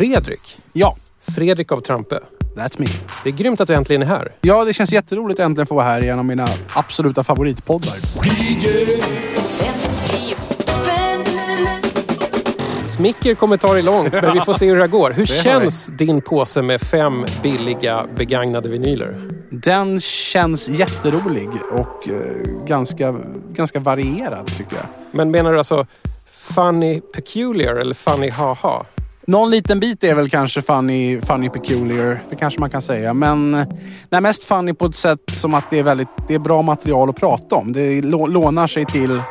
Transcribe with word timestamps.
Fredrik. 0.00 0.58
Ja, 0.72 0.94
Fredrik 1.36 1.72
av 1.72 1.80
Trampe. 1.80 2.20
that's 2.56 2.80
me. 2.80 2.86
Det 3.24 3.30
är 3.30 3.32
grymt 3.32 3.60
att 3.60 3.68
du 3.68 3.74
äntligen 3.74 4.02
är 4.02 4.06
här. 4.06 4.32
Ja, 4.40 4.64
det 4.64 4.72
känns 4.72 4.92
jätteroligt 4.92 5.40
att 5.40 5.44
äntligen 5.44 5.66
få 5.66 5.74
vara 5.74 5.84
här 5.84 6.04
i 6.04 6.08
en 6.08 6.18
av 6.18 6.24
mina 6.24 6.48
absoluta 6.74 7.24
favoritpoddar. 7.24 7.96
Smicker 12.88 13.34
kommer 13.34 13.56
ta 13.56 13.72
dig 13.72 13.82
långt, 13.82 14.12
men 14.12 14.34
vi 14.34 14.40
får 14.40 14.54
se 14.54 14.66
hur 14.66 14.76
det 14.76 14.82
här 14.82 14.88
går. 14.88 15.10
Hur 15.10 15.26
Det 15.26 15.36
har 15.36 15.42
känns 15.42 15.86
din 15.86 16.22
påse 16.22 16.62
med 16.62 16.80
fem 16.80 17.26
billiga 17.42 18.06
begagnade 18.16 18.68
vinyler? 18.68 19.16
Den 19.50 20.00
känns 20.00 20.68
jätterolig 20.68 21.48
och 21.72 22.08
eh, 22.08 22.66
ganska, 22.66 23.14
ganska 23.52 23.80
varierad 23.80 24.46
tycker 24.46 24.76
jag. 24.76 24.86
Men 25.12 25.30
menar 25.30 25.52
du 25.52 25.58
alltså 25.58 25.86
funny 26.32 27.00
peculiar 27.00 27.76
eller 27.76 27.94
funny 27.94 28.30
haha? 28.30 28.86
Någon 29.30 29.50
liten 29.50 29.80
bit 29.80 30.04
är 30.04 30.14
väl 30.14 30.28
kanske 30.30 30.62
funny, 30.62 31.20
funny 31.20 31.48
peculiar. 31.48 32.22
Det 32.30 32.36
kanske 32.36 32.60
man 32.60 32.70
kan 32.70 32.82
säga. 32.82 33.14
Men 33.14 33.50
nej, 34.10 34.20
mest 34.20 34.44
funny 34.44 34.74
på 34.74 34.86
ett 34.86 34.96
sätt 34.96 35.18
som 35.32 35.54
att 35.54 35.64
det 35.70 35.78
är, 35.78 35.82
väldigt, 35.82 36.08
det 36.28 36.34
är 36.34 36.38
bra 36.38 36.62
material 36.62 37.08
att 37.08 37.16
prata 37.16 37.56
om. 37.56 37.72
Det 37.72 38.00
lå- 38.00 38.26
lånar 38.28 38.66
sig 38.66 38.84
till 38.86 39.22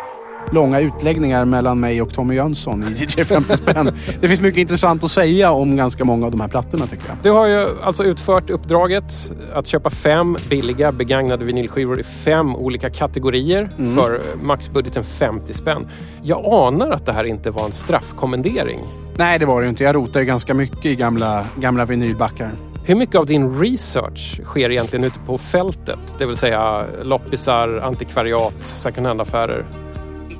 långa 0.51 0.79
utläggningar 0.79 1.45
mellan 1.45 1.79
mig 1.79 2.01
och 2.01 2.13
Tommy 2.13 2.35
Jönsson 2.35 2.83
i 2.83 3.03
DJ 3.19 3.23
50 3.25 3.57
spänn. 3.57 3.91
Det 4.21 4.27
finns 4.27 4.41
mycket 4.41 4.57
intressant 4.59 5.03
att 5.03 5.11
säga 5.11 5.51
om 5.51 5.75
ganska 5.75 6.05
många 6.05 6.25
av 6.25 6.31
de 6.31 6.41
här 6.41 6.47
plattorna 6.47 6.85
tycker 6.85 7.07
jag. 7.07 7.17
Du 7.23 7.31
har 7.31 7.47
ju 7.47 7.67
alltså 7.83 8.03
utfört 8.03 8.49
uppdraget 8.49 9.31
att 9.53 9.67
köpa 9.67 9.89
fem 9.89 10.37
billiga 10.49 10.91
begagnade 10.91 11.45
vinylskivor 11.45 11.99
i 11.99 12.03
fem 12.03 12.55
olika 12.55 12.89
kategorier 12.89 13.69
Mm. 13.79 13.97
för 13.97 14.21
maxbudgeten 14.41 15.03
50 15.03 15.53
spänn. 15.53 15.87
Jag 16.23 16.45
anar 16.45 16.91
att 16.91 17.05
det 17.05 17.11
här 17.13 17.23
inte 17.23 17.51
var 17.51 17.65
en 17.65 17.71
straffkommendering. 17.71 18.79
Nej, 19.19 19.39
det 19.39 19.45
var 19.45 19.61
det 19.61 19.65
ju 19.65 19.69
inte. 19.69 19.83
Jag 19.83 19.95
rotar 19.95 20.19
ju 20.19 20.25
ganska 20.25 20.53
mycket 20.53 20.85
i 20.85 20.95
gamla, 20.95 21.45
gamla 21.55 21.85
vinylbackar. 21.85 22.51
Hur 22.85 22.95
mycket 22.95 23.15
av 23.15 23.25
din 23.25 23.59
research 23.59 24.41
sker 24.43 24.71
egentligen 24.71 25.05
ute 25.05 25.19
på 25.19 25.37
fältet? 25.37 26.15
Det 26.17 26.25
vill 26.25 26.37
säga 26.37 26.83
loppisar, 27.03 27.77
antikvariat, 27.83 28.53
second 28.61 29.07
hand-affärer. 29.07 29.65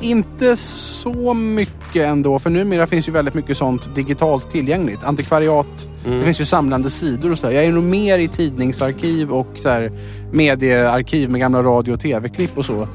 Inte 0.01 0.57
så 0.57 1.33
mycket 1.33 2.03
ändå, 2.05 2.39
för 2.39 2.49
numera 2.49 2.87
finns 2.87 3.07
ju 3.07 3.11
väldigt 3.11 3.33
mycket 3.33 3.57
sånt 3.57 3.95
digitalt 3.95 4.51
tillgängligt. 4.51 5.03
Antikvariat, 5.03 5.87
det 6.05 6.23
finns 6.23 6.41
ju 6.41 6.45
samlande 6.45 6.89
sidor 6.89 7.31
och 7.31 7.39
så. 7.39 7.47
här. 7.47 7.53
Jag 7.53 7.65
är 7.65 7.71
nog 7.71 7.83
mer 7.83 8.19
i 8.19 8.27
tidningsarkiv 8.27 9.31
och 9.31 9.51
så 9.55 9.69
här, 9.69 9.91
mediearkiv 10.31 11.29
med 11.29 11.39
gamla 11.39 11.63
radio 11.63 11.93
och 11.93 11.99
tv-klipp 11.99 12.57
och 12.57 12.65
så. 12.65 12.87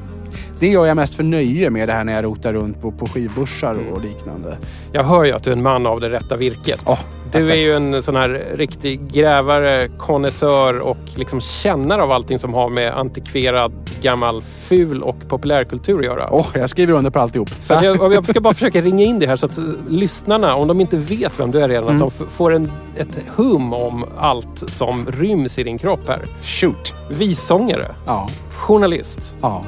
Det 0.59 0.67
gör 0.67 0.85
jag 0.85 0.95
mest 0.95 1.15
för 1.15 1.23
nöje 1.23 1.69
med 1.69 1.89
det 1.89 1.93
här 1.93 2.03
när 2.03 2.13
jag 2.13 2.25
rotar 2.25 2.53
runt 2.53 2.81
på, 2.81 2.91
på 2.91 3.05
skivbörsar 3.07 3.77
och 3.91 4.01
liknande. 4.01 4.57
Jag 4.91 5.03
hör 5.03 5.23
ju 5.23 5.31
att 5.31 5.43
du 5.43 5.49
är 5.51 5.55
en 5.55 5.63
man 5.63 5.85
av 5.85 5.99
det 5.99 6.09
rätta 6.09 6.35
virket. 6.35 6.85
Tack, 7.31 7.41
du 7.43 7.51
är 7.51 7.55
ju 7.55 7.73
en 7.73 8.03
sån 8.03 8.15
här 8.15 8.41
riktig 8.55 9.11
grävare, 9.13 9.89
konnässör 9.97 10.79
och 10.79 10.97
liksom 11.15 11.41
kännare 11.41 12.03
av 12.03 12.11
allting 12.11 12.39
som 12.39 12.53
har 12.53 12.69
med 12.69 12.93
antikverad, 12.97 13.71
gammal, 14.01 14.41
ful 14.41 15.03
och 15.03 15.15
populärkultur 15.27 15.99
att 15.99 16.05
göra. 16.05 16.29
Åh, 16.31 16.47
jag 16.53 16.69
skriver 16.69 16.93
under 16.93 17.11
på 17.11 17.19
alltihop. 17.19 17.49
Jag, 17.69 18.13
jag 18.13 18.27
ska 18.27 18.41
bara 18.41 18.53
försöka 18.53 18.81
ringa 18.81 19.03
in 19.03 19.19
det 19.19 19.27
här 19.27 19.35
så 19.35 19.45
att 19.45 19.57
eh, 19.57 19.63
lyssnarna, 19.89 20.55
om 20.55 20.67
de 20.67 20.81
inte 20.81 20.97
vet 20.97 21.39
vem 21.39 21.51
du 21.51 21.59
är 21.61 21.67
redan, 21.69 21.85
Mm. 21.89 22.07
att 22.07 22.19
de 22.19 22.25
får 22.29 22.53
en, 22.53 22.71
ett 22.97 23.17
hum 23.35 23.73
om 23.73 24.05
allt 24.17 24.63
som 24.71 25.05
ryms 25.11 25.59
i 25.59 25.63
din 25.63 25.77
kropp 25.77 26.07
här. 26.07 26.25
Shoot! 26.41 26.93
Vissångare, 27.09 27.95
Ja, 28.05 28.29
journalist, 28.55 29.35
ja. 29.41 29.63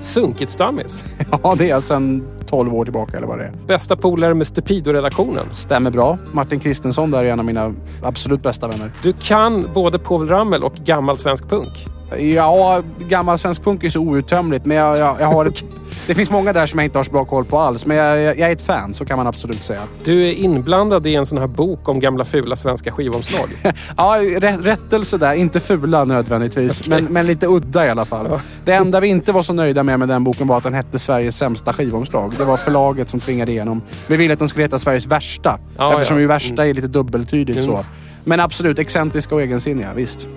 Sunkigt 0.00 0.50
stammis, 0.50 1.02
ja, 1.42 1.54
det 1.58 1.70
är 1.70 1.80
sedan 1.80 2.22
12 2.46 2.74
år 2.74 2.84
tillbaka 2.84 3.16
eller 3.16 3.26
vad 3.26 3.38
det 3.38 3.44
är. 3.44 3.52
bästa 3.66 3.96
polare 3.96 4.34
med 4.34 4.46
Stupido-redaktionen. 4.46 5.44
Stämmer 5.52 5.90
bra. 5.90 6.18
Martin 6.32 6.60
Kristensson 6.60 7.10
där 7.10 7.24
är 7.24 7.32
en 7.32 7.38
av 7.38 7.44
mina 7.44 7.74
absolut 8.02 8.42
bästa 8.42 8.68
vänner. 8.68 8.90
Du 9.02 9.12
kan 9.12 9.68
både 9.74 9.98
Povel 9.98 10.28
Ramel 10.28 10.64
och 10.64 10.74
gammal 10.74 11.16
svensk 11.16 11.48
punk. 11.48 11.86
Ja, 12.16 12.82
gammal 13.08 13.38
svensk 13.38 13.62
punk 13.64 13.84
är 13.84 13.90
så 13.90 14.00
outtömligt, 14.00 14.64
men 14.66 14.76
jag, 14.76 14.98
jag, 14.98 15.16
jag 15.20 15.26
har 15.26 15.46
ett, 15.46 15.62
det 16.06 16.14
finns 16.14 16.30
många 16.30 16.52
där 16.52 16.66
som 16.66 16.78
jag 16.78 16.86
inte 16.86 16.98
har 16.98 17.04
så 17.04 17.12
bra 17.12 17.24
koll 17.24 17.44
på 17.44 17.58
alls. 17.58 17.86
Men 17.86 17.96
jag, 17.96 18.18
jag, 18.18 18.38
är 18.38 18.52
ett 18.52 18.62
fan, 18.62 18.94
så 18.94 19.04
kan 19.04 19.16
man 19.16 19.26
absolut 19.26 19.62
säga. 19.62 19.80
Du 20.04 20.28
är 20.28 20.32
inblandad 20.32 21.06
i 21.06 21.14
en 21.14 21.26
sån 21.26 21.38
här 21.38 21.46
bok 21.46 21.88
om 21.88 22.00
gamla 22.00 22.24
fula 22.24 22.56
svenska 22.56 22.92
skivomslag. 22.92 23.48
Ja, 23.96 24.16
rä- 24.40 24.62
rättelse 24.62 25.16
där. 25.18 25.34
Inte 25.34 25.60
fula 25.60 26.04
nödvändigtvis, 26.04 26.88
men, 26.88 27.04
men 27.04 27.26
lite 27.26 27.46
udda 27.46 27.86
i 27.86 27.90
alla 27.90 28.04
fall. 28.04 28.40
Det 28.64 28.72
enda 28.72 29.00
vi 29.00 29.08
inte 29.08 29.32
var 29.32 29.42
så 29.42 29.52
nöjda 29.52 29.82
med 29.82 29.98
med 29.98 30.08
den 30.08 30.24
boken 30.24 30.46
var 30.46 30.56
att 30.56 30.62
den 30.64 30.74
hette 30.74 30.98
Sveriges 30.98 31.36
sämsta 31.36 31.72
skivomslag. 31.72 32.32
Det 32.38 32.44
var 32.44 32.56
förlaget 32.56 33.10
som 33.10 33.20
tvingade 33.20 33.52
igenom. 33.52 33.82
Vi 34.06 34.16
ville 34.16 34.32
att 34.32 34.38
den 34.38 34.48
skulle 34.48 34.64
heta 34.64 34.78
Sveriges 34.78 35.06
värsta. 35.06 35.58
Ja, 35.76 35.92
eftersom 35.92 36.16
ja. 36.16 36.20
ju 36.20 36.26
värsta 36.26 36.66
är 36.66 36.74
lite 36.74 36.88
dubbeltydigt 36.88 37.58
Mm. 37.58 37.70
så. 37.70 37.84
Men 38.24 38.40
absolut, 38.40 38.78
excentriska 38.78 39.34
och 39.34 39.42
egensinniga, 39.42 39.88
visst. 39.94 40.28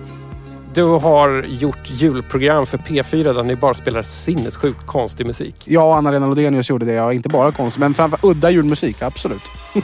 Du 0.74 0.82
har 0.84 1.42
gjort 1.42 1.90
julprogram 1.90 2.66
för 2.66 2.78
P4 2.78 3.32
där 3.34 3.42
ni 3.42 3.56
bara 3.56 3.74
spelar 3.74 4.02
sinnessjukt 4.02 4.86
konstig 4.86 5.26
musik. 5.26 5.54
Jag 5.64 5.86
och 5.86 5.96
Anna-Lena 5.96 6.26
Lodenius 6.26 6.70
gjorde 6.70 6.86
det. 6.86 6.92
Ja, 6.92 7.12
inte 7.12 7.28
bara 7.28 7.52
konst, 7.52 7.78
men 7.78 7.94
framför 7.94 8.18
udda 8.22 8.50
julmusik. 8.50 9.02
Absolut. 9.02 9.42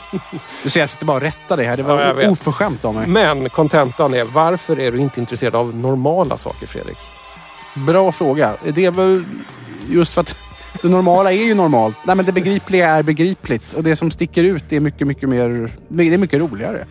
Du 0.63 0.71
ser, 0.71 0.81
jag 0.81 0.91
sitter 0.91 1.07
bara 1.07 1.17
och 1.17 1.23
rättar 1.23 1.57
dig 1.57 1.67
här. 1.67 1.77
Det 1.77 1.83
Ja, 1.83 1.89
var 1.89 2.15
vet. 2.15 2.31
oförskämt 2.31 2.85
av 2.85 2.95
mig. 2.95 3.07
Men 3.09 3.49
kontentan 3.51 4.15
är, 4.15 4.25
varför 4.25 4.81
är 4.81 4.93
du 4.93 4.99
inte 4.99 5.21
intresserad 5.21 5.55
av 5.55 5.75
normala 5.77 6.37
saker 6.37 6.67
Fredrik? 6.67 6.99
Bra 7.75 8.13
fråga. 8.13 8.55
Det 8.75 8.85
är 8.85 8.91
väl 8.91 9.25
just 9.91 10.13
för 10.15 10.21
att 10.21 10.37
det 10.83 10.89
normala 10.89 11.33
är 11.33 11.45
ju 11.45 11.55
normalt. 11.55 11.97
Nej, 12.05 12.17
men 12.17 12.25
det 12.25 12.33
begripliga 12.33 12.89
är 12.89 13.03
begripligt. 13.03 13.73
Och 13.73 13.83
det 13.83 13.97
som 13.97 14.11
sticker 14.11 14.45
ut 14.45 14.73
är 14.73 14.81
mycket, 14.81 15.07
mycket 15.07 15.29
mer... 15.29 15.71
Det 15.89 16.15
är 16.15 16.19
mycket 16.19 16.41
roligare. 16.41 16.87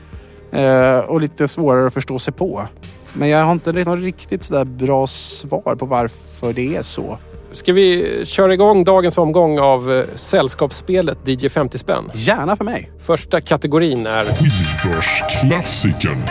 Eh, 0.51 0.99
och 0.99 1.21
lite 1.21 1.47
svårare 1.47 1.87
att 1.87 1.93
förstå 1.93 2.19
sig 2.19 2.33
på. 2.33 2.67
Men 3.13 3.29
jag 3.29 3.45
har 3.45 3.51
inte 3.51 3.71
något 3.71 3.99
riktigt 3.99 4.43
sådär 4.43 4.65
bra 4.65 5.07
svar 5.07 5.75
på 5.75 5.85
varför 5.85 6.53
det 6.53 6.75
är 6.75 6.81
så. 6.81 7.19
Ska 7.51 7.73
vi 7.73 8.21
köra 8.25 8.53
igång 8.53 8.83
dagens 8.83 9.17
omgång 9.17 9.59
av 9.59 9.91
eh, 9.91 10.05
sällskapsspelet 10.15 11.27
DJ 11.27 11.49
50 11.49 11.77
spänn? 11.77 12.11
Gärna 12.13 12.55
för 12.55 12.63
mig. 12.65 12.91
Första 12.99 13.41
kategorin 13.41 14.05
är 14.05 14.23
Skivbörsklassikern. 14.23 16.21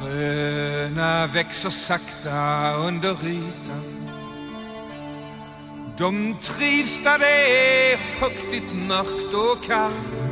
Fröna 0.00 1.26
växer 1.34 1.70
sakta 1.70 2.76
under 2.88 3.10
ytan 3.10 4.08
De 5.98 6.36
trivs 6.42 7.04
där 7.04 7.18
det 7.18 7.92
är 7.92 7.96
fuktigt, 7.96 8.74
mörkt 8.88 9.34
och 9.34 9.64
kallt 9.68 10.29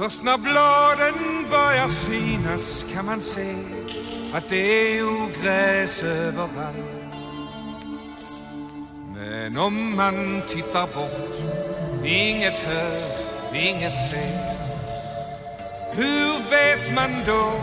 Först 0.00 0.22
när 0.22 0.38
bladen 0.38 1.14
börjar 1.50 1.88
synas 1.88 2.86
kan 2.94 3.06
man 3.06 3.20
se 3.20 3.54
att 4.34 4.48
det 4.48 4.98
är 4.98 5.04
ogräs 5.04 6.02
överallt. 6.02 6.76
Men 9.14 9.56
om 9.56 9.96
man 9.96 10.42
tittar 10.48 10.86
bort, 10.86 12.04
inget 12.04 12.58
hör, 12.58 13.02
inget 13.54 14.10
ser. 14.10 14.56
Hur 15.92 16.50
vet 16.50 16.94
man 16.94 17.10
då? 17.26 17.60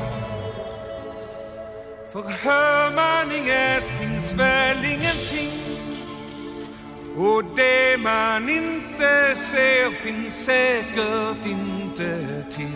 För 2.12 2.22
hör 2.22 2.96
man 2.96 3.31
inget 3.31 4.00
finns 4.00 4.34
väl 4.34 4.78
ingenting. 4.86 5.52
Och 7.18 7.44
det 7.56 7.97
man 8.00 8.50
inte 8.50 9.36
ser 9.36 9.92
finns 9.92 10.46
säkert 10.46 11.46
inte 11.46 11.87
till 11.97 12.68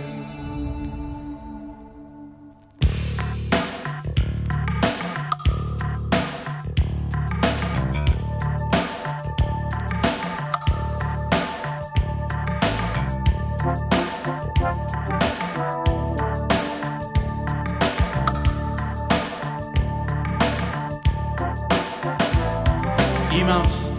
I 23.34 23.91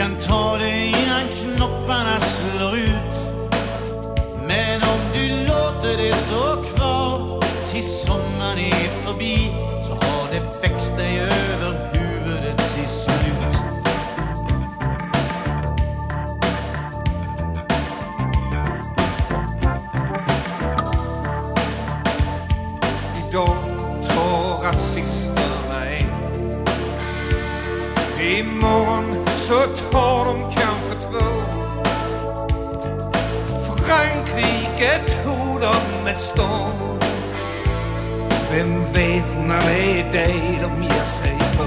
kan 0.00 0.16
ta 0.16 0.58
det 0.58 0.99
Så 29.50 29.66
tar 29.90 30.24
de 30.24 30.42
kanske 30.42 30.94
två. 31.00 31.26
Frankrike 33.76 35.22
tog 35.24 35.60
de 35.60 36.04
med 36.04 36.16
storm. 36.16 36.98
Vem 38.52 38.92
vet 38.92 39.46
när 39.46 39.60
det 39.60 40.00
är 40.00 40.12
dig 40.12 40.60
de 40.62 40.82
ger 40.82 41.06
sig 41.06 41.38
på? 41.56 41.64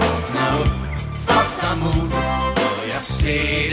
Vakna 0.00 0.58
upp, 0.60 1.00
fatta 1.26 1.76
mod, 1.76 2.10
börja 2.56 3.00
se 3.00 3.65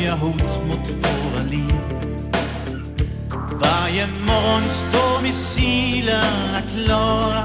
nya 0.00 0.14
hot 0.14 0.60
mot 0.68 0.90
våra 0.90 1.42
liv. 1.50 1.74
Varje 3.60 4.06
morgon 4.06 4.70
står 4.70 5.22
missilerna 5.22 6.62
klara. 6.74 7.44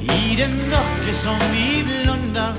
I 0.00 0.36
det 0.36 0.48
mörker 0.48 1.12
som 1.12 1.38
vi 1.52 1.84
blundar, 1.84 2.54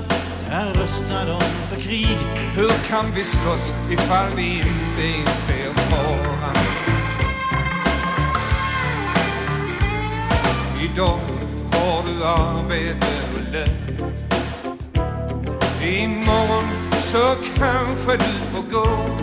där 0.48 0.74
röstar 0.74 1.26
de 1.26 1.40
för 1.40 1.82
krig. 1.82 2.18
Hur 2.54 2.88
kan 2.88 3.04
vi 3.14 3.24
slåss 3.24 3.74
ifall 3.90 4.26
vi 4.36 4.54
inte 4.54 5.18
inser 5.18 5.72
faran? 5.74 6.56
Idag 10.82 11.18
har 11.72 12.02
du 12.06 12.24
arbete 12.24 13.06
och 13.34 13.52
lön. 13.52 13.90
Imorgon 15.82 16.79
så 17.00 17.36
kanske 17.58 18.12
du 18.16 18.32
får 18.52 18.62
gå. 18.72 19.16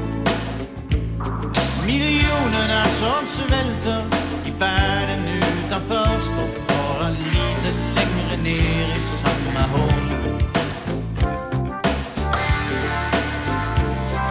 Miljonerna 1.86 2.86
som 2.86 3.28
svälter 3.28 4.06
i 4.46 4.52
världen 4.60 5.26
utanför 5.28 6.20
står 6.22 6.50
bara 6.68 7.10
lite 7.10 7.74
längre 7.96 8.44
ner 8.44 8.98
i 8.98 9.02
samma 9.02 9.60
hål. 9.60 10.34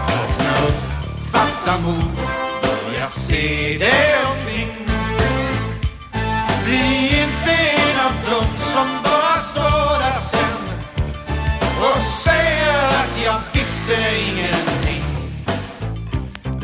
Vakna 0.08 0.66
upp, 0.66 0.82
fatta 1.32 1.78
mod, 1.78 2.15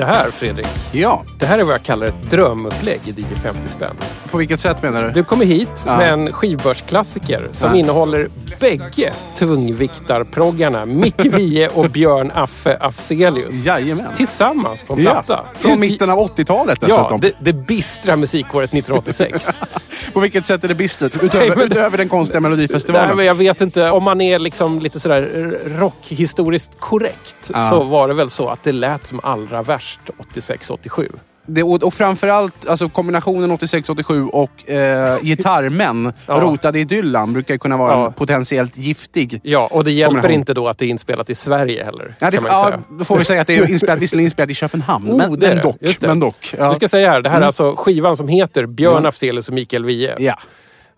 Det 0.02 0.06
här 0.06 0.31
Fredrik, 0.31 0.66
Ja, 0.93 1.22
det 1.38 1.46
här 1.46 1.58
är 1.58 1.64
vad 1.64 1.75
jag 1.75 1.82
kallar 1.82 2.06
ett 2.06 2.31
drömupplägg 2.31 3.00
i 3.04 3.10
DJ 3.10 3.25
50 3.43 3.60
spänn. 3.69 3.96
på 4.31 4.38
vilket 4.38 4.60
sätt 4.60 4.82
menar 4.82 5.02
du? 5.04 5.10
Du 5.10 5.25
kommer 5.25 5.44
hit 5.44 5.69
Ja. 5.87 5.96
med 5.96 6.12
en 6.12 6.32
skivbörsklassiker 6.32 7.49
som 7.52 7.70
Ja. 7.70 7.76
innehåller 7.76 8.28
bägge 8.60 9.12
tungviktarproggarna 9.38 10.87
Micke 10.87 11.25
Wiehe 11.25 11.69
och 11.69 11.90
Björn 11.90 12.31
Affe 12.34 12.76
Afzelius. 12.81 13.54
Jajamän. 13.64 14.06
Tillsammans 14.16 14.82
på 14.82 14.93
en 14.93 15.02
Ja, 15.02 15.10
platta. 15.10 15.44
från 15.58 15.72
Ut- 15.72 15.78
mitten 15.78 16.10
av 16.10 16.19
80-talet 16.19 16.78
Ja, 16.81 16.87
dessutom. 16.88 17.20
det, 17.20 17.32
det 17.40 17.52
bistra 17.52 18.16
musikåret 18.16 18.70
1986. 18.75 19.60
På 20.12 20.20
vilket 20.20 20.46
sätt 20.46 20.64
är 20.64 20.69
det 20.69 20.75
bistert? 20.75 21.12
Nej, 21.16 21.25
Utöver, 21.26 21.56
men- 21.56 21.66
utöver 21.66 21.98
den 21.98 22.08
konstiga 22.08 22.40
melodifestivalen? 22.40 23.06
Nej, 23.06 23.16
men 23.16 23.26
jag 23.26 23.34
vet 23.34 23.60
inte. 23.60 23.90
Om 23.90 24.05
man 24.05 24.20
är 24.20 24.38
liksom 24.38 24.81
lite 24.81 25.00
sådär 25.00 25.58
rockhistoriskt 25.78 26.81
korrekt 26.81 27.50
Ja. 27.55 27.70
så 27.70 27.82
var 27.84 28.08
det 28.08 28.14
väl 28.14 28.31
så 28.31 28.48
att 28.48 28.62
det 28.62 28.72
lät 28.72 29.06
som 29.06 29.20
allra 29.22 29.62
värst 29.62 29.92
86-87. 30.35 31.09
det, 31.47 31.62
och, 31.62 31.83
och 31.83 31.94
framförallt 31.94 32.69
alltså 32.69 32.89
kombinationen 32.89 33.50
86-87 33.53 34.29
och 34.29 34.71
eh, 34.71 35.19
gitarrmän 35.23 36.12
Ja. 36.27 36.35
rotade 36.35 36.79
i 36.79 36.85
Dylan 36.85 37.33
brukar 37.33 37.56
kunna 37.56 37.77
vara 37.77 37.93
Ja. 37.93 38.06
en 38.06 38.12
potentiellt 38.12 38.77
giftig. 38.79 39.41
Ja, 39.43 39.69
och 39.73 39.85
det 39.85 39.91
hjälper 39.93 40.31
inte 40.31 40.55
då 40.55 40.69
att 40.69 40.79
det 40.79 40.85
är 40.85 40.89
inspelat 40.89 41.31
i 41.31 41.35
Sverige 41.35 41.85
heller. 41.85 42.15
Ja, 42.19 42.31
det, 42.31 42.39
ja, 42.47 42.73
då 42.99 43.05
får 43.05 43.19
vi 43.19 43.25
säga 43.25 43.41
att 43.41 43.47
det 43.47 43.56
är 43.56 43.71
inspelat, 43.71 43.99
visserligen 43.99 44.27
inspelat 44.27 44.50
i 44.50 44.55
Köpenhamn, 44.55 45.11
Oh, 45.11 45.17
men, 45.17 45.33
men 45.41 45.59
dock. 45.62 45.77
Men 46.00 46.21
dock 46.21 46.55
ja. 46.59 46.69
Du 46.69 46.75
ska 46.75 46.89
säga 46.89 47.11
här, 47.11 47.21
det 47.23 47.31
här 47.31 47.41
är 47.41 47.47
alltså 47.47 47.75
skivan 47.77 48.17
som 48.17 48.29
heter 48.29 48.67
Björn 48.67 48.93
Mm. 48.97 49.06
Afzelius 49.09 49.49
och 49.49 49.55
Mikael 49.55 49.85
Wiehe. 49.85 50.17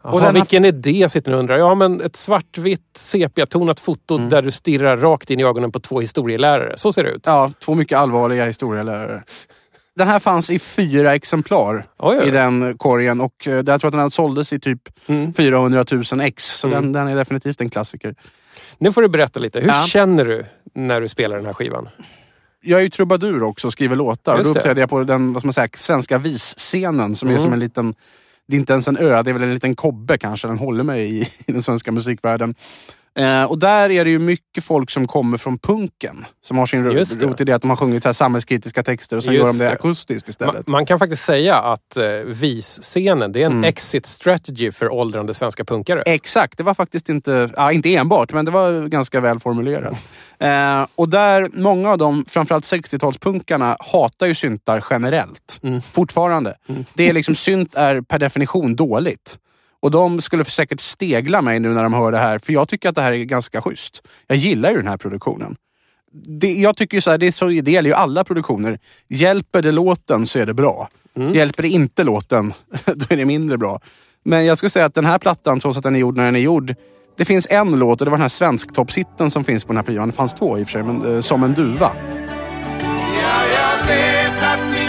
Ja. 0.04 0.10
Jaha, 0.10 0.14
Och 0.14 0.20
den 0.20 0.34
vilken 0.34 0.64
idé 0.64 1.08
sitter 1.08 1.30
ni 1.30 1.34
och 1.36 1.40
undrar? 1.40 1.58
Ja, 1.58 1.74
men 1.74 2.00
ett 2.00 2.16
svartvitt 2.16 2.96
sepiatonat 2.96 3.80
foto 3.80 4.16
Mm. 4.16 4.28
där 4.28 4.42
du 4.42 4.50
stirrar 4.50 4.96
rakt 4.96 5.30
in 5.30 5.40
i 5.40 5.44
ögonen 5.44 5.72
på 5.72 5.80
två 5.80 6.00
historielärare. 6.00 6.76
Så 6.76 6.92
ser 6.92 7.04
det 7.04 7.10
ut. 7.10 7.22
ja, 7.26 7.52
två 7.64 7.74
mycket 7.74 7.98
allvarliga 7.98 8.44
historielärare. 8.46 9.22
Den 9.96 10.08
här 10.08 10.18
fanns 10.18 10.50
i 10.50 10.58
fyra 10.58 11.14
exemplar 11.14 11.86
Oj, 11.98 12.18
oj. 12.22 12.28
i 12.28 12.30
den 12.30 12.78
korgen 12.78 13.20
och 13.20 13.46
eh, 13.48 13.52
jag 13.66 13.80
tror 13.80 13.86
att 13.88 13.92
den 13.92 14.10
såldes 14.10 14.52
i 14.52 14.60
typ 14.60 14.80
Mm. 15.06 15.34
400 15.34 15.84
000 16.12 16.20
ex. 16.20 16.44
Så 16.58 16.66
Mm. 16.66 16.82
den, 16.82 16.92
den 16.92 17.08
är 17.08 17.16
definitivt 17.16 17.60
en 17.60 17.70
klassiker. 17.70 18.14
Nu 18.78 18.92
får 18.92 19.02
du 19.02 19.08
berätta 19.08 19.40
lite. 19.40 19.60
Hur 19.60 19.68
Ja. 19.68 19.82
känner 19.86 20.24
du 20.24 20.44
när 20.74 21.00
du 21.00 21.08
spelar 21.08 21.36
den 21.36 21.46
här 21.46 21.52
skivan? 21.52 21.88
Jag 22.60 22.80
är 22.80 22.84
ju 22.84 22.90
trubadur 22.90 23.42
också 23.42 23.66
och 23.66 23.72
skriver 23.72 23.96
låtar. 23.96 24.38
Just 24.38 24.52
Då 24.54 24.58
uppträdde 24.58 24.80
jag 24.80 24.90
på 24.90 25.02
den 25.04 25.32
vad 25.32 25.44
man 25.44 25.52
säga, 25.52 25.68
svenska 25.76 26.18
visscenen 26.18 27.14
som 27.16 27.28
är 27.28 27.32
Mm. 27.32 27.42
som 27.42 27.52
en 27.52 27.58
liten... 27.58 27.94
Det 28.48 28.56
är 28.56 28.60
inte 28.60 28.72
ens 28.72 28.88
en 28.88 28.96
ö, 28.96 29.22
det 29.22 29.30
är 29.30 29.32
väl 29.32 29.42
en 29.42 29.54
liten 29.54 29.76
kobbe 29.76 30.18
kanske 30.18 30.48
den 30.48 30.58
håller 30.58 30.84
mig 30.84 31.18
i, 31.18 31.28
i 31.46 31.52
den 31.52 31.62
svenska 31.62 31.92
musikvärlden. 31.92 32.54
Eh, 33.18 33.44
och 33.44 33.58
där 33.58 33.90
är 33.90 34.04
det 34.04 34.10
ju 34.10 34.18
mycket 34.18 34.64
folk 34.64 34.90
som 34.90 35.06
kommer 35.06 35.36
från 35.38 35.58
punken. 35.58 36.24
Som 36.44 36.58
har 36.58 36.66
sin 36.66 36.90
Just 36.90 37.20
det. 37.20 37.26
rot 37.26 37.40
i 37.40 37.44
det 37.44 37.52
att 37.52 37.62
de 37.62 37.70
har 37.70 37.76
sjungit 37.76 38.02
så 38.02 38.08
här 38.08 38.12
samhällskritiska 38.14 38.82
texter 38.82 39.16
och 39.16 39.24
sen 39.24 39.34
Just 39.34 39.44
gör 39.46 39.52
de 39.52 39.58
det, 39.58 39.64
det. 39.64 39.70
akustiskt 39.72 40.28
istället. 40.28 40.68
man 40.68 40.86
kan 40.86 40.98
faktiskt 40.98 41.24
säga 41.24 41.56
att 41.56 41.96
eh, 41.96 42.04
visscenen, 42.26 43.32
det 43.32 43.42
är 43.42 43.46
en 43.46 43.52
Mm. 43.52 43.64
exit 43.64 44.06
strategy 44.06 44.72
för 44.72 44.92
åldrande 44.92 45.34
svenska 45.34 45.64
punkare. 45.64 46.02
Exakt, 46.06 46.58
det 46.58 46.64
var 46.64 46.74
faktiskt 46.74 47.08
inte, 47.08 47.50
ja, 47.56 47.72
inte 47.72 47.94
enbart, 47.96 48.32
men 48.32 48.44
det 48.44 48.50
var 48.50 48.86
ganska 48.88 49.20
väl 49.20 49.40
formulerat. 49.40 49.98
Eh, 50.38 50.86
och 50.94 51.08
där, 51.08 51.48
många 51.52 51.90
av 51.90 51.98
dem, 51.98 52.24
framförallt 52.28 52.64
60-talspunkarna, 52.64 53.76
hatar 53.92 54.26
ju 54.26 54.34
syntar 54.34 54.84
generellt. 54.90 55.60
Mm. 55.62 55.80
Fortfarande. 55.82 56.54
Det 56.94 57.08
är 57.08 57.12
liksom, 57.12 57.34
synt 57.34 57.74
är 57.74 58.00
per 58.00 58.18
definition 58.18 58.76
dåligt. 58.76 59.38
Och 59.84 59.90
de 59.90 60.20
skulle 60.20 60.44
säkert 60.44 60.80
stegla 60.80 61.42
mig 61.42 61.60
nu 61.60 61.68
när 61.68 61.82
de 61.82 61.94
hör 61.94 62.12
det 62.12 62.18
här, 62.18 62.38
för 62.38 62.52
jag 62.52 62.68
tycker 62.68 62.88
att 62.88 62.94
det 62.94 63.00
här 63.00 63.12
är 63.12 63.24
ganska 63.24 63.62
schysst. 63.62 64.02
Jag 64.26 64.36
gillar 64.36 64.70
ju 64.70 64.76
den 64.76 64.86
här 64.86 64.96
produktionen. 64.96 65.56
Det, 66.12 66.52
jag 66.52 66.76
tycker 66.76 66.96
ju 66.96 67.00
så 67.00 67.10
här, 67.10 67.18
det, 67.18 67.26
är 67.26 67.32
så, 67.32 67.46
det 67.46 67.70
gäller 67.70 67.90
ju 67.90 67.94
alla 67.94 68.24
produktioner. 68.24 68.78
Hjälper 69.08 69.62
det 69.62 69.72
låten 69.72 70.26
så 70.26 70.38
är 70.38 70.46
det 70.46 70.54
bra. 70.54 70.88
Hjälper 71.34 71.62
det 71.62 71.68
inte 71.68 72.04
låten, 72.04 72.52
då 72.84 73.06
är 73.08 73.16
det 73.16 73.24
mindre 73.24 73.58
bra. 73.58 73.80
Men 74.24 74.44
jag 74.44 74.58
skulle 74.58 74.70
säga 74.70 74.86
att 74.86 74.94
den 74.94 75.06
här 75.06 75.18
plattan, 75.18 75.60
trots 75.60 75.78
att 75.78 75.84
den 75.84 75.94
är 75.94 76.00
gjord 76.00 76.16
när 76.16 76.24
den 76.24 76.36
är 76.36 76.40
gjord, 76.40 76.74
det 77.16 77.24
finns 77.24 77.46
en 77.50 77.78
låt 77.78 78.00
och 78.00 78.04
det 78.04 78.10
var 78.10 78.18
den 78.18 78.22
här 78.22 78.28
svensktoppshitten 78.28 79.30
som 79.30 79.44
finns 79.44 79.64
på 79.64 79.72
den 79.72 79.76
här 79.76 79.84
skivan. 79.84 80.08
Det 80.08 80.14
fanns 80.14 80.34
två 80.34 80.58
i 80.58 80.62
och 80.62 80.66
för 80.66 80.72
sig, 80.72 80.82
men 80.82 81.14
eh, 81.14 81.20
Som 81.20 81.42
en 81.42 81.54
duva. 81.54 81.90
Ja, 83.22 84.83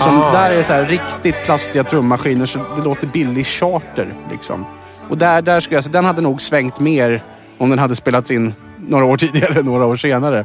Som 0.00 0.18
Ah, 0.22 0.32
där 0.32 0.50
är 0.52 0.56
det 0.56 0.64
så 0.64 0.72
här 0.72 0.84
riktigt 0.84 1.44
plastiga 1.44 1.84
trummaskiner 1.84 2.46
så 2.46 2.58
det 2.76 2.82
låter 2.84 3.06
billig 3.06 3.46
charter. 3.46 4.14
Liksom. 4.30 4.64
Och 5.08 5.18
där, 5.18 5.42
där 5.42 5.60
skulle 5.60 5.76
jag 5.76 5.84
säga, 5.84 5.92
den 5.92 6.04
hade 6.04 6.20
nog 6.22 6.42
svängt 6.42 6.80
mer 6.80 7.24
om 7.58 7.70
den 7.70 7.78
hade 7.78 7.96
spelats 7.96 8.30
in 8.30 8.54
några 8.78 9.04
år 9.04 9.16
tidigare, 9.16 9.62
några 9.62 9.86
år 9.86 9.96
senare. 9.96 10.38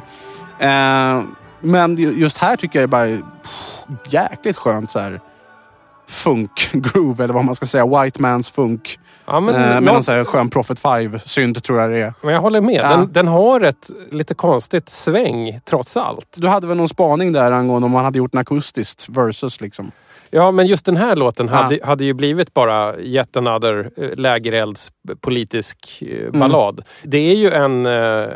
Eh, 0.58 1.22
men 1.60 1.96
ju- 1.96 2.12
just 2.12 2.38
här 2.38 2.56
tycker 2.56 2.78
jag 2.80 2.88
det 2.88 2.90
bara 2.90 3.06
är 3.06 3.16
pff, 3.16 4.12
jäkligt 4.12 4.56
skönt 4.56 4.90
så 4.90 4.98
här 4.98 5.20
funk-groove, 6.08 7.24
eller 7.24 7.34
vad 7.34 7.44
man 7.44 7.54
ska 7.54 7.66
säga. 7.66 7.86
White 7.86 8.20
man's 8.22 8.52
funk. 8.54 8.98
Ja, 9.26 9.40
men, 9.40 9.54
eh, 9.54 9.60
med 9.60 9.82
nå- 9.82 9.92
någon 9.92 10.02
så 10.02 10.12
här 10.12 10.24
skön 10.24 10.50
Prophet 10.50 10.78
5-synt 10.82 11.64
tror 11.64 11.80
jag 11.80 11.90
det 11.90 11.98
är. 11.98 12.14
men 12.22 12.34
jag 12.34 12.40
håller 12.40 12.60
med. 12.60 12.80
Ja. 12.84 12.88
Den, 12.96 13.12
den 13.12 13.28
har 13.28 13.60
ett 13.60 13.90
lite 14.10 14.34
konstigt 14.34 14.88
sväng 14.88 15.60
trots 15.64 15.96
allt. 15.96 16.36
Du 16.36 16.48
hade 16.48 16.66
väl 16.66 16.76
någon 16.76 16.88
spaning 16.88 17.32
där 17.32 17.50
angående 17.52 17.86
om 17.86 17.92
man 17.92 18.04
hade 18.04 18.18
gjort 18.18 18.34
en 18.34 18.40
akustiskt 18.40 19.08
versus 19.08 19.60
liksom? 19.60 19.90
Ja, 20.30 20.50
men 20.50 20.66
just 20.66 20.86
den 20.86 20.96
här 20.96 21.16
låten 21.16 21.48
Ja. 21.48 21.54
hade, 21.54 21.78
hade 21.84 22.04
ju 22.04 22.12
blivit 22.14 22.54
bara 22.54 22.96
Yet 22.98 23.36
another 23.36 23.90
eh, 23.96 24.08
lägerelds 24.16 24.90
politisk 25.20 26.02
eh, 26.02 26.30
ballad. 26.38 26.82
Det 27.02 27.18
är 27.18 27.34
ju 27.36 27.50
en, 27.50 27.86
eh, 27.86 28.28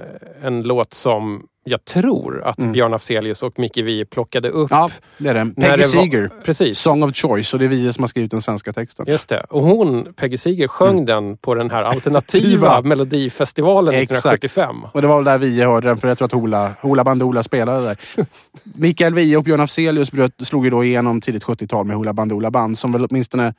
en 0.42 0.62
låt 0.62 0.94
som 0.94 1.42
jag 1.64 1.85
tror 1.85 2.43
att 2.45 2.57
Björn 2.57 2.95
Afzelius 2.95 3.43
och 3.43 3.59
Micke 3.59 3.76
Wiehe 3.76 4.05
plockade 4.05 4.49
upp. 4.50 4.71
Mm. 4.73 4.83
Ja, 4.83 4.90
det 5.19 5.29
är 5.29 5.35
det. 5.35 5.45
när 5.45 5.52
Peggy 5.71 5.83
var- 5.83 5.88
Seeger. 5.88 6.31
Precis. 6.45 6.79
Song 6.79 7.02
of 7.02 7.17
Choice. 7.17 7.52
Och 7.52 7.59
det 7.59 7.64
är 7.64 7.69
vi 7.69 7.93
som 7.93 8.02
har 8.02 8.09
skrivit 8.09 8.31
den 8.31 8.43
svenska 8.43 8.73
texten. 8.73 9.05
Just 9.09 9.29
det. 9.29 9.40
Och 9.50 9.62
hon, 9.62 10.12
Peggy 10.17 10.37
Seeger, 10.37 10.69
sjöng 10.69 11.05
den 11.05 11.37
på 11.37 11.55
den 11.55 11.71
här 11.71 11.83
alternativa. 11.83 12.83
Melodifestivalen 12.83 13.95
Exakt. 13.95 14.45
1975. 14.45 14.76
Och 14.93 15.02
det 15.02 15.09
var 15.09 15.17
väl 15.17 15.25
där 15.25 15.38
vi 15.38 15.62
hörde 15.62 15.88
den, 15.88 15.99
för 15.99 16.09
jag 16.09 16.19
tror 16.19 16.26
att 16.26 16.33
Hoola, 16.33 16.71
Hoola 16.81 17.05
Bandoola 17.05 17.43
spelade 17.43 17.85
där. 17.85 17.97
Mikael 18.75 19.14
Wiehe 19.14 19.37
och 19.37 19.43
Björn 19.45 19.61
Afzelius 19.61 20.12
bröt, 20.12 20.33
slog 20.43 20.64
ju 20.64 20.71
då 20.71 20.85
igenom 20.85 21.21
tidigt 21.21 21.45
70-tal 21.45 21.87
med 21.87 21.97
Hoola 21.97 22.12
Bandoola 22.12 22.50
Band, 22.50 22.79
som 22.79 22.93
väl 22.93 23.05
åtminstone 23.11 23.55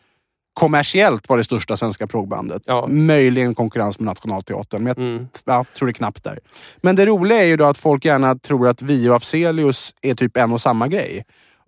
kommersiellt 0.53 1.29
var 1.29 1.38
det 1.38 1.43
största 1.43 1.77
svenska 1.77 2.08
progbandet. 2.08 2.63
Ja. 2.65 2.88
Möjligen 2.88 3.55
konkurrens 3.55 4.00
med 4.00 4.05
Nationalteatern, 4.05 4.84
men 4.84 4.88
jag 4.88 4.98
Mm. 4.98 5.27
ja, 5.46 5.65
tror 5.77 5.88
det 5.88 5.91
är 5.91 5.93
knappt 5.93 6.24
där. 6.24 6.39
Men 6.81 6.96
det 6.96 7.05
roliga 7.05 7.39
är 7.43 7.46
ju 7.48 7.58
då 7.58 7.65
att 7.65 7.77
folk 7.77 8.05
gärna 8.05 8.36
tror 8.36 8.67
att 8.67 8.81
Wiehe 8.81 9.10
och 9.10 9.15
Afzelius 9.15 9.93
är 10.01 10.13
typ 10.15 10.38
en 10.38 10.51
och 10.51 10.62
samma 10.62 10.88
grej. 10.88 11.25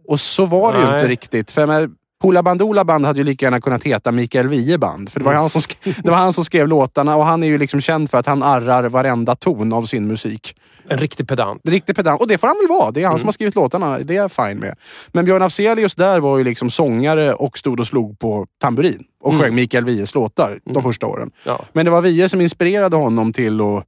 Och 0.07 0.19
så 0.19 0.45
var 0.45 0.73
det 0.73 0.79
ju 0.79 0.85
Nej. 0.85 0.95
inte 0.95 1.07
riktigt. 1.07 1.51
För 1.51 1.89
Hoola 2.23 2.43
Bandoola 2.43 2.85
Band 2.85 3.05
hade 3.05 3.19
ju 3.19 3.23
lika 3.25 3.45
gärna 3.45 3.61
kunnat 3.61 3.83
heta 3.83 4.11
Mikael 4.11 4.47
Wiehe 4.47 4.77
Band. 4.77 5.09
För 5.09 5.19
det 5.19 5.25
var, 5.25 5.31
Mm. 5.31 5.41
han 5.41 5.49
som 5.49 5.61
skrev, 5.61 5.95
det 6.03 6.09
var 6.09 6.17
han 6.17 6.33
som 6.33 6.45
skrev 6.45 6.67
låtarna 6.67 7.15
och 7.15 7.25
han 7.25 7.43
är 7.43 7.47
ju 7.47 7.57
liksom 7.57 7.81
känd 7.81 8.09
för 8.09 8.17
att 8.17 8.25
han 8.25 8.43
arrar 8.43 8.83
varenda 8.89 9.35
ton 9.35 9.73
av 9.73 9.83
sin 9.85 10.07
musik. 10.07 10.55
En 10.87 10.97
riktig 10.97 11.27
pedant. 11.27 11.61
Riktigt 11.69 11.95
pedant. 11.95 12.21
Och 12.21 12.27
det 12.27 12.37
får 12.37 12.47
han 12.47 12.57
väl 12.57 12.67
vara. 12.67 12.91
Det 12.91 12.99
är 12.99 13.03
han 13.05 13.11
Mm. 13.11 13.19
som 13.19 13.27
har 13.27 13.33
skrivit 13.33 13.55
låtarna. 13.55 13.99
Det 13.99 14.13
är 14.13 14.17
jag 14.21 14.31
fine 14.31 14.59
med. 14.59 14.75
Men 15.11 15.25
Björn 15.25 15.41
Afzelius 15.41 15.95
där 15.95 16.19
var 16.19 16.37
ju 16.37 16.43
liksom 16.43 16.69
sångare 16.69 17.33
och 17.33 17.57
stod 17.57 17.79
och 17.79 17.87
slog 17.87 18.19
på 18.19 18.45
tamburin. 18.61 19.03
Och 19.23 19.33
sjöng 19.39 19.55
Mikael 19.55 19.85
Wiehes 19.85 20.15
låtar 20.15 20.59
de 20.73 20.83
första 20.83 21.07
åren. 21.07 21.21
Mm. 21.23 21.31
Ja. 21.43 21.65
Men 21.73 21.85
det 21.85 21.91
var 21.91 22.01
Wiehe 22.01 22.29
som 22.29 22.41
inspirerade 22.41 22.95
honom 22.97 23.33
till 23.33 23.61
att 23.61 23.83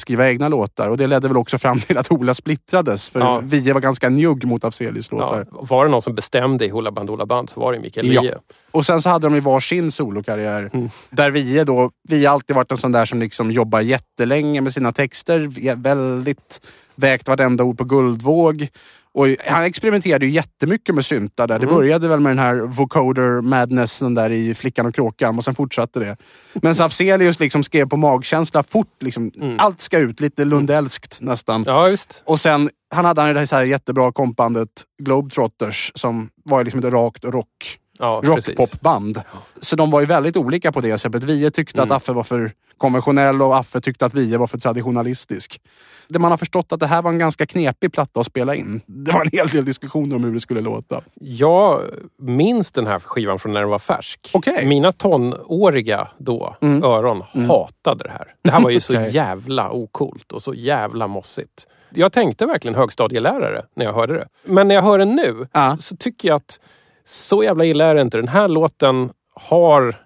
skriva 0.00 0.28
egna 0.28 0.48
låtar. 0.48 0.88
Och 0.88 0.96
det 0.96 1.06
ledde 1.06 1.28
väl 1.28 1.36
också 1.36 1.58
fram 1.58 1.80
till 1.80 1.98
att 1.98 2.12
Ola 2.12 2.34
splittrades. 2.34 3.08
För 3.08 3.20
Ja. 3.20 3.40
Wiehe 3.44 3.72
var 3.72 3.80
ganska 3.80 4.08
njugg 4.08 4.44
mot 4.44 4.64
Afzelius 4.64 5.10
låtar. 5.10 5.46
Ja, 5.52 5.58
var 5.60 5.84
det 5.84 5.90
någon 5.90 6.02
som 6.02 6.14
bestämde 6.14 6.66
i 6.66 6.68
Hoola 6.68 6.90
Bandoola 6.90 7.26
Band 7.26 7.50
så 7.50 7.60
var 7.60 7.72
det 7.72 7.80
Mikael 7.80 8.12
Ja. 8.12 8.22
Wiehe. 8.22 8.38
Och 8.70 8.86
sen 8.86 9.02
så 9.02 9.08
hade 9.08 9.26
de 9.26 9.34
ju 9.34 9.40
varsin 9.40 9.92
solokarriär. 9.92 10.70
Där 11.10 11.30
Wiehe 11.30 11.64
då, 11.64 11.90
Wiehe 12.08 12.26
har 12.28 12.34
alltid 12.34 12.56
varit 12.56 12.70
en 12.70 12.76
sån 12.78 12.92
där 12.92 13.04
som 13.04 13.18
liksom 13.18 13.50
jobbar 13.50 13.80
jättelänge 13.80 14.60
med 14.60 14.72
sina 14.72 14.92
texter. 14.92 15.74
Väldigt 15.76 16.60
vägt 16.94 17.28
vartenda 17.28 17.64
ord 17.64 17.78
på 17.78 17.84
guldvåg. 17.84 18.68
Och 19.14 19.26
han 19.46 19.64
experimenterade 19.64 20.26
ju 20.26 20.32
jättemycket 20.32 20.94
med 20.94 21.04
syntar 21.04 21.46
där. 21.46 21.58
Det 21.58 21.66
började 21.66 22.08
väl 22.08 22.20
med 22.20 22.30
den 22.30 22.38
här 22.38 22.54
vocoder 22.56 23.40
madnessen 23.40 24.14
där 24.14 24.32
i 24.32 24.54
Flickan 24.54 24.86
och 24.86 24.94
kråkan 24.94 25.38
och 25.38 25.44
sen 25.44 25.54
fortsatte 25.54 26.00
det. 26.00 26.16
Men 26.52 26.74
Afzelius 26.82 27.40
liksom 27.40 27.62
skrev 27.62 27.88
på 27.88 27.96
magkänsla 27.96 28.62
fort. 28.62 29.02
Liksom, 29.02 29.32
Allt 29.58 29.80
ska 29.80 29.98
ut, 29.98 30.20
lite 30.20 30.44
lundelskt 30.44 31.18
nästan. 31.20 31.64
Ja, 31.66 31.88
just. 31.88 32.22
Och 32.26 32.40
sen 32.40 32.70
han 32.94 33.04
hade 33.04 33.20
han 33.20 33.34
det 33.34 33.52
här 33.52 33.64
jättebra 33.64 34.12
kompbandet 34.12 34.68
Globetrotters 35.02 35.92
som 35.94 36.28
var 36.44 36.64
liksom 36.64 36.84
ett 36.84 36.92
rakt 36.92 37.24
rock 37.24 37.78
Ja, 37.98 38.20
rockpopband. 38.24 39.20
Så 39.60 39.76
de 39.76 39.90
var 39.90 40.00
ju 40.00 40.06
väldigt 40.06 40.36
olika 40.36 40.72
på 40.72 40.80
det 40.80 40.98
sättet. 40.98 41.22
Wiehe 41.22 41.50
tyckte 41.50 41.80
Mm. 41.82 41.92
att 41.92 41.96
Affe 41.96 42.12
var 42.12 42.22
för 42.24 42.52
konventionell 42.78 43.42
och 43.42 43.56
Affe 43.56 43.80
tyckte 43.80 44.06
att 44.06 44.14
Wiehe 44.14 44.38
var 44.38 44.46
för 44.46 44.58
traditionalistisk. 44.58 45.60
Det 46.08 46.18
man 46.18 46.30
har 46.30 46.38
förstått 46.38 46.72
att 46.72 46.80
det 46.80 46.86
här 46.86 47.02
var 47.02 47.10
en 47.10 47.18
ganska 47.18 47.46
knepig 47.46 47.92
platta 47.92 48.20
att 48.20 48.26
spela 48.26 48.54
in. 48.54 48.80
Det 48.86 49.12
var 49.12 49.20
en 49.24 49.30
hel 49.32 49.48
del 49.48 49.64
diskussioner 49.64 50.16
om 50.16 50.24
hur 50.24 50.32
det 50.34 50.40
skulle 50.40 50.60
låta. 50.60 51.02
Jag 51.20 51.80
minns 52.18 52.72
den 52.72 52.86
här 52.86 52.98
skivan 52.98 53.38
från 53.38 53.52
när 53.52 53.60
den 53.60 53.68
var 53.70 53.78
färsk. 53.78 54.30
Okej. 54.34 54.66
Mina 54.66 54.92
tonåriga 54.92 56.08
då, 56.18 56.56
öron, 56.62 57.22
hatade 57.48 58.04
det 58.04 58.10
här. 58.10 58.34
Det 58.42 58.50
här 58.50 58.60
var 58.60 58.70
ju 58.70 58.80
så 58.80 58.92
Okej. 58.92 59.10
jävla 59.14 59.70
okult 59.70 60.32
och 60.32 60.42
så 60.42 60.54
jävla 60.54 61.06
mossigt. 61.06 61.66
Jag 61.94 62.12
tänkte 62.12 62.46
verkligen 62.46 62.74
högstadielärare 62.74 63.62
när 63.76 63.84
jag 63.84 63.92
hörde 63.92 64.14
det. 64.14 64.28
Men 64.44 64.68
när 64.68 64.74
jag 64.74 64.82
hör 64.82 64.98
den 64.98 65.14
nu 65.16 65.46
Ja. 65.52 65.76
så 65.80 65.96
tycker 65.96 66.28
jag 66.28 66.36
att 66.36 66.60
så 67.06 67.44
jävla 67.44 67.64
illa 67.64 67.84
är 67.84 67.94
det 67.94 68.00
inte. 68.00 68.16
Den 68.16 68.28
här 68.28 68.48
låten 68.48 69.10
har 69.34 69.96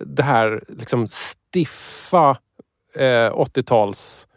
det 0.00 0.22
här 0.22 0.62
liksom 0.68 1.06
stiffa 1.06 2.38
eh, 2.94 3.32
80-tals 3.32 4.28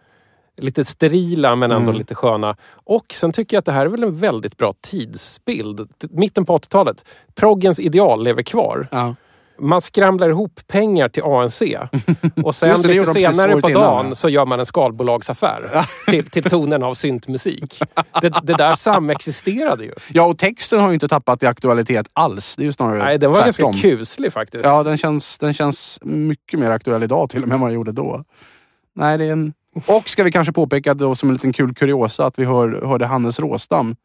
lite 0.58 0.86
sterila 0.86 1.56
men 1.56 1.72
ändå 1.72 1.92
lite 1.92 2.16
sköna. 2.16 2.56
Och 2.72 3.06
sen 3.14 3.32
tycker 3.32 3.56
jag 3.58 3.60
att 3.60 3.66
det 3.66 3.72
här 3.72 3.86
är 3.86 3.90
väl 3.90 4.04
en 4.04 4.16
väldigt 4.16 4.58
bra 4.58 4.74
tidsbild. 4.82 5.90
Mitten 6.10 6.46
på 6.46 6.58
80-talet. 6.58 7.06
Proggens 7.36 7.80
ideal 7.80 8.24
lever 8.24 8.44
kvar. 8.44 8.88
Ja. 8.92 9.16
Man 9.62 9.82
skramlar 9.82 10.30
ihop 10.30 10.60
pengar 10.68 11.10
till 11.10 11.24
ANC 11.24 11.62
och 12.44 12.56
sen 12.56 12.82
det, 12.82 12.88
lite 12.88 13.06
senare 13.06 13.62
på 13.62 13.70
innan, 13.70 13.82
dagen 13.82 14.06
ja. 14.10 14.16
så 14.16 14.30
gör 14.30 14.46
man 14.46 14.60
en 14.60 14.66
skalbolagsaffär 14.66 15.86
till, 16.08 16.30
till 16.30 16.44
tonen 16.44 16.84
av 16.84 16.94
syntmusik. 16.94 17.80
Det, 18.22 18.34
det 18.44 18.54
där 18.54 18.76
samexisterade 18.76 19.84
ju. 19.84 19.94
ja, 20.14 20.26
och 20.26 20.38
texten 20.38 20.80
har 20.80 20.88
ju 20.88 20.94
inte 20.94 21.08
tappat 21.08 21.44
i 21.44 21.46
aktualitet 21.46 22.08
alls. 22.14 22.56
Det 22.56 22.64
är 22.64 22.66
ju 22.66 22.72
snarare 22.72 23.04
Nej, 23.04 23.18
den 23.18 23.32
var 23.32 23.44
tvärtom. 23.44 23.72
ganska 23.72 23.90
kuslig 23.90 24.34
faktiskt. 24.34 24.66
Ja, 24.66 24.84
den 24.84 24.98
känns, 24.98 25.38
den 25.38 25.54
känns 25.54 26.00
mycket 26.02 26.60
mer 26.60 26.72
aktuell 26.72 27.04
idag 27.04 27.30
till 27.30 27.42
och 27.42 27.48
med 27.48 27.56
än 27.56 27.62
vad 27.62 27.70
den 27.70 27.76
gjorde 27.76 27.92
då. 27.92 28.24
Nej, 28.96 29.18
det 29.18 29.26
är 29.26 29.32
en... 29.32 29.54
Och 29.88 30.10
ska 30.10 30.24
vi 30.24 30.32
kanske 30.32 30.54
påpeka 30.54 30.94
då 30.94 31.16
som 31.16 31.30
en 31.30 31.36
liten 31.36 31.54
kul 31.54 31.74
kuriosa 31.74 32.26
att 32.26 32.40
vi 32.40 32.46
hör, 32.46 32.86
hörde 32.86 33.06
Hannes 33.06 33.40
Råstam, 33.40 33.96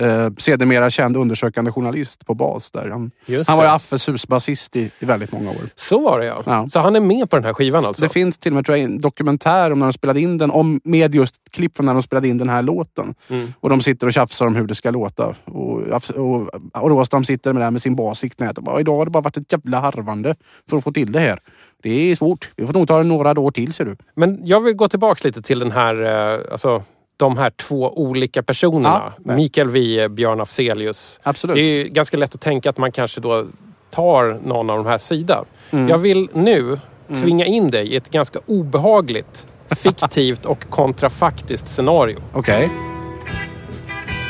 eh, 0.00 0.30
sedermera 0.38 0.90
känd 0.90 1.16
undersökande 1.16 1.72
journalist 1.72 2.26
på 2.26 2.34
bas. 2.34 2.70
Där. 2.70 2.88
Han, 2.88 3.10
han 3.46 3.56
var 3.56 3.64
ju. 3.64 3.70
Affes 3.70 4.08
husbasist 4.08 4.76
i, 4.76 4.90
i 4.98 5.04
väldigt 5.04 5.32
många 5.32 5.50
år. 5.50 5.68
Så 5.74 6.00
var 6.04 6.18
det 6.18 6.26
ja. 6.26 6.42
Ja. 6.46 6.68
Så 6.68 6.80
han 6.80 6.96
är 6.96 7.00
med 7.00 7.30
på 7.30 7.36
den 7.36 7.44
här 7.44 7.52
skivan 7.52 7.84
alltså? 7.84 8.04
Det 8.04 8.08
finns 8.08 8.38
till 8.38 8.52
och 8.52 8.56
med 8.56 8.64
tror 8.64 8.78
jag, 8.78 8.84
en 8.84 9.00
dokumentär 9.00 9.72
om 9.72 9.78
när 9.78 9.86
de 9.86 9.92
spelade 9.92 10.20
in 10.20 10.38
den, 10.38 10.50
om, 10.50 10.80
med 10.84 11.14
just 11.14 11.34
klipp 11.50 11.76
från 11.76 11.86
när 11.86 11.94
de 11.94 12.02
spelade 12.02 12.28
in 12.28 12.38
den 12.38 12.48
här 12.48 12.62
låten. 12.62 13.14
Mm. 13.28 13.52
Och 13.60 13.68
de 13.68 13.80
sitter 13.80 14.06
och 14.06 14.12
tjafsar 14.12 14.46
om 14.46 14.56
hur 14.56 14.66
det 14.66 14.74
ska 14.74 14.90
låta. 14.90 15.34
Och, 15.44 16.02
och, 16.16 16.48
och 16.72 16.90
Råstam 16.90 17.24
sitter 17.24 17.52
med, 17.52 17.60
det 17.60 17.64
här 17.64 17.70
med 17.70 17.82
sin 17.82 17.96
bas 17.96 18.24
i 18.24 18.30
knät 18.30 18.58
och 18.58 18.64
bara, 18.64 18.80
idag 18.80 18.96
har 18.96 19.04
det 19.04 19.10
bara 19.10 19.22
varit 19.22 19.36
ett 19.36 19.52
jävla 19.52 19.80
harvande 19.80 20.34
för 20.70 20.76
att 20.76 20.84
få 20.84 20.92
till 20.92 21.12
det 21.12 21.20
här. 21.20 21.40
Det 21.82 21.90
är 21.90 22.16
svårt. 22.16 22.50
Vi 22.56 22.66
får 22.66 22.72
nog 22.72 22.88
ta 22.88 22.98
det 22.98 23.04
några 23.04 23.40
år 23.40 23.50
till 23.50 23.72
ser 23.72 23.84
du. 23.84 23.96
Men 24.16 24.40
jag 24.44 24.60
vill 24.60 24.74
gå 24.74 24.88
tillbaks 24.88 25.24
lite 25.24 25.42
till 25.42 25.58
den 25.58 25.70
här, 25.70 26.02
eh, 26.02 26.40
alltså 26.52 26.82
de 27.20 27.38
här 27.38 27.50
två 27.50 27.98
olika 27.98 28.42
personerna. 28.42 29.12
Ja. 29.24 29.34
Mikael 29.34 29.68
Wiehe, 29.68 30.08
Björn 30.08 30.40
Afzelius. 30.40 31.20
Absolut. 31.22 31.56
Det 31.56 31.60
är 31.60 31.84
ganska 31.88 32.16
lätt 32.16 32.34
att 32.34 32.40
tänka 32.40 32.70
att 32.70 32.78
man 32.78 32.92
kanske 32.92 33.20
då 33.20 33.46
tar 33.90 34.40
någon 34.44 34.70
av 34.70 34.76
de 34.76 34.86
här 34.86 34.98
sida. 34.98 35.44
Mm. 35.70 35.88
Jag 35.88 35.98
vill 35.98 36.28
nu 36.32 36.78
tvinga 37.08 37.44
in 37.44 37.70
dig 37.70 37.86
i 37.92 37.96
ett 37.96 38.10
ganska 38.10 38.38
obehagligt, 38.46 39.46
fiktivt 39.76 40.44
och 40.46 40.70
kontrafaktiskt 40.70 41.68
scenario. 41.68 42.18
Okej. 42.32 42.70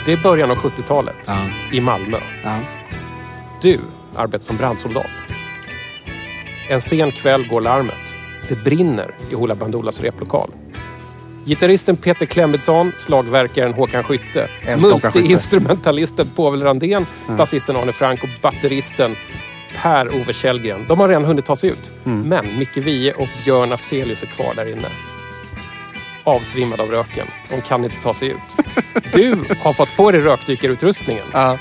Det 0.06 0.12
är 0.12 0.22
början 0.22 0.50
av 0.50 0.56
70-talet 0.56 1.16
Ja. 1.26 1.36
i 1.72 1.80
Malmö. 1.80 2.16
Ja. 2.44 2.58
Du 3.62 3.78
arbetar 4.16 4.44
som 4.44 4.56
brandsoldat. 4.56 5.10
En 6.70 6.80
sen 6.80 7.12
kväll 7.12 7.48
går 7.48 7.60
larmet. 7.60 7.94
Det 8.48 8.64
brinner 8.64 9.14
i 9.30 9.34
Hoola 9.34 9.54
Bandoolas 9.54 10.00
replokal. 10.00 10.50
Gitarristen 11.44 11.96
Peter 11.96 12.26
Klemmidsson, 12.26 12.92
slagverkaren 12.98 13.72
Håkan 13.72 14.04
Skytte, 14.04 14.48
multiinstrumentalisten 14.82 16.30
Povel 16.36 16.62
Randén, 16.62 17.06
basisten 17.36 17.76
Arne 17.76 17.92
Frank 17.92 18.22
och 18.22 18.28
batteristen 18.42 19.16
Per-Ove 19.82 20.32
Källgren. 20.32 20.84
De 20.88 21.00
har 21.00 21.08
redan 21.08 21.24
hunnit 21.24 21.46
ta 21.46 21.56
sig 21.56 21.70
ut. 21.70 21.90
Mm. 22.04 22.28
Men 22.28 22.58
Micke 22.58 22.76
Wiehe 22.76 23.12
och 23.12 23.28
Björn 23.44 23.72
Afzelius 23.72 24.22
är 24.22 24.26
kvar 24.26 24.54
där 24.56 24.72
inne. 24.72 24.88
Avsvimmade 26.24 26.82
av 26.82 26.90
röken. 26.90 27.26
De 27.50 27.60
kan 27.60 27.84
inte 27.84 27.96
ta 28.02 28.14
sig 28.14 28.28
ut. 28.28 28.66
Du 29.12 29.36
har 29.62 29.72
fått 29.72 29.96
på 29.96 30.10
dig 30.10 30.20
rökdykarutrustningen. 30.20 31.24
Ja. 31.32 31.58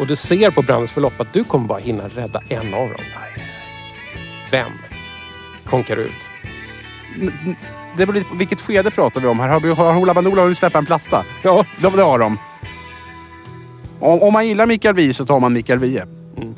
Och 0.00 0.06
du 0.06 0.16
ser 0.16 0.50
på 0.50 0.62
brandens 0.62 0.90
förlopp 0.90 1.20
att 1.20 1.32
du 1.32 1.44
kommer 1.44 1.66
bara 1.66 1.78
hinna 1.78 2.08
rädda 2.08 2.42
en 2.48 2.74
av 2.74 2.88
dem. 2.88 3.00
Vem 4.50 4.72
konkar 5.64 5.96
ut? 5.96 6.12
Det 7.96 8.06
beror 8.06 8.14
lite 8.18 8.30
på 8.30 8.36
vilket 8.36 8.60
skede 8.60 8.90
pratar 8.90 9.20
vi 9.20 9.26
om 9.26 9.40
här. 9.40 9.48
Har, 9.48 9.60
vi- 9.60 9.74
har 9.74 9.92
Hoola 9.94 10.14
Bandoola 10.14 10.42
hunnit 10.42 10.58
släppa 10.58 10.78
en 10.78 10.86
platta? 10.86 11.24
Ja, 11.42 11.64
Det, 11.80 11.90
det 11.96 12.02
har 12.02 12.18
de. 12.18 12.38
Om, 14.00 14.22
om 14.22 14.32
man 14.32 14.46
gillar 14.48 14.66
Mikael 14.66 14.94
Wiehe 14.94 15.14
så 15.14 15.24
tar 15.26 15.40
man 15.40 15.52
Mikael 15.52 15.78
Wiehe. 15.78 16.06
Mm. 16.36 16.54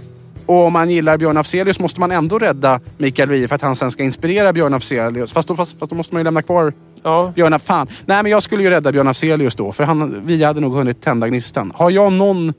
Och 0.46 0.64
om 0.64 0.72
man 0.72 0.90
gillar 0.90 1.16
Björn 1.16 1.36
Afzelius 1.36 1.78
måste 1.78 2.00
man 2.00 2.12
ändå 2.12 2.38
rädda 2.38 2.80
Mikael 2.98 3.28
Wiehe 3.28 3.48
för 3.48 3.54
att 3.54 3.62
han 3.62 3.76
sen 3.76 3.90
ska 3.90 4.02
inspirera 4.02 4.52
Björn 4.52 4.74
Afzelius. 4.74 5.32
Fast 5.32 5.48
då, 5.48 5.56
fast, 5.56 5.78
fast 5.78 5.90
då 5.90 5.96
måste 5.96 6.14
man 6.14 6.20
ju 6.20 6.24
lämna 6.24 6.42
kvar 6.42 6.72
ja. 7.02 7.32
Björn 7.34 7.58
Fan. 7.60 7.88
Nej 8.06 8.22
men 8.22 8.32
jag 8.32 8.42
skulle 8.42 8.62
ju 8.62 8.70
rädda 8.70 8.92
Björn 8.92 9.08
Afzelius 9.08 9.54
då. 9.54 9.72
För 9.72 9.84
han, 9.84 10.26
Wiehe 10.26 10.46
hade 10.46 10.60
nog 10.60 10.74
hunnit 10.74 11.02
tända 11.02 11.28
gnistan. 11.28 11.72
Har 11.74 11.90
jag 11.90 12.12
någon 12.12 12.54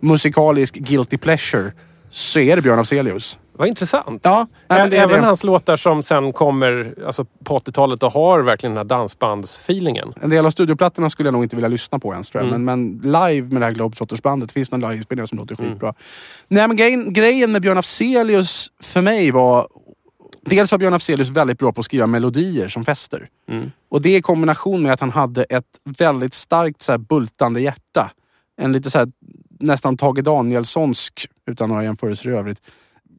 musikalisk 0.00 0.74
guilty 0.74 1.16
pleasure 1.16 1.72
så 2.10 2.40
är 2.40 2.56
det 2.56 2.62
Björn 2.62 2.78
Afzelius. 2.78 3.38
Vad 3.58 3.68
intressant. 3.68 4.20
Ja, 4.24 4.46
Även 4.68 4.90
det. 4.90 5.26
hans 5.26 5.44
låtar 5.44 5.76
som 5.76 6.02
sen 6.02 6.32
kommer 6.32 6.94
alltså, 7.06 7.24
på 7.24 7.58
80-talet 7.58 8.02
och 8.02 8.12
har 8.12 8.40
verkligen 8.40 8.74
den 8.74 8.76
här 8.76 8.84
dansbandsfeelingen. 8.98 10.12
En 10.20 10.30
del 10.30 10.46
av 10.46 10.50
studioplattorna 10.50 11.10
skulle 11.10 11.26
jag 11.26 11.32
nog 11.32 11.42
inte 11.42 11.56
vilja 11.56 11.68
lyssna 11.68 11.98
på 11.98 12.12
ens 12.12 12.30
tror 12.30 12.44
jag. 12.44 12.48
Mm. 12.48 12.64
Men, 12.64 13.00
men 13.02 13.12
live 13.12 13.48
med 13.48 13.62
det 13.62 13.66
här 13.66 13.72
Globetrotters-bandet, 13.72 14.52
finns 14.52 14.70
någon 14.70 14.80
liveinspelning 14.80 15.26
som 15.26 15.38
låter 15.38 15.56
skitbra. 15.56 15.94
Nej 16.48 16.68
men 16.68 16.76
grejen, 16.76 17.12
grejen 17.12 17.52
med 17.52 17.62
Björn 17.62 17.78
Afzelius 17.78 18.70
för 18.82 19.02
mig 19.02 19.30
var, 19.30 19.68
Dels 20.42 20.72
var 20.72 20.78
Björn 20.78 20.94
Afzelius 20.94 21.28
väldigt 21.28 21.58
bra 21.58 21.72
på 21.72 21.80
att 21.80 21.84
skriva 21.84 22.06
melodier 22.06 22.68
som 22.68 22.84
fäster. 22.84 23.28
Och 23.88 24.02
det 24.02 24.16
i 24.16 24.22
kombination 24.22 24.82
med 24.82 24.92
att 24.92 25.00
han 25.00 25.10
hade 25.10 25.44
ett 25.44 25.64
väldigt 25.98 26.34
starkt 26.34 26.82
så 26.82 26.92
här, 26.92 26.98
bultande 26.98 27.60
hjärta. 27.60 28.10
En 28.60 28.72
lite 28.72 28.90
så 28.90 28.98
här, 28.98 29.08
nästan 29.60 29.96
Tage 29.96 30.22
Danielssonsk, 30.22 31.26
utan 31.50 31.68
några 31.68 31.84
jämförelser 31.84 32.28
i 32.28 32.32
övrigt, 32.32 32.60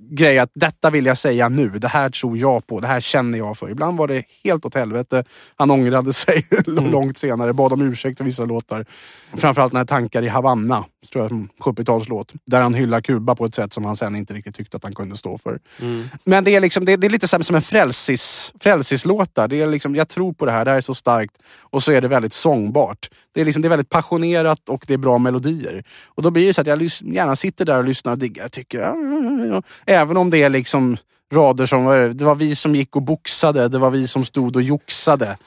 grej 0.10 0.40
att 0.40 0.52
detta 0.54 0.90
vill 0.90 1.06
jag 1.06 1.18
säga 1.18 1.50
nu. 1.50 1.70
Det 1.70 1.88
här 1.88 2.10
tror 2.10 2.38
jag 2.38 2.68
på. 2.68 2.80
Det 2.80 2.88
här 2.88 3.00
känner 3.00 3.38
jag 3.38 3.58
för. 3.58 3.70
Ibland 3.70 3.98
var 3.98 4.08
det 4.08 4.24
helt 4.44 4.66
åt 4.66 4.76
helvete. 4.76 5.24
Han 5.56 5.72
ångrade 5.72 6.14
sig 6.14 6.48
långt 6.66 7.18
senare. 7.18 7.54
Bad 7.54 7.74
om 7.74 7.82
ursäkt 7.82 8.18
för 8.18 8.26
vissa 8.26 8.46
låtar. 8.46 8.86
Framförallt 9.34 9.74
när 9.74 9.86
Tankar 9.86 10.22
i 10.24 10.28
Havanna, 10.28 10.86
tror 11.12 11.26
jag, 11.26 11.32
en 11.32 11.50
70-talslåt. 11.60 12.34
Där 12.46 12.62
han 12.62 12.74
hyllar 12.74 13.02
Kuba 13.02 13.36
på 13.36 13.46
ett 13.46 13.56
sätt 13.56 13.74
som 13.74 13.86
han 13.86 13.96
sen 13.96 14.16
inte 14.16 14.34
riktigt 14.34 14.56
tyckte 14.56 14.78
att 14.78 14.84
han 14.84 14.96
kunde 14.96 15.18
stå 15.18 15.38
för. 15.38 15.60
Men 16.24 16.44
det 16.44 16.56
är, 16.56 16.62
liksom, 16.62 16.86
det, 16.86 16.96
det 16.96 17.08
är 17.08 17.12
lite 17.12 17.28
som 17.28 17.56
en 17.56 17.62
frälsis, 17.62 18.54
frälsislåtar. 18.60 19.48
Det 19.48 19.62
är 19.62 19.68
liksom, 19.68 19.96
jag 19.96 20.08
tror 20.08 20.34
på 20.34 20.46
det 20.46 20.52
här, 20.52 20.66
det 20.66 20.72
här 20.72 20.78
är 20.78 20.82
så 20.82 20.96
starkt. 20.96 21.38
Och 21.60 21.84
så 21.84 21.92
är 21.92 22.02
det 22.02 22.08
väldigt 22.08 22.34
sångbart. 22.34 23.10
Det 23.34 23.42
är, 23.42 23.46
liksom, 23.46 23.62
det 23.62 23.68
är 23.68 23.70
väldigt 23.70 23.90
passionerat 23.90 24.70
och 24.70 24.84
det 24.88 24.94
är 24.94 24.98
bra 24.98 25.18
melodier. 25.18 25.84
Och 26.06 26.24
då 26.24 26.32
blir 26.32 26.48
det 26.48 26.54
så 26.54 26.62
att 26.62 26.68
jag 26.68 26.82
gärna 26.82 27.36
sitter 27.36 27.66
där 27.66 27.78
och 27.78 27.86
lyssnar 27.86 28.12
och 28.12 28.20
diggar. 28.20 28.48
Tycker, 28.48 28.80
ja, 28.80 28.96
ja, 28.96 29.46
ja. 29.46 29.64
Även 29.86 30.18
om 30.18 30.30
det 30.30 30.44
är 30.44 30.50
liksom 30.50 30.98
rader 31.34 31.66
som, 31.66 31.86
det 32.16 32.26
var 32.26 32.36
vi 32.36 32.56
som 32.56 32.76
gick 32.76 32.96
och 32.96 33.02
boxade, 33.02 33.68
det 33.68 33.78
var 33.78 33.90
vi 33.90 34.08
som 34.08 34.26
stod 34.26 34.56
och 34.56 34.62
joxade. 34.62 35.38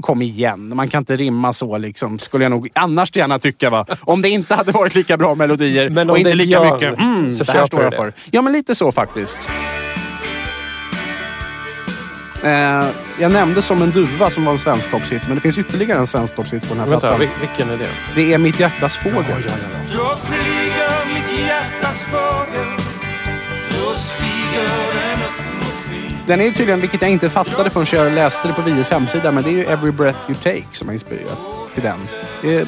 Kom 0.00 0.22
igen, 0.22 0.76
man 0.76 0.88
kan 0.88 0.98
inte 0.98 1.16
rimma 1.16 1.52
så 1.52 1.78
liksom. 1.78 2.18
Skulle 2.18 2.44
jag 2.44 2.50
nog 2.50 2.68
annars 2.74 3.16
gärna 3.16 3.38
tycka 3.38 3.70
va. 3.70 3.86
Om 4.00 4.22
det 4.22 4.28
inte 4.28 4.54
hade 4.54 4.72
varit 4.72 4.94
lika 4.94 5.16
bra 5.16 5.34
melodier 5.34 5.90
Men 5.90 6.10
och 6.10 6.18
inte 6.18 6.34
lika 6.34 6.60
Björn, 6.60 6.74
mycket 6.74 6.98
mm, 6.98 7.32
så 7.32 7.44
det 7.44 7.52
här 7.52 7.66
står 7.66 7.82
jag 7.82 7.92
det. 7.92 7.96
för. 7.96 8.12
Ja 8.30 8.42
men 8.42 8.52
lite 8.52 8.74
så 8.74 8.92
faktiskt. 8.92 9.48
Eh, 12.44 12.84
jag 13.20 13.32
nämnde 13.32 13.62
Som 13.62 13.82
en 13.82 13.90
duva 13.90 14.30
som 14.30 14.44
var 14.44 14.52
en 14.52 14.58
svensk 14.58 14.90
toppshit, 14.90 15.22
men 15.26 15.34
det 15.34 15.40
finns 15.40 15.58
ytterligare 15.58 15.98
en 15.98 16.06
svensk 16.06 16.34
toppshit 16.34 16.62
på 16.68 16.74
den 16.74 16.80
här 16.80 16.86
Vänta, 16.90 17.00
plattan. 17.00 17.20
vil- 17.20 17.40
vilken 17.40 17.70
är 17.74 17.78
det? 17.78 17.88
Det 18.14 18.32
är 18.34 18.38
Mitt 18.38 18.60
hjärtas 18.60 18.96
fågel. 18.96 19.16
Då 19.92 20.16
flyger 20.24 21.14
mitt 21.14 21.40
hjärtas 21.40 22.02
fågel 22.10 22.68
Då 23.70 23.90
stiger 23.96 24.91
Den 26.26 26.40
är 26.40 26.44
ju 26.44 26.52
tydligen, 26.52 26.80
vilket 26.80 27.02
jag 27.02 27.10
inte 27.10 27.30
fattade 27.30 27.70
förrän 27.70 27.86
jag 28.06 28.12
läste 28.12 28.48
det 28.48 28.54
på 28.54 28.62
Vies 28.62 28.90
hemsida, 28.90 29.32
men 29.32 29.42
det 29.44 29.50
är 29.50 29.52
ju 29.52 29.64
Every 29.64 29.92
Breath 29.92 30.18
You 30.30 30.34
Take 30.42 30.64
som 30.72 30.88
har 30.88 30.92
inspirerat 30.92 31.38
till 31.74 31.82
den. 31.82 31.98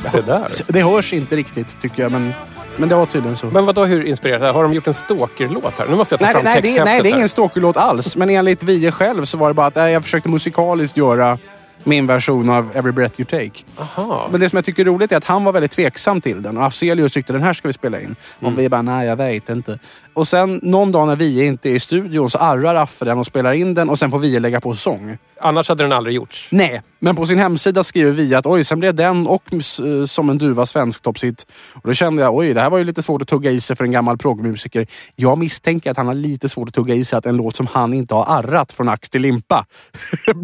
Se 0.00 0.20
där. 0.20 0.52
det 0.73 0.82
hörs 0.82 1.12
inte 1.12 1.37
riktigt 1.37 1.80
tycker 1.80 2.02
jag, 2.02 2.12
men, 2.12 2.32
men 2.76 2.88
det 2.88 2.94
var 2.94 3.06
tydligen 3.06 3.37
så. 3.37 3.46
Men 3.46 3.66
vadå, 3.66 3.84
hur 3.84 4.04
inspirerat? 4.04 4.54
Har 4.54 4.62
de 4.62 4.73
gjort 4.73 4.87
en 4.87 4.94
stalker-låt 4.94 5.78
här? 5.78 5.87
Nu 5.88 5.96
måste 5.96 6.12
jag 6.12 6.20
ta 6.20 6.26
Nej, 6.26 6.34
fram 6.34 6.44
nej, 6.44 6.61
det, 6.62 6.84
nej, 6.84 7.02
det 7.02 7.11
är 7.11 7.16
ingen 7.16 7.28
stalkerlåt 7.28 7.76
alls. 7.76 8.16
Men 8.16 8.30
enligt 8.30 8.62
Vie 8.62 8.92
själv 8.92 9.25
så 9.25 9.37
var 9.37 9.49
det 9.49 9.54
bara 9.54 9.66
att 9.66 9.76
jag 9.92 10.02
försökte 10.02 10.28
musikaliskt 10.28 10.96
göra 10.96 11.38
min 11.87 12.06
version 12.06 12.50
av 12.50 12.70
Every 12.75 12.92
Breath 12.92 13.20
You 13.20 13.25
Take. 13.26 13.64
Aha. 13.78 14.28
Men 14.30 14.40
det 14.40 14.49
som 14.50 14.56
jag 14.56 14.64
tycker 14.64 14.82
är 14.82 14.87
roligt 14.87 15.12
är 15.12 15.16
att 15.16 15.25
han 15.25 15.44
var 15.44 15.52
väldigt 15.52 15.70
tveksam 15.70 16.20
till 16.20 16.42
den. 16.42 16.56
Och 16.56 16.64
Afzelius 16.64 17.12
tyckte 17.12 17.32
den 17.32 17.42
här 17.42 17.52
ska 17.52 17.68
vi 17.68 17.75
spela 17.75 18.00
in. 18.00 18.16
Och 18.37 18.42
Mm. 18.42 18.56
vi 18.56 18.68
bara, 18.68 18.82
nej 18.82 19.06
jag 19.06 19.16
vet 19.16 19.49
inte. 19.49 19.78
Och 20.14 20.28
sen 20.28 20.61
någon 20.62 20.92
dag 20.92 21.06
när 21.06 21.16
Vie 21.16 21.44
inte 21.44 21.71
är 21.71 21.75
i 21.75 21.80
studion 21.80 22.30
så 22.30 22.38
arrar 22.38 22.75
Affe 22.75 23.04
den 23.04 23.18
och 23.18 23.26
spelar 23.26 23.52
in 23.52 23.75
den 23.75 23.90
och 23.90 23.99
sen 23.99 24.11
får 24.11 24.18
Vie 24.18 24.40
lägga 24.40 24.61
på 24.61 24.75
sång. 24.75 25.18
Annars 25.40 25.68
hade 25.68 25.85
den 25.85 25.92
aldrig 25.92 26.16
gjorts. 26.16 26.49
Nej, 26.50 26.83
men 26.99 27.16
på 27.16 27.26
sin 27.26 27.38
hemsida 27.38 27.85
skriver 27.85 28.12
vi 28.12 28.35
att 28.35 28.47
oj, 28.47 28.64
sen 28.64 28.80
blev 28.80 28.94
den 28.94 29.26
och 29.26 29.42
eh, 29.52 30.04
Som 30.06 30.30
en 30.30 30.38
duva 30.38 30.66
svensk 30.66 31.02
toppshit. 31.02 31.47
Och 31.73 31.88
då 31.88 31.94
kände 31.94 32.23
jag, 32.23 32.35
oj, 32.35 32.54
det 32.54 32.61
här 32.61 32.71
var 32.71 32.78
ju 32.78 32.85
lite 32.85 33.02
svårt 33.02 33.23
att 33.23 33.28
tugga 33.28 33.50
i 33.50 33.61
sig 33.61 33.76
för 33.76 33.85
en 33.85 33.90
gammal 33.90 34.18
proggmusiker. 34.18 34.87
Jag 35.16 35.38
misstänker 35.38 35.90
att 35.90 35.97
han 35.97 36.06
har 36.06 36.14
lite 36.14 36.49
svårt 36.49 36.68
att 36.68 36.75
tugga 36.75 36.94
i 36.94 37.04
sig 37.04 37.16
att 37.16 37.26
en 37.26 37.37
låt 37.37 37.56
som 37.56 37.66
han 37.66 37.94
inte 37.94 38.14
har 38.14 38.38
arrat 38.38 38.73
från 38.73 38.88
ax 38.88 39.11
till 39.11 39.23
limpa 39.23 39.66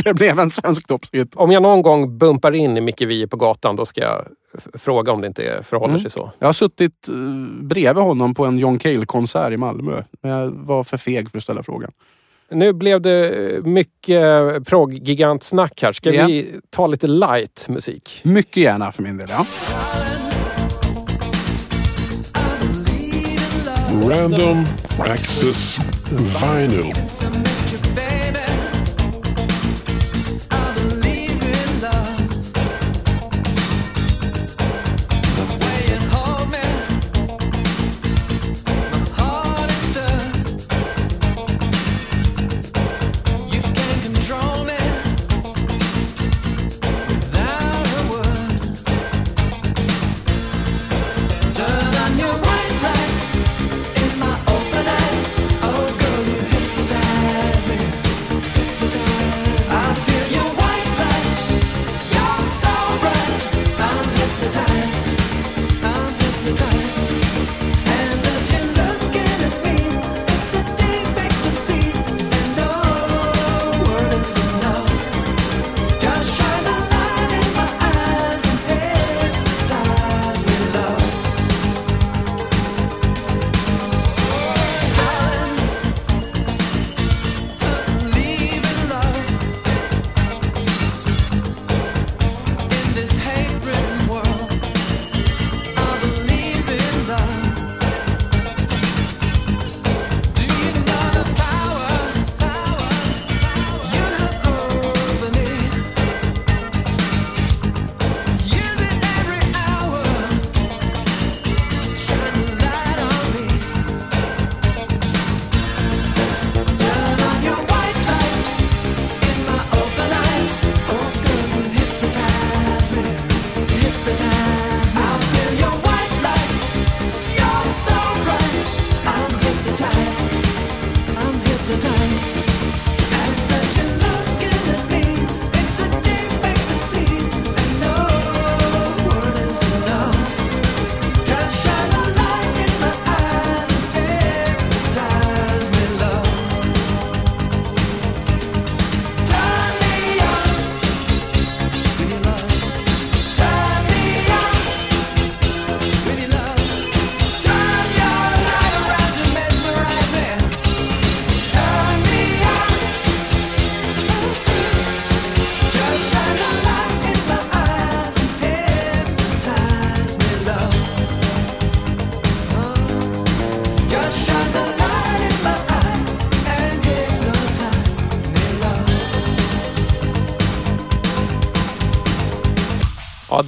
det 0.04 0.14
blev 0.14 0.38
en 0.38 0.50
svensk 0.50 0.86
toppshit. 0.86 1.34
Om 1.34 1.50
jag 1.50 1.62
någon 1.62 1.82
gång 1.82 2.18
bumpar 2.18 2.52
in 2.52 2.76
i 2.76 2.80
Micke 2.80 3.02
Wiehe 3.02 3.26
på 3.26 3.36
gatan, 3.36 3.76
då 3.76 3.84
ska 3.84 4.00
jag 4.00 4.24
fråga 4.74 5.12
om 5.12 5.20
det 5.20 5.26
inte 5.26 5.60
förhåller 5.62 5.90
Mm. 5.94 6.00
sig 6.02 6.10
så. 6.10 6.32
Jag 6.38 6.48
har 6.48 6.52
suttit 6.52 7.08
eh, 7.08 7.14
bredvid 7.62 8.02
honom 8.04 8.34
på 8.34 8.44
en 8.46 8.58
John 8.58 8.78
Cale-konsert 8.78 9.52
i 9.52 9.56
Malmö. 9.56 10.02
Men 10.22 10.32
jag 10.32 10.50
var 10.50 10.84
för 10.84 10.96
feg 10.96 11.30
för 11.30 11.38
att 11.38 11.42
ställa 11.44 11.62
frågan. 11.62 11.90
Nu 12.50 12.72
blev 12.72 13.00
det 13.00 13.28
eh, 13.56 13.62
mycket 13.64 14.22
progg-gigantsnack 14.66 15.82
här. 15.82 15.92
Ska 15.92 16.10
Ja. 16.14 16.26
vi 16.26 16.46
ta 16.70 16.86
lite 16.86 17.06
light 17.06 17.66
musik? 17.68 18.20
Mycket 18.24 18.56
gärna 18.62 18.92
för 18.92 19.02
min 19.02 19.16
del, 19.16 19.28
ja. 19.30 19.46
Random 24.08 24.64
Access 24.98 25.78
Vinyl. 26.10 26.84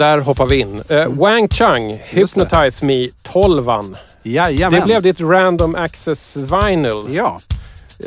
Där 0.02 0.18
hoppar 0.18 0.46
vi 0.46 0.56
in. 0.56 0.82
Uh, 0.90 1.08
Wang 1.08 1.48
Chang, 1.48 2.02
Hypnotize 2.04 2.84
Me 2.84 3.08
12 3.22 3.64
Jajamän. 4.22 4.80
Det 4.80 4.86
blev 4.86 5.02
ditt 5.02 5.20
Random 5.20 5.74
Access 5.74 6.36
Vinyl. 6.36 7.14
Ja. 7.14 7.40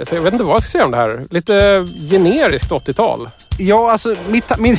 Så 0.03 0.15
jag 0.15 0.21
vet 0.21 0.34
inte 0.34 0.45
vad 0.45 0.55
jag 0.55 0.62
ska 0.62 0.71
säga 0.71 0.86
om 0.86 0.91
det 0.91 0.97
här. 0.97 1.25
Lite 1.29 1.88
generiskt 2.12 2.71
80-tal. 2.71 3.29
Ja, 3.58 3.91
alltså 3.91 4.15
mitt, 4.29 4.60
min, 4.60 4.77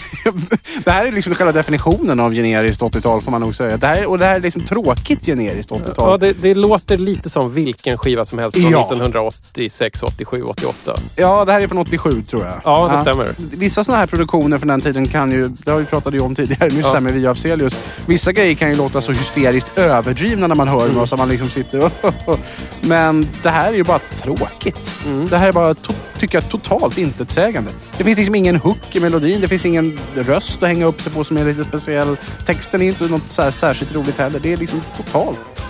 det 0.87 0.93
här 0.93 1.07
är 1.07 1.13
liksom 1.13 1.35
själva 1.35 1.53
definitionen 1.53 2.21
av 2.21 2.33
generiskt 2.33 2.81
80-tal 2.83 3.21
får 3.21 3.31
man 3.31 3.41
nog 3.41 3.55
säga. 3.55 3.77
Det 3.77 3.87
här, 3.87 4.07
och 4.07 4.19
det 4.19 4.25
här 4.27 4.35
är 4.37 4.41
liksom 4.41 4.63
tråkigt 4.63 5.27
generiskt 5.27 5.71
80-tal. 5.71 5.95
Ja, 6.11 6.17
det, 6.17 6.33
det 6.43 6.55
låter 6.55 6.99
lite 6.99 7.31
som 7.31 7.53
vilken 7.53 7.99
skiva 7.99 8.25
som 8.25 8.39
helst 8.39 8.59
från 8.61 8.71
Ja. 8.71 8.81
1986, 8.81 10.03
87, 10.03 10.43
88. 10.43 10.95
Ja, 11.17 11.45
det 11.45 11.53
här 11.53 11.61
är 11.61 11.69
från 11.69 11.79
87 11.79 12.23
tror 12.31 12.45
jag. 12.45 12.55
Ja, 12.65 12.89
det 12.93 12.99
stämmer. 12.99 13.35
Vissa 13.57 13.85
sådana 13.85 14.01
här 14.01 14.07
produktioner 14.07 14.59
från 14.59 14.69
den 14.69 14.81
tiden 14.81 15.07
kan 15.09 15.33
ju, 15.33 15.49
det 15.49 15.71
har 15.71 15.79
vi 15.79 15.85
pratat 15.85 16.15
ju 16.15 16.21
om 16.21 16.35
tidigare 16.35 16.69
nyss 16.69 16.81
Ja. 16.83 16.93
här 16.93 17.01
med 17.01 17.13
Via 17.13 17.31
Afzelius. 17.31 18.03
Vissa 18.07 18.33
grejer 18.33 18.55
kan 18.55 18.69
ju 18.71 18.75
låta 18.77 19.01
så 19.01 19.13
hysteriskt 19.13 19.79
överdrivna 19.79 20.47
när 20.47 20.55
man 20.55 20.69
hör 20.69 20.81
Mm. 20.81 20.93
dem 20.93 21.03
och 21.03 21.09
så 21.09 21.17
man 21.17 21.29
liksom 21.29 21.51
sitter 21.51 21.85
och 21.85 22.39
Men 22.81 23.27
det 23.43 23.51
här 23.51 23.73
är 23.73 23.77
ju 23.77 23.85
bara 23.85 23.99
tråkigt. 23.99 24.95
Mm. 25.07 25.29
Det 25.29 25.39
här 25.39 25.49
är 25.49 25.53
bara, 25.53 25.75
tycker 26.19 26.37
jag, 26.41 26.49
totalt 26.49 26.99
intetsägande. 26.99 27.71
Det 27.99 28.05
finns 28.05 28.17
liksom 28.19 28.35
ingen 28.35 28.57
hook 28.57 28.79
i 28.97 29.01
melodin. 29.01 29.41
Det 29.41 29.49
finns 29.49 29.65
ingen 29.67 29.99
röst 30.15 30.63
att 30.63 30.69
hänga 30.69 30.76
upp 30.85 31.01
sig 31.01 31.13
på 31.13 31.25
som 31.25 31.37
är 31.37 31.45
lite 31.45 31.65
speciell. 31.65 32.17
Texten 32.47 32.83
är 32.83 32.87
inte 32.87 33.05
något 33.09 33.23
så 33.33 33.53
särskilt 33.53 33.95
roligt 33.95 34.19
heller. 34.19 34.41
Det 34.41 34.53
är 34.53 34.57
liksom 34.57 34.81
totalt 34.97 35.63